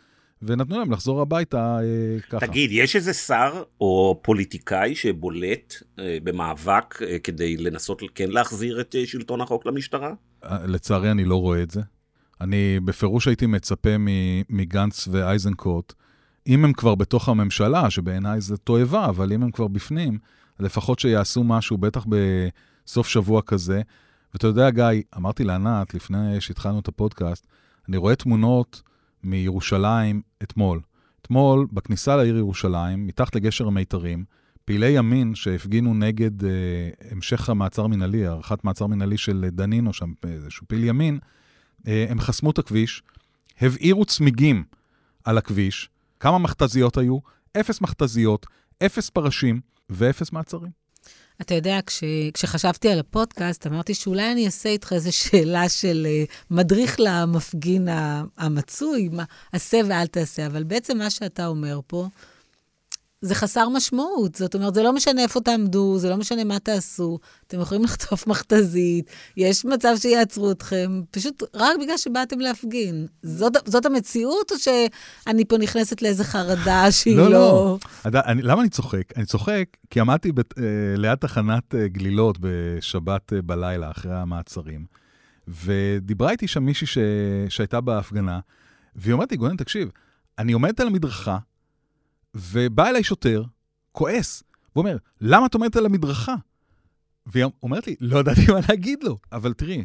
ונתנו 0.43 0.79
להם 0.79 0.93
לחזור 0.93 1.21
הביתה 1.21 1.79
אה, 1.81 2.21
ככה. 2.31 2.47
תגיד, 2.47 2.71
יש 2.73 2.97
איזה 2.97 3.13
שר 3.13 3.63
או 3.81 4.21
פוליטיקאי 4.23 4.95
שבולט 4.95 5.75
אה, 5.99 6.19
במאבק 6.23 7.03
אה, 7.03 7.19
כדי 7.19 7.57
לנסות 7.57 8.03
כן 8.15 8.31
להחזיר 8.31 8.81
את 8.81 8.95
אה, 8.99 9.07
שלטון 9.07 9.41
החוק 9.41 9.67
למשטרה? 9.67 10.13
לצערי 10.65 11.11
אני 11.11 11.25
לא 11.25 11.37
רואה 11.37 11.63
את 11.63 11.71
זה. 11.71 11.81
אני 12.41 12.81
בפירוש 12.85 13.27
הייתי 13.29 13.47
מצפה 13.47 13.91
מגנץ 14.51 15.09
ואייזנקוט, 15.11 15.93
אם 16.47 16.65
הם 16.65 16.73
כבר 16.73 16.95
בתוך 16.95 17.29
הממשלה, 17.29 17.91
שבעיניי 17.91 18.41
זה 18.41 18.57
תועבה, 18.57 19.07
אבל 19.07 19.33
אם 19.33 19.43
הם 19.43 19.51
כבר 19.51 19.69
בפנים, 19.69 20.19
לפחות 20.61 20.99
שיעשו 20.99 21.45
משהו, 21.45 21.79
בטח 21.79 22.07
בסוף 22.87 23.09
שבוע 23.09 23.43
כזה. 23.43 23.83
ואתה 24.33 24.47
יודע, 24.47 24.71
גיא, 24.71 25.03
אמרתי 25.17 25.45
לענת, 25.45 25.95
לפני 25.95 26.41
שהתחלנו 26.41 26.79
את 26.79 26.89
הפודקאסט, 26.89 27.47
אני 27.89 27.97
רואה 27.97 28.17
תמונות 28.17 28.83
מירושלים 29.23 30.23
אתמול. 30.43 30.81
אתמול, 31.23 31.67
בכניסה 31.73 32.17
לעיר 32.17 32.37
ירושלים, 32.37 33.07
מתחת 33.07 33.35
לגשר 33.35 33.67
המיתרים, 33.67 34.25
פעילי 34.65 34.91
ימין 34.91 35.35
שהפגינו 35.35 35.95
נגד 35.95 36.45
אה, 36.45 36.51
המשך 37.11 37.49
המעצר 37.49 37.87
מנהלי, 37.87 38.27
הארכת 38.27 38.65
מעצר 38.65 38.87
מנהלי 38.87 39.19
של 39.19 39.47
דנינו 39.53 39.93
שם, 39.93 40.13
איזשהו 40.25 40.67
פעיל 40.69 40.85
ימין, 40.85 41.19
אה, 41.87 42.07
הם 42.09 42.21
חסמו 42.21 42.51
את 42.51 42.59
הכביש, 42.59 43.03
הבעירו 43.61 44.05
צמיגים 44.05 44.65
על 45.25 45.39
הכביש. 45.39 45.89
כמה 46.21 46.39
מכתזיות 46.39 46.97
היו? 46.99 47.19
אפס 47.61 47.81
מכתזיות, 47.81 48.47
אפס 48.87 49.11
פרשים 49.11 49.61
ואפס 49.91 50.33
מעצרים. 50.33 50.82
אתה 51.43 51.55
יודע, 51.55 51.79
כש, 51.87 52.05
כשחשבתי 52.35 52.89
על 52.89 52.99
הפודקאסט, 52.99 53.67
אמרתי 53.67 53.95
שאולי 53.95 54.33
אני 54.33 54.47
אעשה 54.47 54.69
איתך 54.69 54.93
איזו 54.93 55.13
שאלה 55.13 55.69
של 55.69 56.07
uh, 56.07 56.33
מדריך 56.51 56.97
למפגין 56.99 57.89
המצוי, 58.39 59.09
מה, 59.13 59.25
עשה 59.53 59.81
ואל 59.89 60.07
תעשה, 60.07 60.47
אבל 60.47 60.63
בעצם 60.63 60.99
מה 60.99 61.11
שאתה 61.11 61.47
אומר 61.47 61.81
פה, 61.87 62.07
זה 63.23 63.35
חסר 63.35 63.69
משמעות. 63.69 64.35
זאת 64.35 64.55
אומרת, 64.55 64.75
זה 64.75 64.83
לא 64.83 64.93
משנה 64.93 65.23
איפה 65.23 65.41
תעמדו, 65.41 65.99
זה 65.99 66.11
לא 66.11 66.17
משנה 66.17 66.45
מה 66.45 66.59
תעשו. 66.59 67.19
אתם 67.47 67.61
יכולים 67.61 67.85
לחטוף 67.89 68.27
מכתזית, 68.27 69.11
יש 69.37 69.65
מצב 69.65 69.95
שיעצרו 69.97 70.51
אתכם, 70.51 71.03
פשוט 71.11 71.43
רק 71.55 71.77
בגלל 71.81 71.97
שבאתם 71.97 72.41
להפגין. 72.41 73.07
זאת, 73.23 73.53
זאת 73.65 73.87
המציאות, 73.87 74.53
או 74.53 74.57
שאני 74.59 75.45
פה 75.45 75.59
נכנסת 75.59 76.03
לאיזה 76.03 76.25
חרדה 76.25 76.91
שהיא 76.93 77.17
לא... 77.17 77.25
לא, 77.25 77.31
לא. 77.31 77.79
אני, 78.05 78.43
למה 78.43 78.61
אני 78.61 78.71
צוחק? 78.71 79.17
אני 79.17 79.27
צוחק 79.27 79.65
כי 79.91 80.01
עמדתי 80.01 80.33
בת, 80.33 80.59
אה, 80.59 80.65
ליד 80.97 81.19
תחנת 81.19 81.75
אה, 81.75 81.89
גלילות 81.89 82.39
בשבת 82.41 83.33
אה, 83.33 83.43
בלילה, 83.43 83.91
אחרי 83.91 84.15
המעצרים, 84.15 84.85
ודיברה 85.49 86.31
איתי 86.31 86.49
שם 86.49 86.63
מישהי 86.63 86.87
ש... 86.87 86.99
שהייתה 87.49 87.81
בהפגנה, 87.81 88.41
והיא 88.97 89.13
אומרת 89.13 89.31
לי, 89.31 89.37
גונן, 89.37 89.57
תקשיב, 89.57 89.89
אני 90.39 90.53
עומדת 90.53 90.81
על 90.81 90.87
המדרכה, 90.87 91.39
ובא 92.35 92.89
אליי 92.89 93.05
שוטר, 93.05 93.45
כועס, 93.93 94.43
ואומר, 94.77 94.97
למה 95.21 95.47
את 95.47 95.55
עומדת 95.55 95.77
על 95.77 95.87
המדרכה? 95.87 96.35
והיא 97.27 97.45
אומרת 97.63 97.87
לי, 97.87 97.97
לא 98.01 98.19
ידעתי 98.19 98.47
מה 98.53 98.59
להגיד 98.69 99.05
לו. 99.05 99.19
אבל 99.33 99.53
תראי, 99.53 99.85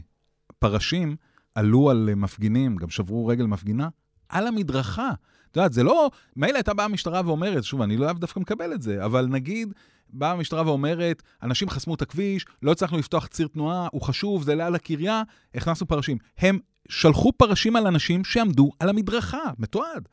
פרשים 0.60 1.16
עלו 1.56 1.89
על 1.89 2.10
מפגינים, 2.16 2.76
גם 2.76 2.89
שברו 2.89 3.28
רגל 3.28 3.45
מפגינה, 3.45 3.89
על 4.30 4.48
המדרכה. 4.48 5.12
את 5.52 5.56
יודעת, 5.56 5.74
זה 5.74 5.84
לא... 5.84 6.12
מילא 6.36 6.56
הייתה 6.56 6.74
באה 6.74 6.86
המשטרה 6.86 7.22
ואומרת, 7.26 7.64
שוב, 7.64 7.82
אני 7.82 7.98
לא 7.98 8.06
אוהב 8.06 8.20
דווקא 8.20 8.39
מקבל 8.39 8.74
את 8.74 8.82
זה, 8.82 9.06
אבל 9.06 9.26
נגיד, 9.26 9.74
באה 10.10 10.32
המשטרה 10.32 10.68
ואומרת, 10.68 11.24
אנשים 11.43 11.70
חסמו 11.70 11.95
את 11.95 12.02
הכביש, 12.02 12.45
לא 12.62 12.72
הצלחנו 12.72 12.98
לפתוח 12.98 13.28
ציר 13.28 13.48
תנועה, 13.48 13.88
הוא 13.91 14.02
חשוב, 14.02 14.43
זה 14.43 14.56
ליד 14.56 14.74
הקריה, 14.74 15.24
הכנסנו 15.56 15.88
פרשים. 15.88 16.18
הם 16.38 16.60
שלחו 16.89 17.32
פרשים 17.38 17.76
על 17.76 17.88
אנשים 17.88 18.24
שעמדו 18.24 18.72
על 18.80 18.89
המדרכה, 18.89 19.52
מתועד. 19.58 20.10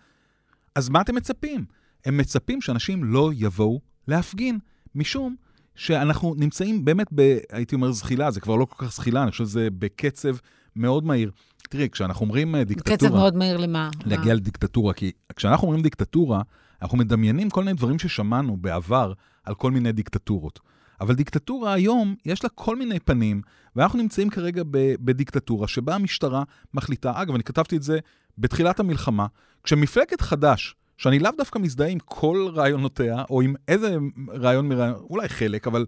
אז 0.74 0.88
מה 0.88 1.00
אתם 1.00 1.14
מצפים? 1.14 1.64
הם 2.04 2.16
מצפים 2.16 2.60
שאנשים 2.60 3.04
לא 3.04 3.30
יבואו 3.34 3.80
להפגין, 4.08 4.58
משום 4.94 5.36
שאנחנו 5.74 6.34
נמצאים 6.38 6.84
באמת, 6.84 7.06
ב, 7.14 7.38
הייתי 7.52 7.74
אומר 7.74 7.92
זחילה, 7.92 8.30
זה 8.30 8.40
כבר 8.40 8.56
לא 8.56 8.64
כל 8.64 8.84
כך 8.84 8.92
זחילה, 8.92 9.22
אני 9.22 9.30
חושב 9.30 9.44
שזה 9.44 9.68
בקצב 9.78 10.36
מאוד 10.76 11.04
מהיר. 11.04 11.30
תראי, 11.70 11.88
כשאנחנו 11.90 12.24
אומרים 12.24 12.54
אה, 12.54 12.64
דיקטטורה... 12.64 12.96
בקצב 12.96 13.14
מאוד 13.14 13.36
מהיר 13.36 13.56
למה? 13.56 13.90
להגיע 14.04 14.32
מה? 14.32 14.34
לדיקטטורה, 14.34 14.92
כי 14.92 15.12
כשאנחנו 15.36 15.66
אומרים 15.66 15.82
דיקטטורה, 15.82 16.42
אנחנו 16.82 16.98
מדמיינים 16.98 17.50
כל 17.50 17.64
מיני 17.64 17.76
דברים 17.76 17.98
ששמענו 17.98 18.56
בעבר 18.56 19.12
על 19.44 19.54
כל 19.54 19.70
מיני 19.70 19.92
דיקטטורות. 19.92 20.60
אבל 21.00 21.14
דיקטטורה 21.14 21.72
היום, 21.72 22.14
יש 22.26 22.44
לה 22.44 22.50
כל 22.54 22.76
מיני 22.76 23.00
פנים, 23.00 23.42
ואנחנו 23.76 23.98
נמצאים 23.98 24.30
כרגע 24.30 24.62
בדיקטטורה 25.00 25.68
שבה 25.68 25.94
המשטרה 25.94 26.42
מחליטה, 26.74 27.12
אגב, 27.14 27.34
אני 27.34 27.44
כתבתי 27.44 27.76
את 27.76 27.82
זה 27.82 27.98
בתחילת 28.38 28.80
המלחמה, 28.80 29.26
כשמפלגת 29.64 30.20
חד"ש, 30.20 30.74
שאני 30.98 31.18
לאו 31.18 31.30
דווקא 31.38 31.58
מזדהה 31.58 31.88
עם 31.88 31.98
כל 31.98 32.48
רעיונותיה, 32.54 33.24
או 33.30 33.42
עם 33.42 33.54
איזה 33.68 33.96
רעיון 34.28 34.68
מרעיון, 34.68 34.94
אולי 35.10 35.28
חלק, 35.28 35.66
אבל 35.66 35.86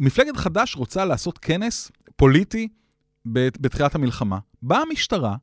מפלגת 0.00 0.36
חד"ש 0.36 0.76
רוצה 0.76 1.04
לעשות 1.04 1.38
כנס 1.38 1.90
פוליטי 2.16 2.68
בתחילת 3.26 3.94
המלחמה. 3.94 4.38
באה 4.62 4.80
המשטרה 4.80 5.36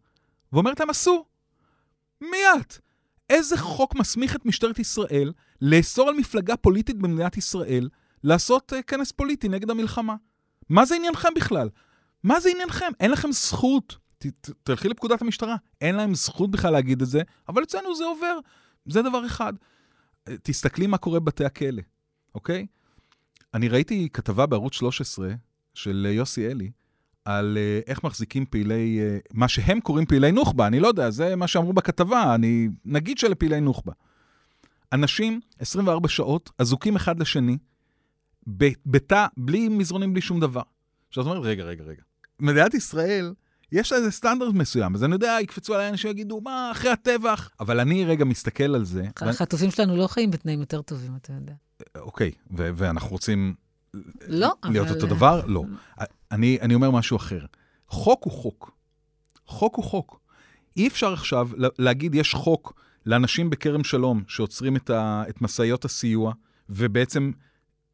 ואומרת 0.54 0.80
להם, 0.80 0.90
אסור. 0.90 1.26
מי 2.22 2.38
את? 2.60 2.78
איזה 3.30 3.58
חוק 3.58 3.96
מסמיך 3.96 4.36
את 4.36 4.46
משטרת 4.46 4.80
ישראל 4.80 5.32
לאסור 5.62 6.10
על 6.10 6.16
מפלגה 6.16 6.58
פוליטית 6.58 6.98
במדינת 6.98 7.38
ישראל 7.38 7.90
לעשות 8.24 8.74
uh, 8.74 8.82
כנס 8.82 9.12
פוליטי 9.12 9.50
נגד 9.50 9.70
המלחמה? 9.70 10.16
מה 10.70 10.86
זה 10.86 10.96
עניינכם 10.96 11.30
בכלל? 11.36 11.70
מה 12.24 12.40
זה 12.40 12.50
עניינכם? 12.50 12.92
אין 13.00 13.12
לכם 13.12 13.32
זכות. 13.32 13.98
ת, 14.18 14.26
ת, 14.28 14.50
תלכי 14.64 14.90
לפקודת 14.90 15.22
המשטרה. 15.22 15.56
אין 15.82 15.96
להם 15.96 16.16
זכות 16.16 16.52
בכלל 16.52 16.74
להגיד 16.74 17.02
את 17.02 17.08
זה, 17.08 17.22
אבל 17.50 17.64
אצלנו 17.64 17.96
זה 17.96 18.04
עובר. 18.04 18.40
זה 18.86 19.02
דבר 19.02 19.26
אחד. 19.26 19.54
תסתכלי 20.44 20.88
מה 20.88 20.98
קורה 20.98 21.20
בבתי 21.20 21.46
הכלא, 21.46 21.82
אוקיי? 22.36 22.66
אני 23.54 23.68
ראיתי 23.68 24.10
כתבה 24.14 24.46
בערוץ 24.46 24.74
13 24.74 25.34
של 25.74 26.08
יוסי 26.10 26.48
אלי, 26.48 26.72
על 27.26 27.58
uh, 27.58 27.90
איך 27.90 28.04
מחזיקים 28.04 28.46
פעילי, 28.46 29.00
uh, 29.00 29.28
מה 29.34 29.48
שהם 29.48 29.80
קוראים 29.80 30.06
פעילי 30.06 30.32
נוח'בה, 30.32 30.68
אני 30.68 30.80
לא 30.80 30.88
יודע, 30.88 31.10
זה 31.10 31.36
מה 31.36 31.48
שאמרו 31.48 31.74
בכתבה, 31.74 32.36
אני 32.36 32.70
נגיד 32.86 33.18
שאלה 33.18 33.36
פעילי 33.36 33.62
נוח'בה. 33.62 33.94
אנשים, 34.94 35.40
24 35.60 36.10
שעות, 36.10 36.52
אזוקים 36.58 36.96
אחד 36.96 37.20
לשני, 37.20 37.58
בתא, 38.86 39.26
בלי 39.38 39.70
מזרונים, 39.70 40.14
בלי 40.14 40.22
שום 40.22 40.40
דבר. 40.40 40.62
עכשיו, 41.08 41.24
את 41.24 41.28
אומרת, 41.28 41.44
רגע, 41.44 41.64
רגע, 41.64 41.84
רגע. 41.84 42.02
מדינת 42.40 42.74
ישראל 42.74 43.34
יש 43.74 43.92
לה 43.92 43.98
איזה 43.98 44.12
סטנדרט 44.12 44.54
מסוים, 44.54 44.96
אז 44.96 45.04
אני 45.04 45.14
יודע, 45.14 45.38
יקפצו 45.42 45.74
עליי 45.74 45.90
אנשים 45.90 46.08
ויגידו, 46.08 46.42
מה, 46.42 46.72
אחרי 46.72 46.92
הטבח? 46.92 47.50
אבל 47.60 47.80
אני 47.80 48.06
רגע 48.06 48.26
מסתכל 48.26 48.76
על 48.76 48.86
זה. 48.86 49.04
החטופים 49.22 49.72
שלנו 49.72 49.98
לא 49.98 50.08
חיים 50.08 50.32
בתנאים 50.32 50.60
יותר 50.60 50.82
טובים, 50.82 51.16
אתה 51.16 51.34
יודע. 51.34 51.54
אוקיי, 51.96 52.32
ואנחנו 52.52 53.10
רוצים 53.10 53.54
לא, 54.28 54.54
להיות 54.64 54.88
אבל... 54.88 54.96
אותו 54.96 55.08
דבר? 55.08 55.42
לא. 55.46 55.64
אני, 56.32 56.58
אני 56.62 56.76
אומר 56.76 56.92
משהו 56.92 57.18
אחר. 57.18 57.46
חוק 57.88 58.24
הוא 58.24 58.34
חוק. 58.34 58.72
חוק 59.46 59.76
הוא 59.76 59.86
חוק. 59.86 60.20
אי 60.78 60.88
אפשר 60.88 61.14
עכשיו 61.14 61.50
להגיד, 61.80 62.16
יש 62.16 62.34
חוק 62.34 62.74
לאנשים 63.06 63.50
בכרם 63.50 63.84
שלום 63.84 64.24
שעוצרים 64.28 64.76
את, 64.76 64.90
ה, 64.90 65.24
את 65.30 65.42
משאיות 65.42 65.86
הסיוע, 65.86 66.34
ובעצם 66.70 67.32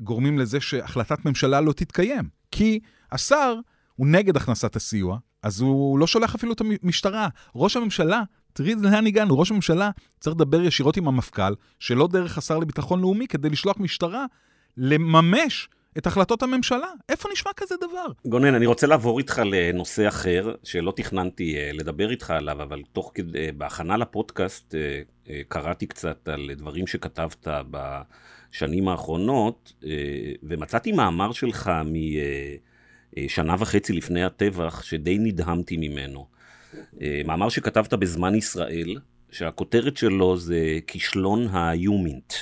גורמים 0.02 0.40
לזה 0.40 0.62
שהחלטת 0.62 1.26
ממשלה 1.26 1.62
לא 1.62 1.74
תתקיים. 1.74 2.30
כי 2.52 2.80
השר 3.12 3.56
הוא 3.96 4.08
נגד 4.08 4.38
הכנסת 4.38 4.76
הסיוע, 4.76 5.18
אז 5.44 5.62
הוא 5.62 6.00
לא 6.00 6.08
שולח 6.08 6.36
אפילו 6.36 6.54
את 6.54 6.62
המשטרה. 6.62 7.28
ראש 7.56 7.78
הממשלה, 7.78 8.22
תראי 8.54 8.76
לאן 8.82 9.08
הגענו, 9.08 9.40
ראש 9.40 9.52
הממשלה 9.52 9.90
צריך 10.20 10.36
לדבר 10.36 10.62
ישירות 10.62 10.98
עם 10.98 11.08
המפכ"ל, 11.08 11.54
שלא 11.80 12.08
דרך 12.08 12.38
השר 12.38 12.58
לביטחון 12.58 13.02
לאומי, 13.02 13.28
כדי 13.28 13.50
לשלוח 13.50 13.80
משטרה 13.80 14.26
לממש 14.78 15.70
את 15.98 16.08
החלטות 16.08 16.44
הממשלה. 16.44 16.88
איפה 17.10 17.30
נשמע 17.32 17.52
כזה 17.58 17.76
דבר? 17.82 18.06
גונן, 18.26 18.56
אני 18.56 18.66
רוצה 18.66 18.88
לעבור 18.88 19.20
איתך 19.20 19.42
לנושא 19.46 20.08
אחר, 20.08 20.56
שלא 20.64 20.94
תכננתי 20.96 21.56
uh, 21.56 21.78
לדבר 21.78 22.12
איתך 22.12 22.32
עליו, 22.32 22.64
אבל 22.64 22.82
תוך 22.94 23.12
כדי, 23.14 23.50
uh, 23.50 23.52
בהכנה 23.52 23.98
לפודקאסט, 23.98 24.76
uh, 24.76 25.30
קראתי 25.48 25.86
קצת 25.86 26.28
על 26.28 26.50
דברים 26.56 26.88
שכתבת 26.88 27.48
בשנים 27.72 28.88
האחרונות, 28.88 29.74
ומצאתי 30.44 30.92
מאמר 30.92 31.32
שלך 31.32 31.72
מ... 31.86 31.94
אה, 33.18 33.26
שנה 33.28 33.56
וחצי 33.60 33.94
לפני 33.94 34.24
הטבח, 34.24 34.84
שדי 34.84 35.18
נדהמתי 35.20 35.78
ממנו. 35.78 36.28
אה, 37.02 37.22
מאמר 37.26 37.50
שכתבת 37.50 37.94
בזמן 37.94 38.36
ישראל, 38.36 38.98
שהכותרת 39.32 39.98
שלו 39.98 40.38
זה 40.38 40.80
כישלון 40.88 41.48
היומינט. 41.54 42.34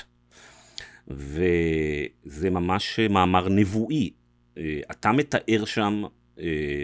וזה 1.08 2.50
ממש 2.50 3.00
מאמר 3.10 3.50
נבואי. 3.50 4.10
אה, 4.58 4.80
אתה 4.92 5.12
מתאר 5.12 5.66
שם 5.66 6.04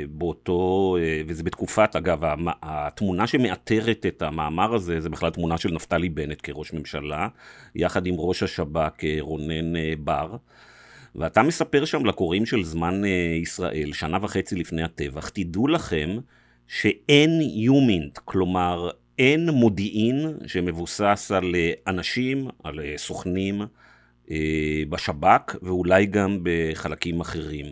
באותו, 0.09 0.97
וזה 1.27 1.43
בתקופת, 1.43 1.95
אגב, 1.95 2.19
התמונה 2.61 3.27
שמאתרת 3.27 4.05
את 4.05 4.21
המאמר 4.21 4.73
הזה, 4.73 4.99
זה 5.01 5.09
בכלל 5.09 5.29
תמונה 5.29 5.57
של 5.57 5.71
נפתלי 5.71 6.09
בנט 6.09 6.39
כראש 6.43 6.73
ממשלה, 6.73 7.27
יחד 7.75 8.05
עם 8.05 8.15
ראש 8.17 8.43
השב"כ 8.43 9.03
רונן 9.19 9.73
בר. 10.03 10.35
ואתה 11.15 11.43
מספר 11.43 11.85
שם 11.85 12.05
לקוראים 12.05 12.45
של 12.45 12.63
זמן 12.63 13.05
אה, 13.05 13.37
ישראל, 13.41 13.93
שנה 13.93 14.17
וחצי 14.21 14.55
לפני 14.55 14.83
הטבח, 14.83 15.29
תדעו 15.29 15.67
לכם 15.67 16.17
שאין 16.67 17.41
יומינט, 17.41 18.17
כלומר 18.25 18.89
אין 19.19 19.49
מודיעין 19.49 20.37
שמבוסס 20.47 21.31
על 21.35 21.55
אה, 21.55 21.71
אנשים, 21.87 22.47
על 22.63 22.79
אה, 22.79 22.93
סוכנים 22.97 23.61
בשב"כ 24.89 25.55
ואולי 25.61 26.05
גם 26.05 26.39
בחלקים 26.43 27.21
אחרים. 27.21 27.65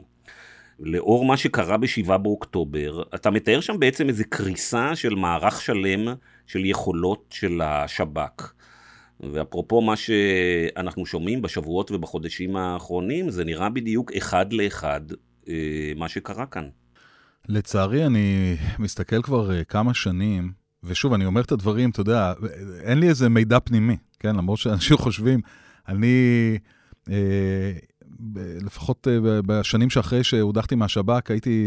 לאור 0.79 1.25
מה 1.25 1.37
שקרה 1.37 1.77
ב-7 1.77 2.17
באוקטובר, 2.17 3.03
אתה 3.15 3.31
מתאר 3.31 3.61
שם 3.61 3.79
בעצם 3.79 4.09
איזו 4.09 4.23
קריסה 4.29 4.95
של 4.95 5.15
מערך 5.15 5.61
שלם 5.61 6.07
של 6.47 6.65
יכולות 6.65 7.25
של 7.29 7.61
השב"כ. 7.63 8.53
ואפרופו 9.33 9.81
מה 9.81 9.95
שאנחנו 9.95 11.05
שומעים 11.05 11.41
בשבועות 11.41 11.91
ובחודשים 11.91 12.55
האחרונים, 12.55 13.29
זה 13.29 13.43
נראה 13.45 13.69
בדיוק 13.69 14.11
אחד 14.11 14.53
לאחד 14.53 15.01
אה, 15.49 15.91
מה 15.95 16.09
שקרה 16.09 16.45
כאן. 16.45 16.69
לצערי, 17.49 18.05
אני 18.05 18.55
מסתכל 18.79 19.21
כבר 19.21 19.51
אה, 19.51 19.63
כמה 19.63 19.93
שנים, 19.93 20.51
ושוב, 20.83 21.13
אני 21.13 21.25
אומר 21.25 21.41
את 21.41 21.51
הדברים, 21.51 21.89
אתה 21.89 22.01
יודע, 22.01 22.33
אין 22.83 22.99
לי 22.99 23.09
איזה 23.09 23.29
מידע 23.29 23.59
פנימי, 23.59 23.97
כן? 24.19 24.35
למרות 24.35 24.59
שאנשים 24.59 24.97
חושבים, 24.97 25.39
אני... 25.87 26.57
אה, 27.09 27.71
לפחות 28.35 29.07
בשנים 29.45 29.89
שאחרי 29.89 30.23
שהודחתי 30.23 30.75
מהשב"כ, 30.75 31.31
הייתי, 31.31 31.65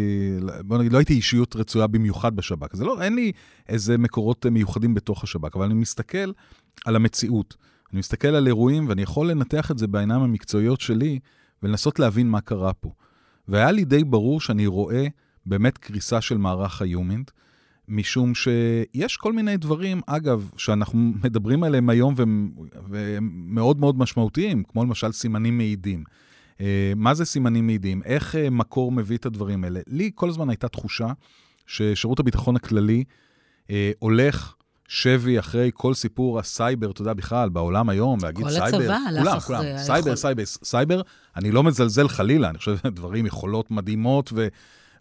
בוא 0.60 0.78
נגיד, 0.78 0.92
לא 0.92 0.98
הייתי 0.98 1.14
אישיות 1.14 1.56
רצויה 1.56 1.86
במיוחד 1.86 2.36
בשב"כ. 2.36 2.76
זה 2.76 2.84
לא, 2.84 3.02
אין 3.02 3.14
לי 3.14 3.32
איזה 3.68 3.98
מקורות 3.98 4.46
מיוחדים 4.46 4.94
בתוך 4.94 5.24
השב"כ, 5.24 5.56
אבל 5.56 5.64
אני 5.64 5.74
מסתכל 5.74 6.32
על 6.84 6.96
המציאות. 6.96 7.56
אני 7.92 7.98
מסתכל 7.98 8.28
על 8.28 8.46
אירועים 8.46 8.88
ואני 8.88 9.02
יכול 9.02 9.30
לנתח 9.30 9.70
את 9.70 9.78
זה 9.78 9.86
בעיניים 9.86 10.22
המקצועיות 10.22 10.80
שלי 10.80 11.18
ולנסות 11.62 11.98
להבין 11.98 12.28
מה 12.28 12.40
קרה 12.40 12.72
פה. 12.72 12.92
והיה 13.48 13.70
לי 13.70 13.84
די 13.84 14.04
ברור 14.04 14.40
שאני 14.40 14.66
רואה 14.66 15.06
באמת 15.46 15.78
קריסה 15.78 16.20
של 16.20 16.38
מערך 16.38 16.82
היומינט, 16.82 17.30
משום 17.88 18.32
שיש 18.34 19.16
כל 19.16 19.32
מיני 19.32 19.56
דברים, 19.56 20.00
אגב, 20.06 20.50
שאנחנו 20.56 20.98
מדברים 21.24 21.62
עליהם 21.62 21.88
היום 21.88 22.14
והם, 22.16 22.50
והם 22.88 23.30
מאוד 23.34 23.80
מאוד 23.80 23.98
משמעותיים, 23.98 24.62
כמו 24.62 24.84
למשל 24.84 25.12
סימנים 25.12 25.58
מעידים. 25.58 26.04
אה, 26.60 26.92
מה 26.96 27.14
זה 27.14 27.24
סימנים 27.24 27.66
מעידים? 27.66 28.02
איך 28.04 28.36
אה, 28.36 28.50
מקור 28.50 28.92
מביא 28.92 29.16
את 29.16 29.26
הדברים 29.26 29.64
האלה? 29.64 29.80
לי 29.86 30.10
כל 30.14 30.28
הזמן 30.28 30.50
הייתה 30.50 30.68
תחושה 30.68 31.06
ששירות 31.66 32.20
הביטחון 32.20 32.56
הכללי 32.56 33.04
אה, 33.70 33.92
הולך 33.98 34.54
שבי 34.88 35.38
אחרי 35.38 35.70
כל 35.74 35.94
סיפור 35.94 36.38
הסייבר, 36.38 36.90
אתה 36.90 37.02
יודע, 37.02 37.12
בכלל, 37.12 37.48
בעולם 37.48 37.88
היום, 37.88 38.18
להגיד 38.22 38.48
סייבר. 38.48 38.70
כל 38.70 38.76
הצבא 38.76 38.98
הלך 39.08 39.22
כולם, 39.22 39.36
אחרי... 39.36 39.56
כולם, 39.56 39.78
סייבר, 39.78 39.94
היכול... 39.94 40.16
סייבר, 40.16 40.44
סייבר. 40.44 41.00
אני 41.36 41.50
לא 41.50 41.62
מזלזל 41.62 42.08
חלילה, 42.08 42.50
אני 42.50 42.58
חושב 42.58 42.76
דברים, 42.86 43.26
יכולות 43.26 43.70
מדהימות 43.70 44.32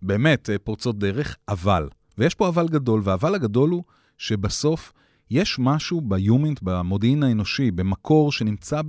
ובאמת 0.02 0.50
פורצות 0.64 1.00
דרך, 1.00 1.38
אבל, 1.48 1.90
ויש 2.18 2.36
פה 2.36 2.48
אבל 2.48 2.68
גדול, 2.68 3.02
והאבל 3.04 3.36
הגדול 3.36 3.70
הוא 3.70 3.84
שבסוף 4.18 4.94
יש 5.32 5.60
משהו 5.60 6.02
ביומינט, 6.02 6.60
במודיעין 6.62 7.24
האנושי, 7.24 7.72
במקור 7.72 8.32
שנמצא 8.32 8.82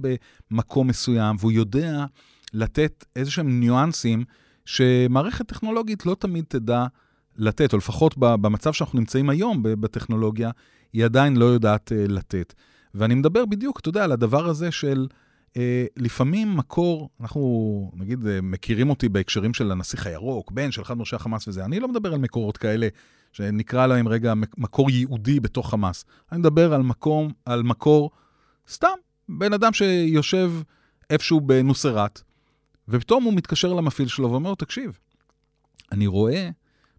במקום 0.51 0.89
מסוים, 0.89 1.37
והוא 1.39 1.53
יודע 1.53 2.05
לתת 2.55 3.05
איזה 3.17 3.31
שהם 3.31 3.61
ניואנסים 3.61 4.25
שמערכת 4.65 5.49
טכנולוגית 5.49 6.07
לא 6.07 6.17
תמיד 6.19 6.45
תדע 6.49 6.87
לתת, 7.37 7.73
או 7.73 7.79
לפחות 7.79 8.15
במצב 8.19 8.73
שאנחנו 8.73 8.99
נמצאים 8.99 9.31
היום 9.31 9.63
בטכנולוגיה, 9.63 10.51
היא 10.93 11.05
עדיין 11.05 11.37
לא 11.37 11.45
יודעת 11.45 11.93
uh, 11.93 12.13
לתת. 12.13 12.55
ואני 12.95 13.15
מדבר 13.15 13.47
בדיוק, 13.47 13.81
אתה 13.81 13.89
יודע, 13.89 14.05
על 14.05 14.13
הדבר 14.13 14.47
הזה 14.47 14.71
של 14.71 15.07
uh, 15.49 15.57
לפעמים 15.97 16.57
מקור, 16.57 17.11
אנחנו 17.21 17.93
נגיד 17.95 18.25
uh, 18.25 18.29
מכירים 18.43 18.91
אותי 18.91 19.09
בהקשרים 19.09 19.55
של 19.55 19.73
הנסיך 19.73 20.07
הירוק, 20.07 20.53
בן 20.53 20.71
של 20.71 20.83
אחד 20.83 20.95
מראשי 20.97 21.17
החמאס 21.17 21.49
וזה, 21.49 21.65
אני 21.65 21.81
לא 21.81 21.89
מדבר 21.89 22.13
על 22.13 22.19
מקורות 22.19 22.57
כאלה 22.57 22.89
שנקרא 23.33 23.87
להם 23.87 24.09
רגע 24.09 24.35
מקור 24.59 24.91
ייעודי 24.91 25.41
בתוך 25.41 25.71
חמאס. 25.71 26.05
אני 26.33 26.41
מדבר 26.41 26.75
על 26.75 26.83
מקום, 26.83 27.33
על 27.45 27.63
מקור 27.63 28.11
סתם, 28.69 28.97
בן 29.29 29.53
אדם 29.53 29.73
שיושב 29.73 30.53
איפשהו 31.11 31.41
בנוסרת, 31.41 32.23
ופתאום 32.89 33.25
הוא 33.25 33.35
מתקשר 33.35 33.73
למפעיל 33.73 34.09
שלו 34.09 34.31
ואומר 34.31 34.55
תקשיב, 34.55 34.99
אני 35.93 36.07
רואה 36.07 36.51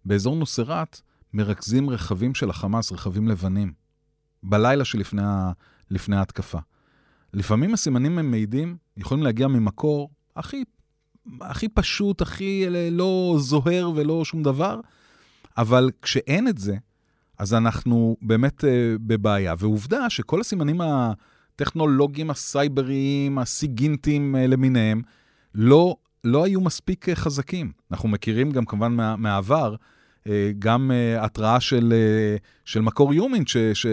באזור 0.06 0.36
נוסרת 0.36 1.02
מרכזים 1.34 1.90
רכבים 1.90 2.36
של 2.36 2.50
החמאס, 2.50 2.92
רכבים 2.92 3.28
לבנים, 3.28 3.74
בלילה 4.44 4.86
שלפני 4.86 5.22
לפני 5.92 6.16
ההתקפה. 6.16 6.60
לפעמים 7.34 7.74
הסימנים 7.74 8.20
הם 8.20 8.32
מעידים, 8.32 8.78
יכולים 8.98 9.24
להגיע 9.24 9.48
ממקור 9.48 10.10
הכי, 10.36 10.64
הכי 11.42 11.70
פשוט, 11.70 12.22
הכי 12.22 12.66
לא 12.92 13.36
זוהר 13.40 13.92
ולא 13.96 14.26
שום 14.26 14.44
דבר, 14.44 14.80
אבל 15.58 15.92
כשאין 16.02 16.48
את 16.48 16.58
זה, 16.58 16.76
אז 17.38 17.54
אנחנו 17.54 18.18
באמת 18.22 18.64
uh, 18.64 18.68
בבעיה. 19.00 19.54
ועובדה 19.60 20.10
שכל 20.10 20.42
הסימנים 20.42 20.82
הטכנולוגיים, 20.82 22.30
הסייבריים, 22.30 23.38
הסיגינטיים 23.38 24.36
uh, 24.36 24.38
למיניהם, 24.48 25.02
לא, 25.56 25.96
לא 26.24 26.46
היו 26.46 26.62
מספיק 26.62 27.10
uh, 27.10 27.16
חזקים. 27.16 27.72
אנחנו 27.92 28.10
מכירים 28.10 28.52
גם 28.52 28.66
כמובן 28.66 28.92
מה, 28.92 29.16
מהעבר, 29.16 29.76
uh, 29.76 30.28
גם 30.60 30.92
uh, 30.92 31.24
התראה 31.24 31.60
של, 31.60 31.94
של 32.66 32.82
מקור 32.82 33.14
יומין, 33.14 33.46
ש... 33.46 33.58
ש 33.58 33.86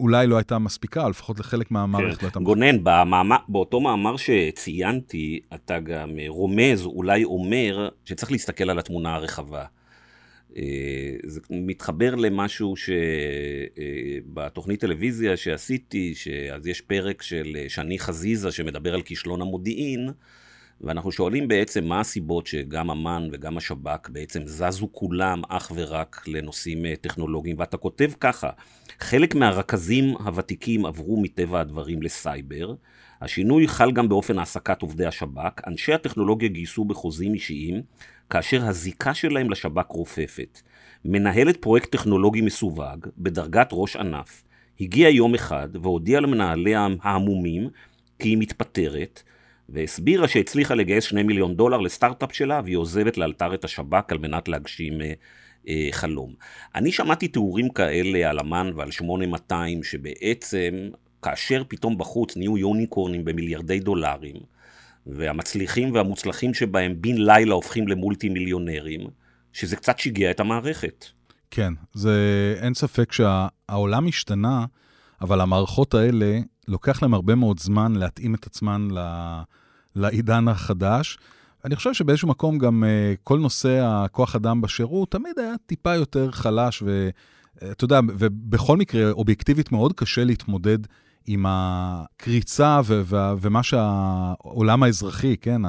אולי 0.00 0.26
לא 0.26 0.36
הייתה 0.36 0.58
מספיקה, 0.58 1.08
לפחות 1.08 1.40
לחלק 1.40 1.70
מהמערכת 1.70 2.18
כן. 2.18 2.40
לא. 2.40 2.44
גונן, 2.44 2.84
במאמר, 2.84 3.36
באותו 3.48 3.80
מאמר 3.80 4.16
שציינתי, 4.16 5.40
אתה 5.54 5.80
גם 5.80 6.10
רומז, 6.28 6.86
אולי 6.86 7.24
אומר, 7.24 7.88
שצריך 8.04 8.32
להסתכל 8.32 8.70
על 8.70 8.78
התמונה 8.78 9.14
הרחבה. 9.14 9.64
אה, 10.56 11.16
זה 11.24 11.40
מתחבר 11.50 12.14
למשהו 12.14 12.74
שבתוכנית 14.26 14.84
אה, 14.84 14.88
טלוויזיה 14.88 15.36
שעשיתי, 15.36 16.14
אז 16.52 16.66
יש 16.66 16.80
פרק 16.80 17.22
של 17.22 17.56
אה, 17.56 17.64
שני 17.68 17.98
חזיזה 17.98 18.52
שמדבר 18.52 18.94
על 18.94 19.02
כישלון 19.02 19.40
המודיעין, 19.40 20.10
ואנחנו 20.80 21.12
שואלים 21.12 21.48
בעצם 21.48 21.84
מה 21.84 22.00
הסיבות 22.00 22.46
שגם 22.46 22.90
אמ"ן 22.90 23.28
וגם 23.32 23.56
השב"כ 23.56 24.08
בעצם 24.08 24.42
זזו 24.46 24.88
כולם 24.92 25.42
אך 25.48 25.72
ורק 25.74 26.28
לנושאים 26.28 26.96
טכנולוגיים, 27.00 27.56
ואתה 27.58 27.76
כותב 27.76 28.10
ככה, 28.20 28.50
חלק 29.00 29.34
מהרכזים 29.34 30.14
הוותיקים 30.16 30.86
עברו 30.86 31.22
מטבע 31.22 31.60
הדברים 31.60 32.02
לסייבר, 32.02 32.74
השינוי 33.20 33.68
חל 33.68 33.92
גם 33.92 34.08
באופן 34.08 34.38
העסקת 34.38 34.82
עובדי 34.82 35.06
השב"כ, 35.06 35.68
אנשי 35.68 35.92
הטכנולוגיה 35.92 36.48
גייסו 36.48 36.84
בחוזים 36.84 37.34
אישיים, 37.34 37.82
כאשר 38.30 38.66
הזיקה 38.66 39.14
שלהם 39.14 39.50
לשב"כ 39.50 39.86
רופפת. 39.88 40.60
מנהלת 41.04 41.56
פרויקט 41.56 41.92
טכנולוגי 41.92 42.40
מסווג, 42.40 43.06
בדרגת 43.18 43.68
ראש 43.72 43.96
ענף, 43.96 44.42
הגיעה 44.80 45.10
יום 45.10 45.34
אחד 45.34 45.68
והודיעה 45.82 46.20
למנהליה 46.20 46.86
ההמומים 47.02 47.68
כי 48.18 48.28
היא 48.28 48.38
מתפטרת, 48.38 49.22
והסבירה 49.72 50.28
שהצליחה 50.28 50.74
לגייס 50.74 51.04
שני 51.04 51.22
מיליון 51.22 51.56
דולר 51.56 51.80
לסטארט-אפ 51.80 52.32
שלה 52.32 52.60
והיא 52.64 52.76
עוזבת 52.76 53.18
לאלתר 53.18 53.54
את 53.54 53.64
השב"כ 53.64 54.12
על 54.12 54.18
מנת 54.18 54.48
להגשים 54.48 55.00
אה, 55.00 55.12
אה, 55.68 55.88
חלום. 55.92 56.34
אני 56.74 56.92
שמעתי 56.92 57.28
תיאורים 57.28 57.68
כאלה 57.68 58.30
על 58.30 58.38
אמ"ן 58.40 58.70
ועל 58.76 58.90
8200 58.90 59.82
שבעצם 59.82 60.74
כאשר 61.22 61.62
פתאום 61.68 61.98
בחוץ 61.98 62.36
נהיו 62.36 62.58
יוניקורנים 62.58 63.24
במיליארדי 63.24 63.80
דולרים, 63.80 64.36
והמצליחים 65.06 65.94
והמוצלחים 65.94 66.54
שבהם 66.54 66.94
בן 67.00 67.16
לילה 67.16 67.54
הופכים 67.54 67.88
למולטי 67.88 68.28
מיליונרים, 68.28 69.00
שזה 69.52 69.76
קצת 69.76 69.98
שיגע 69.98 70.30
את 70.30 70.40
המערכת. 70.40 71.04
כן, 71.50 71.72
זה 71.94 72.14
אין 72.60 72.74
ספק 72.74 73.12
שהעולם 73.12 74.06
השתנה, 74.06 74.64
אבל 75.20 75.40
המערכות 75.40 75.94
האלה, 75.94 76.38
לוקח 76.68 77.02
להם 77.02 77.14
הרבה 77.14 77.34
מאוד 77.34 77.60
זמן 77.60 77.96
להתאים 77.96 78.34
את 78.34 78.46
עצמן 78.46 78.88
ל... 78.90 78.98
לעידן 79.96 80.48
החדש. 80.48 81.18
אני 81.64 81.76
חושב 81.76 81.94
שבאיזשהו 81.94 82.28
מקום 82.28 82.58
גם 82.58 82.84
uh, 82.84 83.20
כל 83.24 83.38
נושא 83.38 83.80
הכוח 83.82 84.36
אדם 84.36 84.60
בשירות 84.60 85.10
תמיד 85.10 85.38
היה 85.38 85.54
טיפה 85.66 85.94
יותר 85.94 86.30
חלש, 86.30 86.82
ואתה 86.82 87.84
יודע, 87.84 88.00
ובכל 88.08 88.76
מקרה, 88.76 89.10
אובייקטיבית 89.10 89.72
מאוד 89.72 89.92
קשה 89.92 90.24
להתמודד 90.24 90.78
עם 91.26 91.46
הקריצה 91.48 92.80
ו- 92.84 93.02
ו- 93.04 93.32
ומה 93.40 93.62
שהעולם 93.62 94.82
האזרחי, 94.82 95.36
כן, 95.36 95.62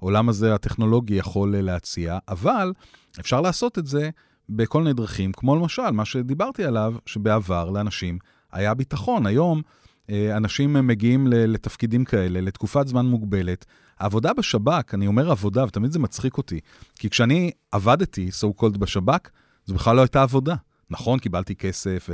העולם 0.00 0.28
הזה 0.28 0.54
הטכנולוגי 0.54 1.14
יכול 1.14 1.56
להציע, 1.56 2.18
אבל 2.28 2.72
אפשר 3.20 3.40
לעשות 3.40 3.78
את 3.78 3.86
זה 3.86 4.10
בכל 4.48 4.82
מיני 4.82 4.94
דרכים, 4.94 5.32
כמו 5.32 5.56
למשל, 5.56 5.90
מה 5.90 6.04
שדיברתי 6.04 6.64
עליו, 6.64 6.94
שבעבר 7.06 7.70
לאנשים 7.70 8.18
היה 8.52 8.74
ביטחון. 8.74 9.26
היום 9.26 9.58
אה, 9.58 9.81
אנשים 10.10 10.72
מגיעים 10.86 11.26
לתפקידים 11.26 12.04
כאלה 12.04 12.40
לתקופת 12.40 12.88
זמן 12.88 13.06
מוגבלת. 13.06 13.64
העבודה 13.98 14.32
בשב"כ, 14.32 14.94
אני 14.94 15.06
אומר 15.06 15.30
עבודה, 15.30 15.64
ותמיד 15.64 15.92
זה 15.92 15.98
מצחיק 15.98 16.36
אותי, 16.36 16.60
כי 16.98 17.10
כשאני 17.10 17.50
עבדתי, 17.72 18.28
so 18.40 18.62
called 18.62 18.78
בשב"כ, 18.78 19.30
זו 19.66 19.74
בכלל 19.74 19.96
לא 19.96 20.00
הייתה 20.00 20.22
עבודה. 20.22 20.54
נכון, 20.90 21.18
קיבלתי 21.18 21.54
כסף, 21.54 22.08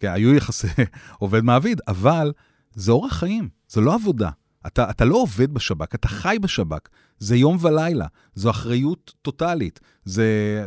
כן, 0.00 0.12
היו 0.12 0.34
יחסי 0.34 0.66
עובד-מעביד, 1.18 1.80
אבל 1.88 2.32
זה 2.74 2.92
אורח 2.92 3.12
חיים, 3.12 3.48
זה 3.68 3.80
לא 3.80 3.94
עבודה. 3.94 4.30
אתה, 4.66 4.90
אתה 4.90 5.04
לא 5.04 5.16
עובד 5.16 5.54
בשב"כ, 5.54 5.94
אתה 5.94 6.08
חי 6.08 6.36
בשב"כ. 6.40 6.88
זה 7.18 7.36
יום 7.36 7.56
ולילה, 7.60 8.06
זו 8.34 8.50
אחריות 8.50 9.12
טוטאלית. 9.22 9.80
זה, 10.04 10.26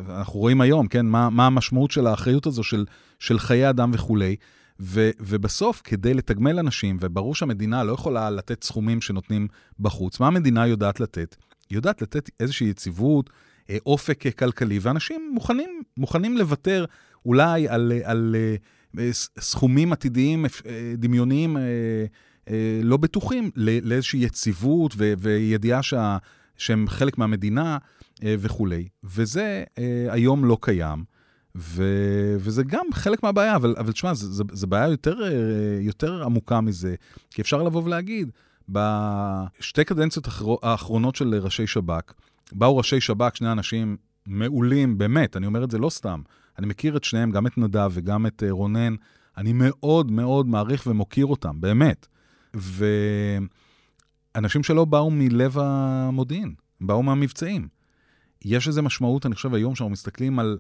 אנחנו 0.09 0.39
רואים 0.39 0.61
היום, 0.61 0.87
כן, 0.87 1.05
מה, 1.05 1.29
מה 1.29 1.45
המשמעות 1.45 1.91
של 1.91 2.07
האחריות 2.07 2.45
הזו 2.45 2.63
של, 2.63 2.85
של 3.19 3.39
חיי 3.39 3.69
אדם 3.69 3.91
וכולי. 3.93 4.35
ו, 4.79 5.09
ובסוף, 5.19 5.81
כדי 5.83 6.13
לתגמל 6.13 6.59
אנשים, 6.59 6.97
וברור 7.01 7.35
שהמדינה 7.35 7.83
לא 7.83 7.91
יכולה 7.93 8.29
לתת 8.29 8.63
סכומים 8.63 9.01
שנותנים 9.01 9.47
בחוץ, 9.79 10.19
מה 10.19 10.27
המדינה 10.27 10.67
יודעת 10.67 10.99
לתת? 10.99 11.35
היא 11.69 11.75
יודעת 11.75 12.01
לתת 12.01 12.29
איזושהי 12.39 12.67
יציבות, 12.67 13.29
אה, 13.69 13.77
אופק 13.85 14.37
כלכלי, 14.37 14.79
ואנשים 14.81 15.31
מוכנים, 15.33 15.81
מוכנים 15.97 16.37
לוותר 16.37 16.85
אולי 17.25 17.67
על, 17.67 17.91
על, 17.91 17.91
על 18.03 18.35
אה, 18.99 19.09
סכומים 19.39 19.93
עתידיים 19.93 20.45
אה, 20.45 20.93
דמיוניים 20.97 21.57
לא 22.83 22.97
בטוחים 22.97 23.51
לאיזושהי 23.55 24.19
יציבות 24.19 24.93
ו, 24.97 25.13
וידיעה 25.17 25.83
שה, 25.83 26.17
שהם 26.57 26.87
חלק 26.87 27.17
מהמדינה 27.17 27.77
וכולי. 28.23 28.87
וזה 29.03 29.63
היום 30.09 30.45
לא 30.45 30.57
קיים. 30.61 31.03
ו, 31.55 31.83
וזה 32.39 32.63
גם 32.63 32.85
חלק 32.93 33.23
מהבעיה, 33.23 33.55
אבל, 33.55 33.75
אבל 33.77 33.91
תשמע, 33.91 34.11
זו 34.13 34.67
בעיה 34.67 34.87
יותר, 34.87 35.17
יותר 35.79 36.23
עמוקה 36.23 36.61
מזה, 36.61 36.95
כי 37.31 37.41
אפשר 37.41 37.63
לבוא 37.63 37.83
ולהגיד, 37.83 38.31
בשתי 38.69 39.83
קדנציות 39.83 40.27
האחרונות 40.63 41.15
של 41.15 41.35
ראשי 41.35 41.67
שב"כ, 41.67 42.13
באו 42.51 42.77
ראשי 42.77 43.01
שב"כ, 43.01 43.35
שני 43.35 43.51
אנשים 43.51 43.97
מעולים, 44.25 44.97
באמת, 44.97 45.37
אני 45.37 45.45
אומר 45.45 45.63
את 45.63 45.71
זה 45.71 45.77
לא 45.77 45.89
סתם. 45.89 46.21
אני 46.59 46.67
מכיר 46.67 46.97
את 46.97 47.03
שניהם, 47.03 47.31
גם 47.31 47.47
את 47.47 47.57
נדב 47.57 47.91
וגם 47.93 48.25
את 48.25 48.43
uh, 48.43 48.51
רונן. 48.51 48.95
אני 49.37 49.53
מאוד 49.53 50.11
מאוד 50.11 50.47
מעריך 50.47 50.87
ומוקיר 50.87 51.25
אותם, 51.25 51.61
באמת. 51.61 52.07
ואנשים 54.35 54.63
שלא 54.63 54.85
באו 54.85 55.11
מלב 55.11 55.57
המודיעין, 55.59 56.53
באו 56.81 57.03
מהמבצעים. 57.03 57.67
יש 58.45 58.67
איזו 58.67 58.83
משמעות, 58.83 59.25
אני 59.25 59.35
חושב, 59.35 59.53
היום 59.53 59.75
שאנחנו 59.75 59.91
מסתכלים 59.91 60.39
על, 60.39 60.57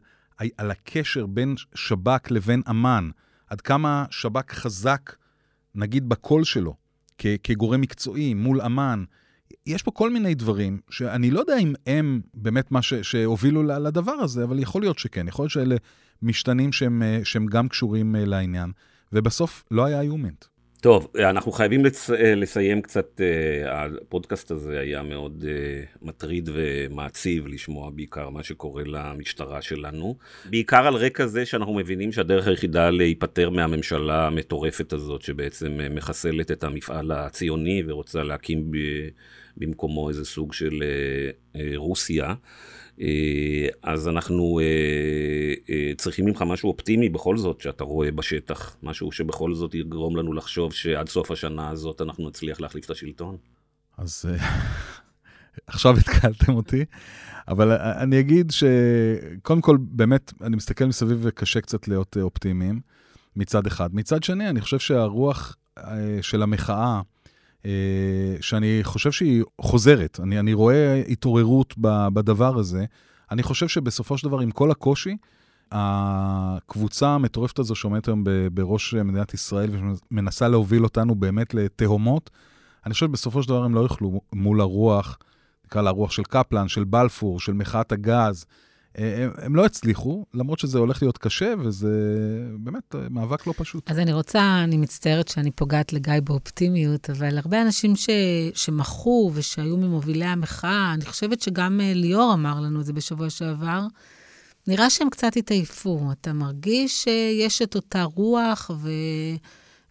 על 0.57 0.71
הקשר 0.71 1.25
בין 1.25 1.55
שב"כ 1.75 2.31
לבין 2.31 2.61
אמ"ן, 2.69 3.09
עד 3.47 3.61
כמה 3.61 4.05
שב"כ 4.09 4.51
חזק, 4.53 5.15
נגיד, 5.75 6.09
בקול 6.09 6.43
שלו, 6.43 6.75
כ- 7.17 7.25
כגורם 7.43 7.81
מקצועי 7.81 8.33
מול 8.33 8.61
אמ"ן. 8.61 9.03
יש 9.65 9.83
פה 9.83 9.91
כל 9.91 10.09
מיני 10.13 10.35
דברים 10.35 10.79
שאני 10.89 11.31
לא 11.31 11.39
יודע 11.39 11.57
אם 11.57 11.73
הם 11.87 12.21
באמת 12.33 12.71
מה 12.71 12.81
ש- 12.81 12.93
שהובילו 12.93 13.63
לדבר 13.63 14.11
הזה, 14.11 14.43
אבל 14.43 14.59
יכול 14.59 14.81
להיות 14.81 14.99
שכן, 14.99 15.27
יכול 15.27 15.43
להיות 15.43 15.51
שאלה 15.51 15.75
משתנים 16.21 16.71
שהם, 16.71 17.01
שהם 17.23 17.45
גם 17.45 17.67
קשורים 17.67 18.15
לעניין. 18.17 18.71
ובסוף 19.13 19.63
לא 19.71 19.85
היה 19.85 20.01
איומנט. 20.01 20.45
טוב, 20.85 21.07
אנחנו 21.19 21.51
חייבים 21.51 21.85
לצ... 21.85 22.09
לסיים 22.09 22.81
קצת, 22.81 23.21
אה, 23.21 23.85
הפודקאסט 23.85 24.51
הזה 24.51 24.79
היה 24.79 25.03
מאוד 25.03 25.45
אה, 25.47 25.83
מטריד 26.01 26.49
ומעציב 26.53 27.47
לשמוע 27.47 27.89
בעיקר 27.89 28.29
מה 28.29 28.43
שקורה 28.43 28.83
למשטרה 28.85 29.61
שלנו. 29.61 30.15
בעיקר 30.45 30.87
על 30.87 30.95
רקע 30.95 31.25
זה 31.25 31.45
שאנחנו 31.45 31.73
מבינים 31.73 32.11
שהדרך 32.11 32.47
היחידה 32.47 32.89
להיפטר 32.89 33.49
מהממשלה 33.49 34.27
המטורפת 34.27 34.93
הזאת, 34.93 35.21
שבעצם 35.21 35.79
אה, 35.79 35.89
מחסלת 35.89 36.51
את 36.51 36.63
המפעל 36.63 37.11
הציוני 37.11 37.83
ורוצה 37.87 38.23
להקים 38.23 38.71
במקומו 39.57 40.09
איזה 40.09 40.25
סוג 40.25 40.53
של 40.53 40.83
רוסיה. 41.75 42.33
אה, 43.01 43.67
אז 43.83 44.07
אנחנו 44.07 44.59
אה, 44.59 45.53
אה, 45.69 45.91
צריכים 45.97 46.25
ממך 46.25 46.41
משהו 46.41 46.69
אופטימי 46.69 47.09
בכל 47.09 47.37
זאת 47.37 47.61
שאתה 47.61 47.83
רואה 47.83 48.11
בשטח, 48.11 48.77
משהו 48.83 49.11
שבכל 49.11 49.53
זאת 49.53 49.75
יגרום 49.75 50.15
לנו 50.15 50.33
לחשוב 50.33 50.73
שעד 50.73 51.09
סוף 51.09 51.31
השנה 51.31 51.69
הזאת 51.69 52.01
אנחנו 52.01 52.29
נצליח 52.29 52.61
להחליף 52.61 52.85
את 52.85 52.89
השלטון. 52.89 53.37
אז 53.97 54.25
עכשיו 55.67 55.97
התקלתם 55.97 56.53
אותי, 56.53 56.85
אבל 57.47 57.71
אני 57.71 58.19
אגיד 58.19 58.51
שקודם 58.51 59.61
כל, 59.61 59.77
באמת, 59.79 60.33
אני 60.41 60.55
מסתכל 60.55 60.85
מסביב 60.85 61.19
וקשה 61.21 61.61
קצת 61.61 61.87
להיות 61.87 62.17
אופטימיים, 62.21 62.79
מצד 63.35 63.67
אחד. 63.67 63.95
מצד 63.95 64.23
שני, 64.23 64.49
אני 64.49 64.61
חושב 64.61 64.79
שהרוח 64.79 65.55
של 66.21 66.43
המחאה, 66.43 66.95
אה, 66.95 67.01
שאני 68.41 68.79
חושב 68.83 69.11
שהיא 69.11 69.43
חוזרת. 69.61 70.19
אני, 70.23 70.39
אני 70.39 70.53
רואה 70.53 71.03
התעוררות 71.09 71.73
בדבר 72.13 72.57
הזה. 72.57 72.85
אני 73.31 73.43
חושב 73.43 73.67
שבסופו 73.67 74.17
של 74.17 74.27
דבר, 74.27 74.39
עם 74.39 74.51
כל 74.51 74.71
הקושי, 74.71 75.17
הקבוצה 75.71 77.09
המטורפת 77.09 77.59
הזו 77.59 77.75
שעומדת 77.75 78.07
היום 78.07 78.23
בראש 78.53 78.93
מדינת 78.93 79.33
ישראל 79.33 79.69
ומנסה 80.11 80.47
להוביל 80.47 80.83
אותנו 80.83 81.15
באמת 81.15 81.53
לתהומות, 81.53 82.29
אני 82.85 82.93
חושב 82.93 83.05
שבסופו 83.05 83.43
של 83.43 83.49
דבר 83.49 83.63
הם 83.63 83.75
לא 83.75 83.79
יוכלו 83.79 84.21
מול 84.33 84.61
הרוח, 84.61 85.17
נקרא 85.65 85.81
לה 85.81 85.89
הרוח 85.89 86.11
של 86.11 86.23
קפלן, 86.23 86.67
של 86.67 86.83
בלפור, 86.83 87.39
של 87.39 87.53
מחאת 87.53 87.91
הגז, 87.91 88.45
הם, 88.97 89.31
הם 89.37 89.55
לא 89.55 89.65
הצליחו, 89.65 90.25
למרות 90.33 90.59
שזה 90.59 90.77
הולך 90.77 91.01
להיות 91.01 91.17
קשה, 91.17 91.53
וזה 91.59 91.89
באמת 92.59 92.95
מאבק 93.09 93.47
לא 93.47 93.53
פשוט. 93.57 93.91
אז 93.91 93.99
אני 93.99 94.13
רוצה, 94.13 94.63
אני 94.63 94.77
מצטערת 94.77 95.27
שאני 95.27 95.51
פוגעת 95.51 95.93
לגיא 95.93 96.13
באופטימיות, 96.23 97.09
אבל 97.09 97.37
הרבה 97.37 97.61
אנשים 97.61 97.95
ש, 97.95 98.09
שמחו 98.53 99.31
ושהיו 99.33 99.77
ממובילי 99.77 100.25
המחאה, 100.25 100.93
אני 100.93 101.05
חושבת 101.05 101.41
שגם 101.41 101.81
אה, 101.81 101.93
ליאור 101.93 102.33
אמר 102.33 102.59
לנו 102.59 102.81
את 102.81 102.85
זה 102.85 102.93
בשבוע 102.93 103.29
שעבר, 103.29 103.81
נראה 104.67 104.89
שהם 104.89 105.09
קצת 105.09 105.37
התעייפו. 105.37 106.11
אתה 106.11 106.33
מרגיש 106.33 107.03
שיש 107.03 107.61
את 107.61 107.75
אותה 107.75 108.03
רוח 108.03 108.71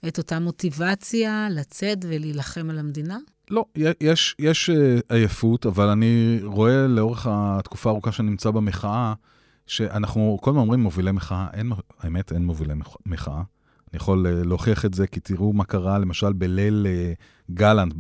ואת 0.03 0.19
אותה 0.19 0.39
מוטיבציה 0.39 1.49
לצאת 1.51 1.99
ולהילחם 2.09 2.71
על 2.71 2.79
המדינה? 2.79 3.19
לא, 3.51 3.65
יש, 4.01 4.37
יש 4.39 4.71
אה, 4.71 4.99
עייפות, 5.09 5.67
אבל 5.67 5.89
אני 5.89 6.41
רואה 6.45 6.87
לאורך 6.87 7.27
התקופה 7.31 7.91
הארוכה 7.91 8.13
שאני 8.13 8.31
נמצא 8.31 8.51
במחאה, 8.51 9.15
שאנחנו 9.67 10.39
כל 10.41 10.51
הזמן 10.51 10.61
אומרים 10.61 10.81
מובילי 10.81 11.13
מחאה, 11.13 11.47
אין, 11.53 11.73
האמת, 12.01 12.33
אין 12.33 12.45
מובילי 12.45 12.75
מחאה. 13.07 13.43
אני 13.95 13.97
יכול 13.97 14.27
אה, 14.27 14.45
להוכיח 14.45 14.85
את 14.85 14.95
זה, 14.95 15.07
כי 15.07 15.21
תראו 15.21 15.53
מה 15.53 15.65
קרה 15.65 15.99
למשל 15.99 16.33
בליל 16.33 16.87
אה, 16.89 17.13
גלנט, 17.51 17.95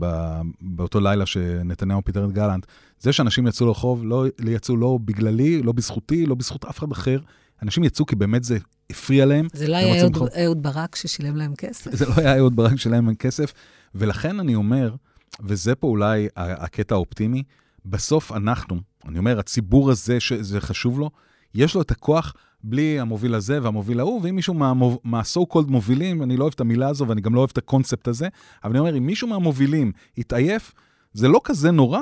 באותו 0.61 1.01
לילה 1.01 1.26
שנתניהו 1.26 2.05
פיטר 2.05 2.24
את 2.24 2.32
גלנט. 2.32 2.66
זה 3.01 3.12
שאנשים 3.12 3.47
יצאו 3.47 3.66
לרחוב, 3.66 4.05
לא 4.05 4.24
יצאו 4.45 4.76
לא 4.76 4.99
בגללי, 5.05 5.62
לא 5.62 5.72
בזכותי, 5.72 6.26
לא 6.26 6.34
בזכות 6.34 6.64
אף 6.64 6.78
אחד 6.78 6.92
אחר. 6.92 7.20
אנשים 7.62 7.84
יצאו 7.84 8.07
כי 8.07 8.16
באמת 8.16 8.45
זה 8.45 8.59
הפריע 8.90 9.26
להם. 9.26 9.47
זה 9.53 9.68
לא 9.68 9.76
היה 9.76 10.05
אהוד 10.45 10.62
ברק 10.62 10.97
ששילם 10.97 11.36
להם 11.36 11.55
כסף. 11.55 11.95
זה 11.99 12.07
לא 12.07 12.14
היה 12.16 12.38
אהוד 12.38 12.57
ברק 12.57 12.76
ששילם 12.76 13.07
להם 13.07 13.14
כסף, 13.14 13.53
ולכן 13.95 14.40
אני 14.40 14.55
אומר, 14.55 14.95
וזה 15.43 15.74
פה 15.74 15.87
אולי 15.87 16.28
הקטע 16.37 16.95
האופטימי, 16.95 17.43
בסוף 17.87 18.32
אנחנו, 18.32 18.80
אני 19.05 19.18
אומר, 19.18 19.39
הציבור 19.39 19.91
הזה 19.91 20.20
שזה 20.20 20.61
חשוב 20.61 21.01
לו, 21.01 21.11
יש 21.55 21.74
לו 21.74 21.82
את 21.82 21.91
הכוח 21.91 22.35
בלי 22.62 23.01
המוביל 23.01 23.35
הזה 23.35 23.62
והמוביל 23.62 24.01
ההוא, 24.01 24.20
ואם 24.22 24.37
מישהו 24.37 24.55
מה-so 25.05 25.41
called 25.53 25.66
מובילים, 25.68 26.22
אני 26.22 26.37
לא 26.37 26.43
אוהב 26.43 26.55
את 26.55 26.61
המילה 26.61 26.89
הזו 26.89 27.09
ואני 27.09 27.20
גם 27.20 27.35
לא 27.35 27.41
אוהב 27.41 27.51
את 27.53 27.59
הקונספט 27.59 28.09
הזה, 28.09 28.28
אבל 28.64 28.70
אני 28.70 28.78
אומר, 28.78 28.99
אם 28.99 29.07
מישהו 29.07 29.28
מהמובילים 29.28 29.93
יתעייף, 30.16 30.74
זה 31.12 31.28
לא 31.28 31.41
כזה 31.45 31.70
נורא, 31.70 32.01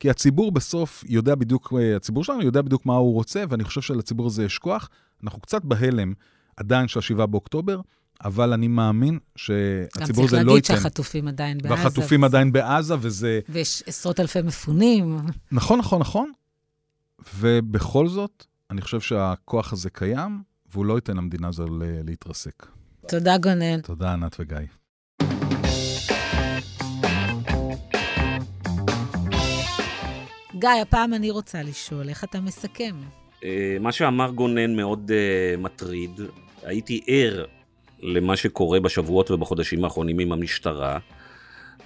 כי 0.00 0.10
הציבור 0.10 0.52
בסוף 0.52 1.04
יודע 1.08 1.34
בדיוק, 1.34 1.72
הציבור 1.96 2.24
שלנו 2.24 2.42
יודע 2.42 2.62
בדיוק 2.62 2.86
מה 2.86 2.94
הוא 2.94 3.14
רוצה, 3.14 3.44
ואני 3.48 3.64
חושב 3.64 3.80
שלציבור 3.80 4.26
הזה 4.26 4.44
יש 4.44 4.58
כוח. 4.58 4.88
אנחנו 5.24 5.40
קצת 5.40 5.64
בהלם 5.64 6.12
עדיין 6.56 6.88
של 6.88 7.00
7 7.00 7.26
באוקטובר, 7.26 7.80
אבל 8.24 8.52
אני 8.52 8.68
מאמין 8.68 9.18
שהציבור 9.36 10.24
הזה 10.24 10.36
לא 10.36 10.40
ייתן. 10.40 10.44
גם 10.44 10.44
צריך 10.44 10.48
להגיד 10.48 10.64
שהחטופים 10.64 11.28
עדיין 11.28 11.58
בעזה. 11.58 11.74
והחטופים 11.74 12.20
וזה... 12.20 12.26
עדיין 12.26 12.52
בעזה, 12.52 12.94
וזה... 13.00 13.40
ויש 13.48 13.82
עשרות 13.86 14.20
אלפי 14.20 14.42
מפונים. 14.42 15.16
נכון, 15.52 15.78
נכון, 15.78 16.00
נכון. 16.00 16.32
ובכל 17.38 18.08
זאת, 18.08 18.44
אני 18.70 18.80
חושב 18.80 19.00
שהכוח 19.00 19.72
הזה 19.72 19.90
קיים, 19.90 20.42
והוא 20.72 20.86
לא 20.86 20.94
ייתן 20.94 21.16
למדינה 21.16 21.48
הזו 21.48 21.66
להתרסק. 22.04 22.66
תודה, 23.08 23.38
גונן. 23.38 23.80
תודה, 23.80 24.12
ענת 24.12 24.36
וגיא. 24.40 24.58
גיא, 30.58 30.70
הפעם 30.82 31.14
אני 31.14 31.30
רוצה 31.30 31.62
לשאול, 31.62 32.08
איך 32.08 32.24
אתה 32.24 32.40
מסכם? 32.40 32.96
אה, 33.44 33.76
מה 33.80 33.92
שאמר 33.92 34.30
גונן 34.30 34.76
מאוד 34.76 35.10
uh, 35.10 35.60
מטריד. 35.60 36.20
הייתי 36.62 37.00
ער 37.06 37.44
למה 38.04 38.36
שקורה 38.36 38.80
בשבועות 38.80 39.30
ובחודשים 39.30 39.84
האחרונים 39.84 40.18
עם 40.18 40.32
המשטרה, 40.32 40.98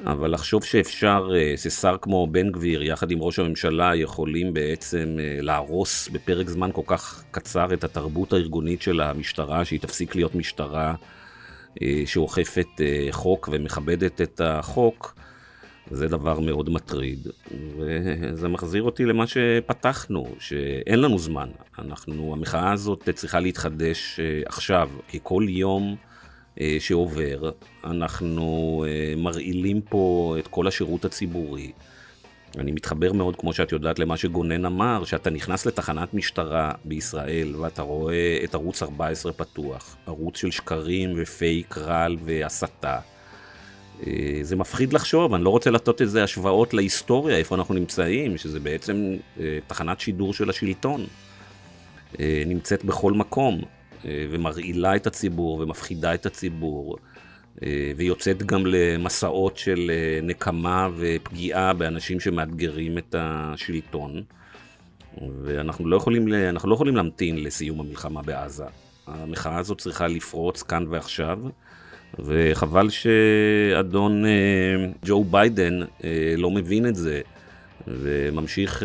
אבל 0.07 0.31
לחשוב 0.35 0.65
שאפשר, 0.65 1.31
אה, 1.35 1.57
ששר 1.57 1.97
כמו 2.03 2.27
בן 2.27 2.53
גביר 2.53 2.83
יחד 2.83 3.11
עם 3.11 3.23
ראש 3.23 3.39
הממשלה 3.39 3.97
יכולים 3.97 4.55
בעצם 4.55 5.17
אה, 5.21 5.39
להרוס 5.41 6.09
בפרק 6.09 6.49
זמן 6.49 6.71
כל 6.73 6.83
כך 6.87 7.25
קצר 7.31 7.75
את 7.75 7.85
התרבות 7.85 8.33
הארגונית 8.33 8.83
של 8.83 9.01
המשטרה, 9.01 9.65
שהיא 9.65 9.81
תפסיק 9.81 10.15
להיות 10.15 10.35
משטרה 10.35 10.95
אה, 11.83 12.03
שאוכפת 12.07 12.81
חוק 13.11 13.49
ומכבדת 13.53 14.21
את 14.21 14.41
החוק, 14.45 15.15
זה 15.91 16.09
דבר 16.09 16.41
מאוד 16.41 16.71
מטריד, 16.71 17.29
וזה 17.79 18.49
מחזיר 18.49 18.83
אותי 18.83 19.05
למה 19.05 19.27
שפתחנו, 19.27 20.35
שאין 20.39 21.01
לנו 21.01 21.19
זמן. 21.19 21.49
אנחנו, 21.79 22.33
המחאה 22.33 22.73
הזאת 22.73 23.09
צריכה 23.15 23.41
להתחדש 23.41 24.21
עכשיו, 24.47 24.91
כי 25.09 25.19
כל 25.23 25.47
יום 25.49 25.97
שעובר, 26.79 27.51
אנחנו 27.85 28.85
אה, 28.89 29.15
מרעילים 29.17 29.81
פה 29.81 30.37
את 30.39 30.49
כל 30.49 30.67
השירות 30.67 31.05
הציבורי. 31.05 31.73
אני 32.59 32.73
מתחבר 32.73 33.13
מאוד, 33.13 33.37
כמו 33.37 33.53
שאת 33.53 33.73
יודעת, 33.73 33.99
למה 33.99 34.17
שגונן 34.17 34.65
אמר, 34.65 35.05
שאתה 35.05 35.31
נכנס 35.31 35.67
לתחנת 35.67 36.15
משטרה 36.15 36.73
בישראל 36.85 37.57
ואתה 37.57 37.83
רואה 37.83 38.39
את 38.45 38.55
ערוץ 38.55 38.83
14 38.83 39.33
פתוח, 39.33 39.97
ערוץ 40.07 40.37
של 40.37 40.51
שקרים 40.51 41.15
ופייק 41.17 41.79
רעל 41.79 42.17
והסתה. 42.25 42.99
אה, 44.07 44.39
זה 44.43 44.57
מפחיד 44.57 44.93
לחשוב, 44.93 45.35
אני 45.35 45.45
לא 45.45 45.51
רוצה 45.51 45.71
לתת 45.71 46.01
איזה 46.01 46.25
השוואות 46.25 46.75
להיסטוריה, 46.75 47.37
איפה 47.37 47.55
אנחנו 47.55 47.75
נמצאים, 47.75 48.39
שזה 48.39 48.61
בעצם 48.61 49.17
תחנת 49.67 50.01
שידור 50.01 50.35
של 50.35 50.51
השלטון. 50.51 51.07
נמצאת 52.47 52.85
בכל 52.85 53.13
מקום. 53.13 53.61
אה, 54.05 54.27
ומרעילה 54.31 54.97
את 54.97 55.07
הציבור 55.07 55.61
ומפחידה 55.61 56.15
את 56.15 56.27
הציבור, 56.27 56.97
אה, 57.63 57.93
ויוצאת 57.97 58.43
גם 58.43 58.67
למסעות 58.67 59.57
של 59.57 59.91
אה, 59.95 60.21
נקמה 60.23 60.89
ופגיעה 60.97 61.73
באנשים 61.73 62.21
שמאתגרים 62.21 62.99
את 62.99 63.15
השלטון. 63.19 64.23
ואנחנו 65.43 65.89
לא 65.89 65.97
יכולים, 65.97 66.29
לא 66.65 66.75
יכולים 66.75 66.97
להמתין 66.97 67.43
לסיום 67.43 67.81
המלחמה 67.81 68.23
בעזה. 68.23 68.65
המחאה 69.07 69.59
הזאת 69.59 69.79
צריכה 69.79 70.09
לפרוץ 70.09 70.63
כאן 70.63 70.85
ועכשיו, 70.89 71.39
וחבל 72.19 72.89
שאדון 72.91 74.25
ג'ו 75.05 75.25
ביידן 75.25 75.81
לא 76.37 76.51
מבין 76.51 76.87
את 76.87 76.97
זה. 76.97 77.21
וממשיך 77.87 78.83
uh, 78.83 78.85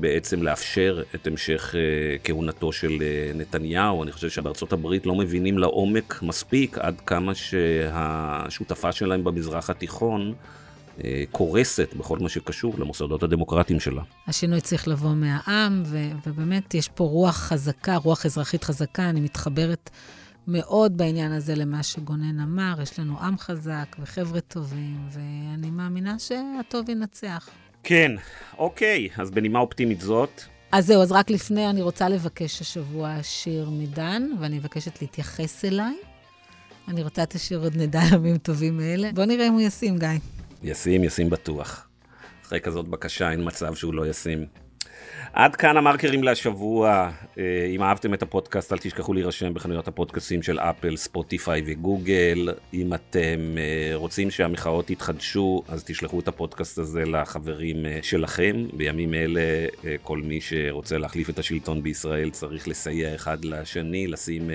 בעצם 0.00 0.42
לאפשר 0.42 1.02
את 1.14 1.26
המשך 1.26 1.74
uh, 1.74 2.24
כהונתו 2.24 2.72
של 2.72 2.92
uh, 2.98 3.36
נתניהו. 3.36 4.02
אני 4.02 4.12
חושב 4.12 4.30
שבארצות 4.30 4.72
הברית 4.72 5.06
לא 5.06 5.14
מבינים 5.14 5.58
לעומק 5.58 6.22
מספיק 6.22 6.78
עד 6.78 7.00
כמה 7.00 7.34
שהשותפה 7.34 8.92
שלהם 8.92 9.24
במזרח 9.24 9.70
התיכון 9.70 10.34
אה, 11.04 11.24
קורסת 11.30 11.94
בכל 11.94 12.18
מה 12.18 12.28
שקשור 12.28 12.74
למוסדות 12.78 13.22
הדמוקרטיים 13.22 13.80
שלה. 13.80 14.02
השינוי 14.26 14.60
צריך 14.60 14.88
לבוא 14.88 15.14
מהעם, 15.14 15.82
ו- 15.86 16.10
ובאמת 16.26 16.74
יש 16.74 16.88
פה 16.88 17.04
רוח 17.04 17.36
חזקה, 17.36 17.96
רוח 17.96 18.26
אזרחית 18.26 18.64
חזקה. 18.64 19.08
אני 19.08 19.20
מתחברת 19.20 19.90
מאוד 20.48 20.96
בעניין 20.96 21.32
הזה 21.32 21.54
למה 21.54 21.82
שגונן 21.82 22.40
אמר. 22.40 22.74
יש 22.82 22.98
לנו 22.98 23.20
עם 23.20 23.38
חזק 23.38 23.96
וחבר'ה 24.00 24.40
טובים, 24.40 25.08
ואני 25.10 25.70
מאמינה 25.70 26.18
שהטוב 26.18 26.90
ינצח. 26.90 27.48
כן, 27.88 28.12
אוקיי, 28.58 29.08
אז 29.16 29.30
בנימה 29.30 29.58
אופטימית 29.58 30.00
זאת, 30.00 30.42
אז 30.72 30.86
זהו, 30.86 31.02
אז 31.02 31.12
רק 31.12 31.30
לפני, 31.30 31.70
אני 31.70 31.82
רוצה 31.82 32.08
לבקש 32.08 32.60
השבוע 32.60 33.22
שיר 33.22 33.70
מדן, 33.70 34.22
ואני 34.40 34.58
מבקשת 34.58 35.02
להתייחס 35.02 35.64
אליי. 35.64 35.94
אני 36.88 37.02
רוצה 37.02 37.22
את 37.22 37.34
השיר 37.34 37.58
עוד 37.58 37.76
נדע 37.76 38.00
ימים 38.12 38.38
טובים 38.38 38.76
מאלה. 38.76 39.10
בוא 39.14 39.24
נראה 39.24 39.48
אם 39.48 39.52
הוא 39.52 39.60
ישים, 39.60 39.98
גיא. 39.98 40.08
ישים, 40.62 41.04
ישים 41.04 41.30
בטוח. 41.30 41.88
אחרי 42.46 42.60
כזאת 42.60 42.88
בקשה 42.88 43.30
אין 43.30 43.40
מצב 43.44 43.74
שהוא 43.74 43.94
לא 43.94 44.06
ישים. 44.06 44.46
עד 45.36 45.56
כאן 45.56 45.76
המרקרים 45.76 46.22
להשבוע. 46.22 47.10
אה, 47.38 47.66
אם 47.74 47.82
אהבתם 47.82 48.14
את 48.14 48.22
הפודקאסט, 48.22 48.72
אל 48.72 48.78
תשכחו 48.78 49.12
להירשם 49.12 49.54
בחנויות 49.54 49.88
הפודקאסטים 49.88 50.42
של 50.42 50.58
אפל, 50.58 50.96
ספוטיפיי 50.96 51.62
וגוגל. 51.66 52.48
אם 52.74 52.94
אתם 52.94 53.58
אה, 53.58 53.90
רוצים 53.94 54.30
שהמחאות 54.30 54.90
יתחדשו, 54.90 55.62
אז 55.68 55.84
תשלחו 55.84 56.20
את 56.20 56.28
הפודקאסט 56.28 56.78
הזה 56.78 57.04
לחברים 57.04 57.86
אה, 57.86 57.98
שלכם. 58.02 58.66
בימים 58.72 59.14
אלה, 59.14 59.40
כל 60.02 60.18
מי 60.18 60.40
שרוצה 60.40 60.98
להחליף 60.98 61.30
את 61.30 61.38
השלטון 61.38 61.82
בישראל 61.82 62.30
צריך 62.30 62.68
לסייע 62.68 63.14
אחד 63.14 63.44
לשני, 63.44 64.06
לשים 64.06 64.50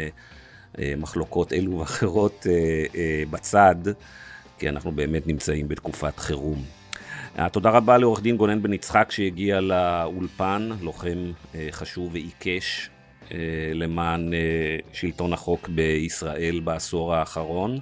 מחלוקות 0.77 1.53
אלו 1.53 1.79
ואחרות 1.79 2.45
בצד, 3.29 3.75
כי 4.59 4.69
אנחנו 4.69 4.91
באמת 4.91 5.27
נמצאים 5.27 5.67
בתקופת 5.67 6.19
חירום. 6.19 6.80
אה, 7.39 7.49
תודה 7.49 7.69
רבה 7.69 7.97
לעורך 7.97 8.21
דין 8.21 8.37
גונן 8.37 8.61
בן 8.61 8.73
יצחק 8.73 9.11
שהגיע 9.11 9.61
לאולפן, 9.61 10.69
לוחם 10.81 11.31
אה, 11.55 11.67
חשוב 11.71 12.09
ועיקש 12.13 12.89
אה, 13.31 13.37
למען 13.73 14.31
שלטון 14.93 15.33
החוק 15.33 15.69
בישראל 15.69 16.59
בעשור 16.63 17.15
האחרון. 17.15 17.79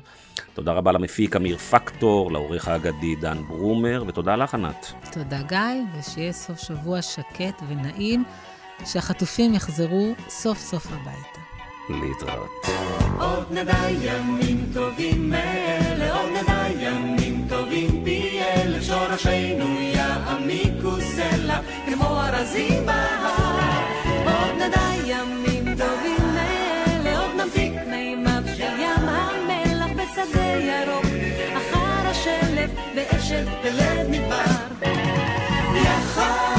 תודה 0.53 0.71
רבה 0.71 0.91
למפיק 0.91 1.35
אמיר 1.35 1.57
פקטור, 1.57 2.31
לעורך 2.31 2.67
האגדי 2.67 3.15
דן 3.15 3.37
ברומר, 3.47 4.03
ותודה 4.07 4.35
לך 4.35 4.53
ענת. 4.53 4.91
תודה 5.11 5.41
גיא, 5.41 5.99
ושיהיה 5.99 6.31
סוף 6.31 6.59
שבוע 6.59 7.01
שקט 7.01 7.61
ונעים, 7.67 8.23
שהחטופים 8.85 9.53
יחזרו 9.53 10.13
סוף 10.29 10.57
סוף 10.57 10.87
הביתה. 10.91 11.39
להתראות. 11.89 12.65
עוד 13.19 13.51
נדע 13.51 13.89
ימים 14.01 14.65
טובים 14.73 15.29
מאלה, 15.29 16.19
עוד 16.19 16.29
נדע 16.29 16.65
ימים 16.79 17.45
טובים 17.49 18.03
פי 18.03 18.38
שורשינו 18.89 19.81
יעמיקו 19.81 21.01
סלע, 21.01 21.59
כמו 21.85 22.21
ארזים 22.21 22.85
בהר. 22.85 23.83
עוד 24.25 24.55
נדע 24.55 24.89
ימים 25.05 25.75
טובים 25.77 26.33
מאלה, 26.33 27.19
עוד 27.19 27.35
נמתיק 27.35 27.73
מימיו 27.87 28.43
של 28.57 28.79
ים 28.79 29.07
המלח 29.07 29.91
בשדה 29.95 30.45
ירוק, 30.45 31.05
אחר 31.57 32.09
השלף 32.09 32.71
באשת 32.95 33.47
בלב 33.63 34.09
מדבר. 34.09 34.89
יחד 35.75 36.58